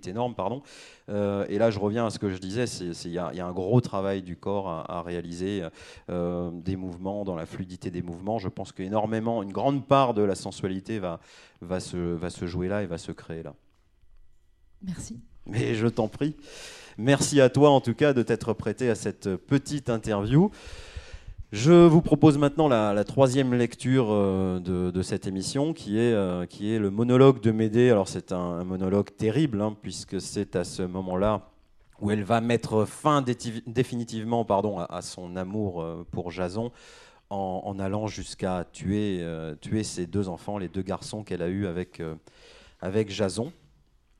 qui 0.01 0.09
est 0.09 0.11
énorme 0.11 0.35
pardon 0.35 0.63
Euh, 1.11 1.45
et 1.51 1.59
là 1.59 1.71
je 1.71 1.79
reviens 1.79 2.07
à 2.07 2.11
ce 2.11 2.19
que 2.19 2.31
je 2.31 2.39
disais 2.39 2.65
il 3.05 3.11
y, 3.13 3.19
a 3.19 3.29
il 3.33 3.37
y 3.37 3.41
a 3.41 3.47
un 3.47 3.53
gros 3.53 3.81
travail 3.83 4.23
du 4.23 4.37
corps 4.37 4.69
à, 4.69 4.99
à 4.99 5.03
réaliser 5.03 5.63
euh, 6.09 6.51
des 6.51 6.77
mouvements 6.77 7.25
dans 7.25 7.37
la 7.37 7.45
fluidité 7.45 7.91
des 7.91 8.01
mouvements 8.03 8.39
je 8.39 8.49
pense 8.49 8.73
qu'énormément 8.73 9.43
une 9.43 9.53
grande 9.53 9.87
part 9.87 10.15
de 10.15 10.23
la 10.23 10.35
sensualité 10.35 10.99
va 10.99 11.21
va 11.61 11.81
se 11.81 11.97
va 11.97 12.31
se 12.31 12.47
jouer 12.47 12.69
là 12.69 12.83
et 12.83 12.87
va 12.87 12.97
se 12.99 13.13
créer 13.13 13.43
là 13.43 13.55
Merci. 14.83 15.19
mais 15.47 15.75
je 15.75 15.87
t'en 15.89 16.09
prie. 16.09 16.35
Merci 16.97 17.41
à 17.41 17.49
toi 17.51 17.71
en 17.71 17.81
tout 17.81 17.95
cas 17.95 18.13
de 18.15 18.23
t'être 18.23 18.53
prêté 18.55 18.89
à 18.89 18.95
cette 18.95 19.37
petite 19.37 19.91
interview. 19.91 20.51
Je 21.55 21.71
vous 21.71 22.03
propose 22.03 22.37
maintenant 22.37 22.67
la, 22.67 23.05
troisième 23.05 23.55
lecture 23.55 24.09
euh, 24.11 24.59
de, 24.59 25.03
cette 25.03 25.29
émission 25.29 25.73
qui 25.73 26.01
est, 26.01 26.13
euh, 26.13 26.47
qui 26.47 26.75
est 26.75 26.81
le 26.81 26.91
monologue 26.91 27.41
de 27.41 27.53
Médée. 27.53 27.91
Alors 27.91 28.09
c'est 28.09 28.33
un, 28.33 28.65
monologue 28.65 29.15
terrible 29.17 29.61
hein, 29.61 29.77
puisque 29.81 30.21
c'est 30.21 30.57
à 30.57 30.65
ce 30.65 30.83
moment-là 30.83 31.43
où 32.01 32.11
elle 32.11 32.25
va 32.25 32.41
mettre 32.41 32.87
fin 32.87 33.23
définitivement 33.69 34.45
à, 34.91 35.01
son 35.01 35.37
amour 35.37 35.81
euh, 35.81 36.05
pour 36.11 36.33
Jason 36.33 36.73
en, 37.31 37.79
allant 37.79 38.09
jusqu'à 38.09 38.67
tuer, 38.73 39.25
ses 39.85 40.09
deux 40.09 40.29
enfants, 40.29 40.59
les 40.59 40.69
deux 40.69 40.83
garçons 40.83 41.23
qu'elle 41.23 41.43
a 41.43 41.49
eus 41.49 41.69
avec, 41.69 42.03
avec 42.81 43.11
Jason. 43.11 43.53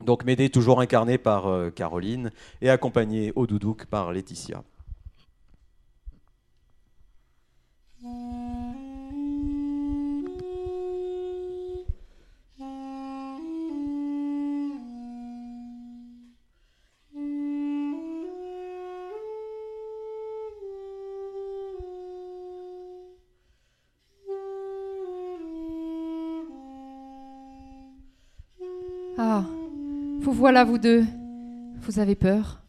Donc 0.05 0.25
Médée 0.25 0.51
toujours 0.51 0.81
incarnée 0.81 1.19
par 1.19 1.49
Caroline 1.75 2.31
et 2.63 2.71
accompagnée 2.71 3.33
au 3.35 3.49
doudouk 3.49 3.87
par 3.87 4.13
Laetitia. 4.13 4.63
Voilà, 30.45 30.65
vous 30.65 30.77
deux. 30.77 31.07
Vous 31.81 32.01
avez 32.01 32.15
peur 32.15 32.61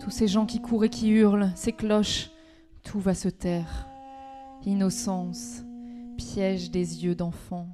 Tous 0.00 0.08
ces 0.08 0.26
gens 0.26 0.46
qui 0.46 0.58
courent 0.58 0.86
et 0.86 0.88
qui 0.88 1.10
hurlent, 1.10 1.50
ces 1.54 1.72
cloches, 1.72 2.30
tout 2.82 2.98
va 2.98 3.12
se 3.12 3.28
taire. 3.28 3.86
Innocence, 4.64 5.66
piège 6.16 6.70
des 6.70 7.04
yeux 7.04 7.14
d'enfant, 7.14 7.68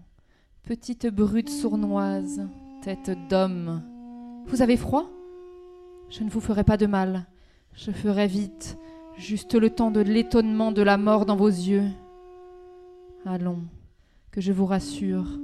petite 0.64 1.06
brute 1.06 1.48
sournoise, 1.48 2.48
tête 2.82 3.12
d'homme. 3.30 3.84
Vous 4.46 4.62
avez 4.62 4.76
froid? 4.76 5.08
Je 6.10 6.24
ne 6.24 6.30
vous 6.30 6.40
ferai 6.40 6.64
pas 6.64 6.76
de 6.76 6.86
mal. 6.86 7.28
Je 7.74 7.92
ferai 7.92 8.26
vite, 8.26 8.78
juste 9.16 9.54
le 9.54 9.70
temps 9.70 9.92
de 9.92 10.00
l'étonnement 10.00 10.72
de 10.72 10.82
la 10.82 10.96
mort 10.96 11.24
dans 11.24 11.36
vos 11.36 11.46
yeux. 11.46 11.86
Allons, 13.26 13.62
que 14.32 14.40
je 14.40 14.50
vous 14.50 14.66
rassure 14.66 15.38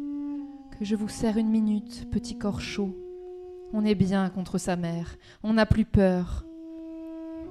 que 0.76 0.84
je 0.84 0.96
vous 0.96 1.08
serre 1.08 1.36
une 1.36 1.50
minute, 1.50 2.08
petit 2.10 2.36
corps 2.36 2.60
chaud. 2.60 2.96
On 3.74 3.84
est 3.84 3.94
bien 3.94 4.30
contre 4.30 4.56
sa 4.56 4.76
mère, 4.76 5.16
on 5.42 5.52
n'a 5.52 5.66
plus 5.66 5.84
peur. 5.84 6.46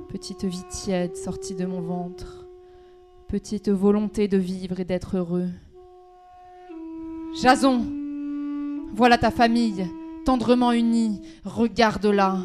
Petite 0.10 0.46
vie 0.46 0.64
tiède 0.70 1.16
sortie 1.16 1.54
de 1.54 1.66
mon 1.66 1.82
ventre, 1.82 2.48
petite 3.28 3.70
volonté 3.70 4.28
de 4.28 4.38
vivre 4.38 4.80
et 4.80 4.86
d'être 4.86 5.18
heureux. 5.18 5.50
Jason, 7.40 7.86
voilà 8.94 9.20
ta 9.20 9.30
famille, 9.30 9.86
tendrement 10.26 10.72
unie, 10.72 11.22
regarde-la. 11.46 12.40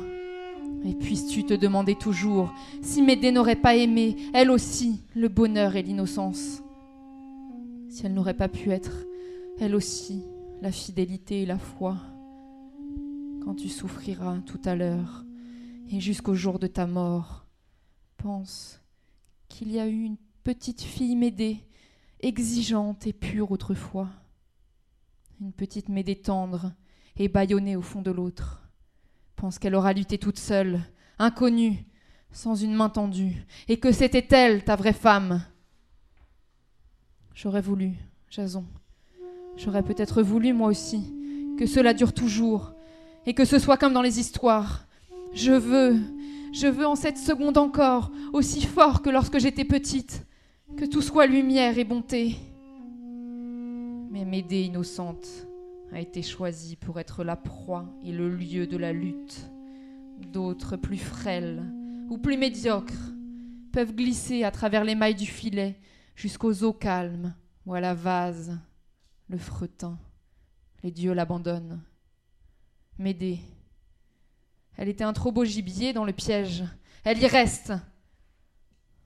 Et 0.85 0.93
puisses-tu 0.93 1.45
te 1.45 1.55
demander 1.55 1.95
toujours 1.95 2.53
si 2.83 3.01
Médée 3.01 3.33
n'aurait 3.33 3.57
pas 3.57 3.75
aimé, 3.77 4.17
elle 4.35 4.51
aussi, 4.51 5.03
le 5.15 5.29
bonheur 5.29 5.77
et 5.77 5.83
l'innocence 5.83 6.63
Si 7.89 8.05
elle 8.05 8.13
n'aurait 8.13 8.35
pas 8.35 8.49
pu 8.49 8.71
être, 8.71 9.07
elle 9.59 9.75
aussi, 9.75 10.25
la 10.61 10.73
fidélité 10.73 11.43
et 11.43 11.47
la 11.47 11.59
foi. 11.59 11.97
Quand 13.45 13.55
tu 13.55 13.69
souffriras 13.69 14.39
tout 14.41 14.61
à 14.65 14.77
l'heure 14.77 15.25
et 15.91 16.01
jusqu'au 16.01 16.35
jour 16.35 16.59
de 16.59 16.69
ta 16.69 16.87
mort, 16.87 17.45
pense 18.17 18.81
qu'il 19.49 19.73
y 19.73 19.81
a 19.81 19.89
eu 19.89 20.03
une 20.03 20.17
petite 20.45 20.83
fille 20.83 21.17
Médée, 21.17 21.59
exigeante 22.21 23.07
et 23.07 23.13
pure 23.13 23.51
autrefois. 23.51 24.09
Une 25.41 25.53
petite 25.53 25.89
Médée 25.89 26.15
tendre 26.15 26.73
et 27.17 27.29
bâillonnée 27.29 27.75
au 27.75 27.83
fond 27.83 28.01
de 28.01 28.13
l'autre. 28.13 28.69
Pense 29.35 29.59
qu'elle 29.59 29.75
aura 29.75 29.93
lutté 29.93 30.19
toute 30.19 30.39
seule, 30.39 30.81
inconnue, 31.19 31.85
sans 32.31 32.55
une 32.55 32.75
main 32.75 32.89
tendue, 32.89 33.45
et 33.67 33.79
que 33.79 33.91
c'était 33.91 34.27
elle, 34.31 34.65
ta 34.65 34.77
vraie 34.77 34.93
femme. 34.93 35.45
J'aurais 37.35 37.61
voulu, 37.61 37.95
Jason, 38.31 38.65
J'aurais 39.57 39.83
peut-être 39.83 40.23
voulu, 40.23 40.53
moi 40.53 40.69
aussi, 40.69 41.13
que 41.59 41.67
cela 41.67 41.93
dure 41.93 42.13
toujours, 42.13 42.72
et 43.27 43.35
que 43.35 43.45
ce 43.45 43.59
soit 43.59 43.77
comme 43.77 43.93
dans 43.93 44.03
les 44.03 44.21
histoires. 44.21 44.87
Je 45.33 45.53
veux, 45.53 46.01
je 46.53 46.67
veux 46.67 46.87
en 46.87 46.97
cette 46.97 47.19
seconde 47.19 47.59
encore, 47.59 48.11
aussi 48.33 48.63
fort 48.63 49.03
que 49.03 49.11
lorsque 49.11 49.39
j'étais 49.39 49.65
petite, 49.65 50.27
que 50.77 50.85
tout 50.85 51.03
soit 51.03 51.27
lumière 51.27 51.79
et 51.79 51.85
bonté. 51.85 52.37
Mais 54.11 54.25
Médée 54.25 54.65
innocente 54.65 55.27
a 55.93 56.01
été 56.01 56.23
choisie 56.23 56.77
pour 56.77 56.99
être 57.01 57.25
la 57.25 57.37
proie 57.37 57.87
et 58.05 58.13
le 58.13 58.29
lieu 58.29 58.67
de 58.67 58.77
la 58.77 58.93
lutte. 58.93 59.51
D'autres 60.33 60.77
plus 60.77 60.99
frêles 60.99 61.63
ou 62.09 62.19
plus 62.19 62.37
médiocres 62.37 62.93
peuvent 63.73 63.95
glisser 63.95 64.45
à 64.45 64.51
travers 64.51 64.85
les 64.85 64.95
mailles 64.95 65.15
du 65.15 65.27
filet 65.27 65.79
jusqu'aux 66.15 66.63
eaux 66.63 66.73
calmes 66.73 67.35
ou 67.67 67.75
à 67.75 67.81
la 67.81 67.95
vase 67.95 68.59
le 69.29 69.39
fretin. 69.39 69.99
Les 70.83 70.91
dieux 70.91 71.15
l'abandonnent. 71.15 71.81
Médée. 73.03 73.41
Elle 74.77 74.89
était 74.89 75.05
un 75.05 75.13
trop 75.13 75.33
beau 75.33 75.45
gibier 75.45 75.93
dans 75.93 76.05
le 76.05 76.13
piège. 76.13 76.65
Elle 77.05 77.21
y 77.21 77.27
reste. 77.27 77.73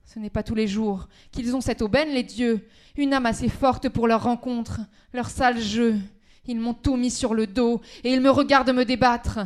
Ce 0.05 0.19
n'est 0.19 0.29
pas 0.29 0.43
tous 0.43 0.55
les 0.55 0.67
jours 0.67 1.09
qu'ils 1.31 1.55
ont 1.55 1.61
cette 1.61 1.81
aubaine, 1.81 2.09
les 2.09 2.23
dieux, 2.23 2.65
une 2.95 3.13
âme 3.13 3.25
assez 3.25 3.49
forte 3.49 3.89
pour 3.89 4.07
leur 4.07 4.23
rencontre, 4.23 4.79
leur 5.11 5.29
sale 5.29 5.59
jeu. 5.59 5.99
Ils 6.45 6.59
m'ont 6.59 6.73
tout 6.73 6.95
mis 6.95 7.11
sur 7.11 7.33
le 7.33 7.45
dos 7.45 7.81
et 8.05 8.13
ils 8.13 8.21
me 8.21 8.29
regardent 8.29 8.73
me 8.73 8.85
débattre. 8.85 9.39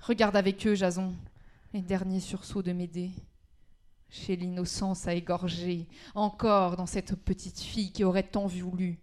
Regarde 0.00 0.36
avec 0.36 0.66
eux, 0.66 0.74
Jason, 0.74 1.14
les 1.74 1.82
derniers 1.82 2.20
sursauts 2.20 2.62
de 2.62 2.72
Médée. 2.72 3.10
Chez 4.08 4.36
l'innocence 4.36 5.06
à 5.06 5.14
égorger, 5.14 5.86
encore 6.14 6.76
dans 6.76 6.86
cette 6.86 7.16
petite 7.16 7.60
fille 7.60 7.92
qui 7.92 8.04
aurait 8.04 8.22
tant 8.22 8.46
voulu, 8.46 8.98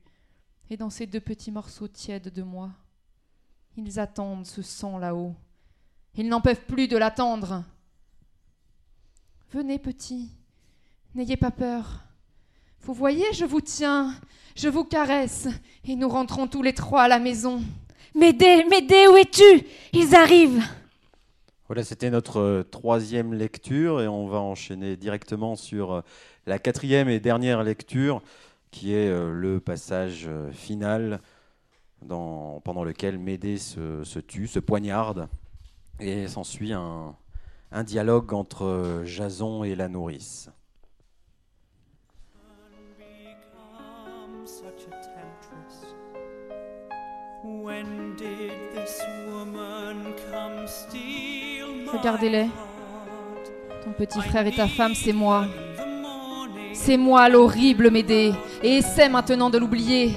et 0.70 0.78
dans 0.78 0.90
ces 0.90 1.06
deux 1.06 1.20
petits 1.20 1.52
morceaux 1.52 1.90
tièdes 1.90 2.32
de 2.34 2.44
moi. 2.44 2.72
Ils 3.78 4.00
attendent 4.00 4.46
ce 4.46 4.62
sang 4.62 4.98
là-haut. 4.98 5.34
Ils 6.16 6.28
n'en 6.28 6.42
peuvent 6.42 6.66
plus 6.66 6.88
de 6.88 6.98
l'attendre. 6.98 7.64
Venez, 9.54 9.80
petit, 9.80 10.30
n'ayez 11.16 11.38
pas 11.38 11.52
peur. 11.52 12.04
Vous 12.82 12.94
voyez, 12.94 13.26
je 13.34 13.46
vous 13.46 13.62
tiens, 13.62 14.14
je 14.56 14.68
vous 14.68 14.84
caresse, 14.84 15.48
et 15.86 15.96
nous 15.96 16.10
rentrons 16.10 16.48
tous 16.48 16.64
les 16.64 16.74
trois 16.74 17.04
à 17.04 17.08
la 17.08 17.20
maison. 17.20 17.62
Médée, 18.16 18.66
Médée, 18.66 19.08
où 19.08 19.16
es-tu? 19.16 19.66
Ils 19.94 20.16
arrivent. 20.16 20.64
Voilà, 21.68 21.84
c'était 21.84 22.10
notre 22.10 22.40
euh, 22.40 22.64
troisième 22.64 23.34
lecture 23.34 24.02
et 24.02 24.08
on 24.08 24.28
va 24.28 24.40
enchaîner 24.40 24.98
directement 24.98 25.56
sur 25.56 25.94
euh, 25.94 26.02
la 26.46 26.60
quatrième 26.60 27.08
et 27.08 27.22
dernière 27.22 27.64
lecture 27.64 28.22
qui 28.72 28.94
est 28.94 29.10
euh, 29.10 29.32
le 29.32 29.60
passage 29.60 30.26
euh, 30.28 30.52
final 30.52 31.20
pendant 32.08 32.84
lequel 32.84 33.18
Médée 33.18 33.58
se, 33.58 34.20
tue, 34.20 34.48
se 34.48 34.60
poignarde 34.60 35.28
et 36.00 36.28
s'ensuit 36.28 36.74
un, 36.74 37.16
un 37.72 37.84
dialogue 37.84 38.34
entre 38.34 38.66
euh, 38.66 39.06
Jason 39.06 39.64
et 39.64 39.76
la 39.76 39.88
nourrice. 39.88 40.50
Regardez-les. 51.94 52.48
Ton 53.84 53.94
petit 53.94 54.22
frère 54.22 54.46
et 54.46 54.52
ta 54.52 54.68
femme, 54.68 54.94
c'est 54.94 55.14
moi. 55.14 55.46
C'est 56.74 56.98
moi 56.98 57.30
l'horrible 57.30 57.90
Médée, 57.90 58.32
et 58.64 58.78
essaie 58.78 59.10
maintenant 59.10 59.50
de 59.50 59.58
l'oublier. 59.58 60.16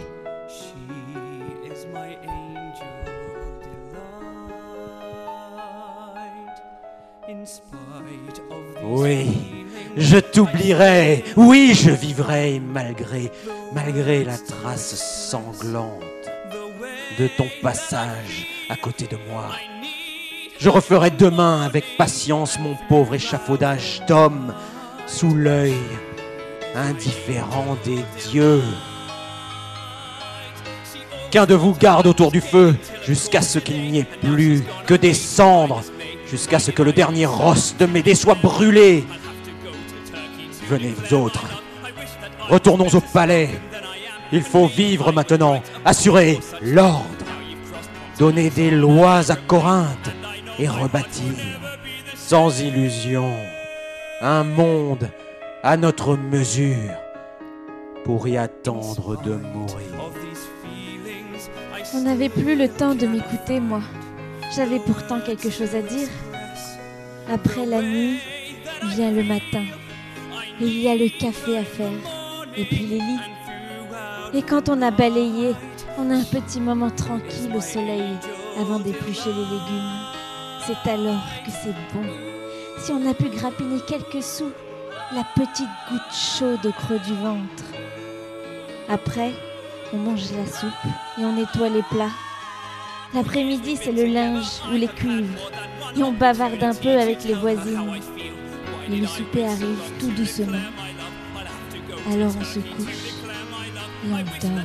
Oui, 8.96 9.26
Je 9.96 10.18
t'oublierai, 10.18 11.24
oui, 11.36 11.74
je 11.74 11.90
vivrai 11.90 12.60
malgré, 12.60 13.32
malgré 13.74 14.22
la 14.22 14.38
trace 14.38 14.94
sanglante 15.30 16.04
de 17.18 17.26
ton 17.36 17.48
passage 17.60 18.46
à 18.70 18.76
côté 18.76 19.06
de 19.06 19.16
moi. 19.28 19.50
Je 20.60 20.68
referai 20.68 21.10
demain 21.10 21.62
avec 21.62 21.96
patience 21.98 22.56
mon 22.60 22.76
pauvre 22.88 23.16
échafaudage 23.16 24.00
d'homme 24.06 24.54
sous 25.08 25.34
l'œil 25.34 25.74
indifférent 26.76 27.76
des 27.84 27.98
dieux. 28.30 28.62
Qu'un 31.32 31.46
de 31.46 31.54
vous 31.56 31.74
garde 31.74 32.06
autour 32.06 32.30
du 32.30 32.40
feu 32.40 32.76
jusqu'à 33.04 33.42
ce 33.42 33.58
qu'il 33.58 33.90
n'y 33.90 33.98
ait 33.98 34.04
plus 34.04 34.62
que 34.86 34.94
des 34.94 35.14
cendres, 35.14 35.82
jusqu'à 36.26 36.58
ce 36.58 36.70
que 36.70 36.82
le 36.82 36.92
dernier 36.92 37.26
rosse 37.26 37.74
de 37.78 37.86
Médée 37.86 38.14
soit 38.14 38.34
brûlé. 38.34 39.04
Venez 40.68 40.94
vous 40.96 41.14
autres, 41.14 41.44
retournons 42.48 42.88
au 42.88 43.00
palais. 43.00 43.50
Il 44.32 44.42
faut 44.42 44.66
vivre 44.66 45.12
maintenant, 45.12 45.62
assurer 45.84 46.40
l'ordre, 46.62 47.04
donner 48.18 48.50
des 48.50 48.70
lois 48.70 49.30
à 49.30 49.36
Corinthe 49.36 50.10
et 50.58 50.68
rebâtir 50.68 51.34
sans 52.14 52.60
illusion, 52.60 53.30
un 54.22 54.44
monde 54.44 55.10
à 55.62 55.76
notre 55.76 56.16
mesure, 56.16 56.90
pour 58.04 58.26
y 58.26 58.38
attendre 58.38 59.22
de 59.22 59.34
mourir. 59.34 59.86
On 61.94 62.00
n'avait 62.00 62.30
plus 62.30 62.56
le 62.56 62.68
temps 62.68 62.94
de 62.94 63.06
m'écouter, 63.06 63.60
moi. 63.60 63.82
J'avais 64.52 64.78
pourtant 64.80 65.20
quelque 65.20 65.50
chose 65.50 65.74
à 65.74 65.82
dire. 65.82 66.08
Après 67.32 67.66
la 67.66 67.82
nuit, 67.82 68.18
vient 68.94 69.10
le 69.10 69.22
matin. 69.22 69.64
Et 70.60 70.64
il 70.64 70.82
y 70.82 70.88
a 70.88 70.94
le 70.96 71.08
café 71.08 71.58
à 71.58 71.64
faire. 71.64 71.92
Et 72.56 72.64
puis 72.64 72.86
les 72.86 72.98
lits. 72.98 73.20
Et 74.34 74.42
quand 74.42 74.68
on 74.68 74.82
a 74.82 74.90
balayé, 74.90 75.54
on 75.98 76.10
a 76.10 76.14
un 76.14 76.24
petit 76.24 76.60
moment 76.60 76.90
tranquille 76.90 77.52
au 77.54 77.60
soleil 77.60 78.16
avant 78.60 78.78
d'éplucher 78.78 79.30
les 79.30 79.44
légumes. 79.44 80.14
C'est 80.66 80.90
alors 80.90 81.22
que 81.44 81.50
c'est 81.50 81.74
bon. 81.92 82.04
Si 82.78 82.92
on 82.92 83.08
a 83.08 83.14
pu 83.14 83.28
grappiner 83.28 83.80
quelques 83.86 84.22
sous, 84.22 84.50
la 85.14 85.24
petite 85.34 85.68
goutte 85.90 86.12
chaude 86.12 86.66
au 86.66 86.72
creux 86.72 86.98
du 86.98 87.14
ventre. 87.14 87.64
Après, 88.88 89.32
on 89.92 89.98
mange 89.98 90.32
la 90.32 90.46
soupe 90.46 90.70
et 91.18 91.24
on 91.24 91.32
nettoie 91.32 91.68
les 91.68 91.82
plats. 91.90 92.10
L'après-midi, 93.14 93.76
c'est 93.80 93.92
le 93.92 94.06
linge 94.06 94.46
ou 94.70 94.76
les 94.76 94.88
cuivres. 94.88 95.50
Et 95.96 96.02
on 96.02 96.12
bavarde 96.12 96.62
un 96.62 96.74
peu 96.74 96.98
avec 96.98 97.24
les 97.24 97.34
voisines. 97.34 98.00
Et 98.90 98.96
le 98.96 99.06
souper 99.06 99.44
arrive 99.44 99.78
tout 100.00 100.10
doucement. 100.10 100.58
Alors 102.12 102.32
on 102.38 102.44
se 102.44 102.58
couche 102.58 103.14
et 104.04 104.12
on 104.12 104.16
dort. 104.16 104.64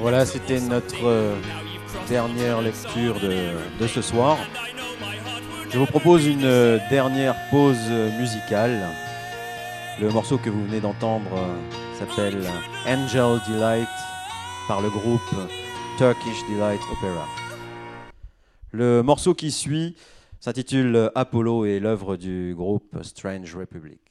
Voilà, 0.00 0.24
c'était 0.26 0.60
notre 0.60 1.06
euh, 1.06 1.36
dernière 2.08 2.60
lecture 2.60 3.20
de, 3.20 3.52
de 3.80 3.86
ce 3.86 4.02
soir. 4.02 4.38
Je 5.70 5.78
vous 5.78 5.86
propose 5.86 6.26
une 6.26 6.44
euh, 6.44 6.78
dernière 6.90 7.34
pause 7.50 7.90
musicale. 8.18 8.88
Le 10.00 10.08
morceau 10.10 10.38
que 10.38 10.48
vous 10.50 10.64
venez 10.64 10.80
d'entendre 10.80 11.30
euh, 11.36 11.98
s'appelle 11.98 12.40
Angel 12.86 13.40
Delight 13.48 13.88
par 14.68 14.82
le 14.82 14.90
groupe 14.90 15.20
Turkish 15.96 16.46
Delight 16.46 16.80
Opera. 16.92 17.26
Le 18.70 19.02
morceau 19.02 19.34
qui 19.34 19.50
suit 19.50 19.96
s'intitule 20.40 21.10
Apollo 21.14 21.64
et 21.64 21.80
l'œuvre 21.80 22.16
du 22.16 22.54
groupe 22.54 22.98
Strange 23.02 23.56
Republic. 23.56 24.07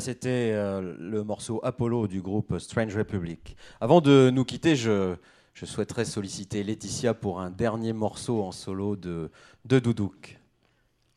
C'était 0.00 0.52
euh, 0.52 0.94
le 0.98 1.24
morceau 1.24 1.60
Apollo 1.62 2.06
du 2.06 2.22
groupe 2.22 2.58
Strange 2.58 2.96
Republic. 2.96 3.56
Avant 3.80 4.00
de 4.00 4.30
nous 4.32 4.44
quitter, 4.44 4.76
je, 4.76 5.16
souhaiterais 5.54 6.04
solliciter 6.04 6.62
Laetitia 6.62 7.14
pour 7.14 7.40
un 7.40 7.50
dernier 7.50 7.92
morceau 7.92 8.42
en 8.42 8.52
solo 8.52 8.96
de, 8.96 9.30
Doudouk. 9.64 10.38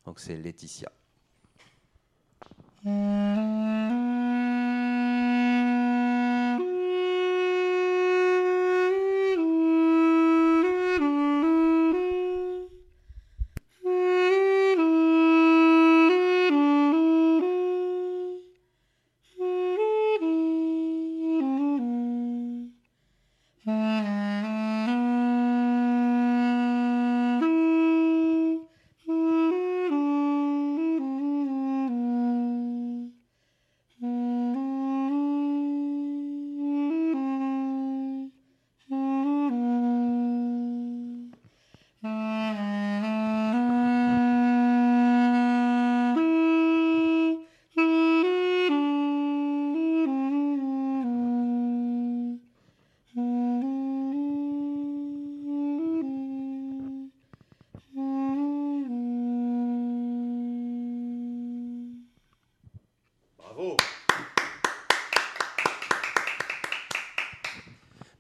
Donc 0.06 0.20
c'est 0.20 0.36
Laetitia. 0.36 0.92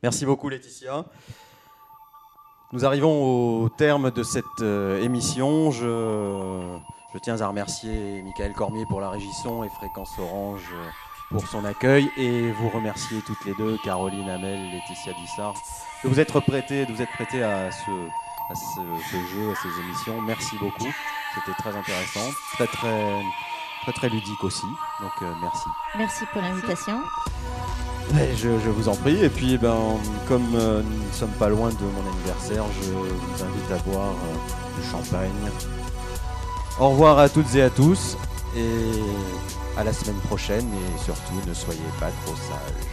Merci 0.05 0.27
beaucoup 0.27 0.49
Laetitia. 0.49 1.03
Nous 2.73 2.85
arrivons 2.85 3.63
au 3.63 3.69
terme 3.69 4.11
de 4.11 4.21
cette 4.21 4.45
euh, 4.61 5.01
émission. 5.01 5.71
Je, 5.71 6.77
je 7.11 7.17
tiens 7.17 7.41
à 7.41 7.47
remercier 7.47 8.21
Michael 8.21 8.53
Cormier 8.53 8.85
pour 8.87 9.01
la 9.01 9.09
régisson 9.09 9.63
et 9.63 9.69
Fréquence 9.69 10.11
Orange 10.19 10.71
pour 11.31 11.47
son 11.47 11.65
accueil 11.65 12.07
et 12.17 12.51
vous 12.51 12.69
remercier 12.69 13.17
toutes 13.25 13.43
les 13.45 13.55
deux, 13.55 13.79
Caroline 13.83 14.29
Hamel, 14.29 14.73
Laetitia 14.73 15.13
Dissart, 15.13 15.55
de 16.03 16.09
vous 16.09 16.19
être 16.19 16.39
prêtées, 16.39 16.85
vous 16.85 17.01
à 17.01 17.71
ce 17.71 19.17
jeu, 19.33 19.51
à 19.51 19.55
ces 19.55 19.81
émissions. 19.81 20.21
Merci 20.21 20.55
beaucoup. 20.59 20.93
C'était 21.33 21.57
très 21.57 21.75
intéressant, 21.75 22.29
très 22.53 22.67
très 22.67 23.21
très 23.81 23.91
très 23.91 24.09
ludique 24.09 24.43
aussi. 24.43 24.67
Donc 25.01 25.13
euh, 25.23 25.33
merci. 25.41 25.67
Merci 25.97 26.25
pour 26.31 26.43
l'invitation. 26.43 27.01
Je, 28.13 28.69
vous 28.69 28.89
en 28.89 28.95
prie. 28.95 29.23
Et 29.23 29.29
puis, 29.29 29.57
ben, 29.57 29.75
comme 30.27 30.55
euh, 30.55 30.81
nous 30.81 31.07
ne 31.07 31.13
sommes 31.13 31.31
pas 31.39 31.49
loin 31.49 31.69
de 31.69 31.75
mon 31.75 32.11
anniversaire, 32.11 32.63
je 32.81 32.91
vous 32.91 33.43
invite 33.43 33.71
à 33.71 33.89
boire 33.89 34.13
euh, 34.13 34.81
du 34.81 34.87
champagne. 34.87 35.51
Au 36.79 36.89
revoir 36.89 37.19
à 37.19 37.29
toutes 37.29 37.53
et 37.55 37.63
à 37.63 37.69
tous. 37.69 38.17
Et 38.55 39.01
à 39.77 39.83
la 39.83 39.93
semaine 39.93 40.19
prochaine. 40.27 40.65
Et 40.65 41.03
surtout, 41.03 41.41
ne 41.47 41.53
soyez 41.53 41.79
pas 41.99 42.09
trop 42.25 42.35
sages. 42.35 42.84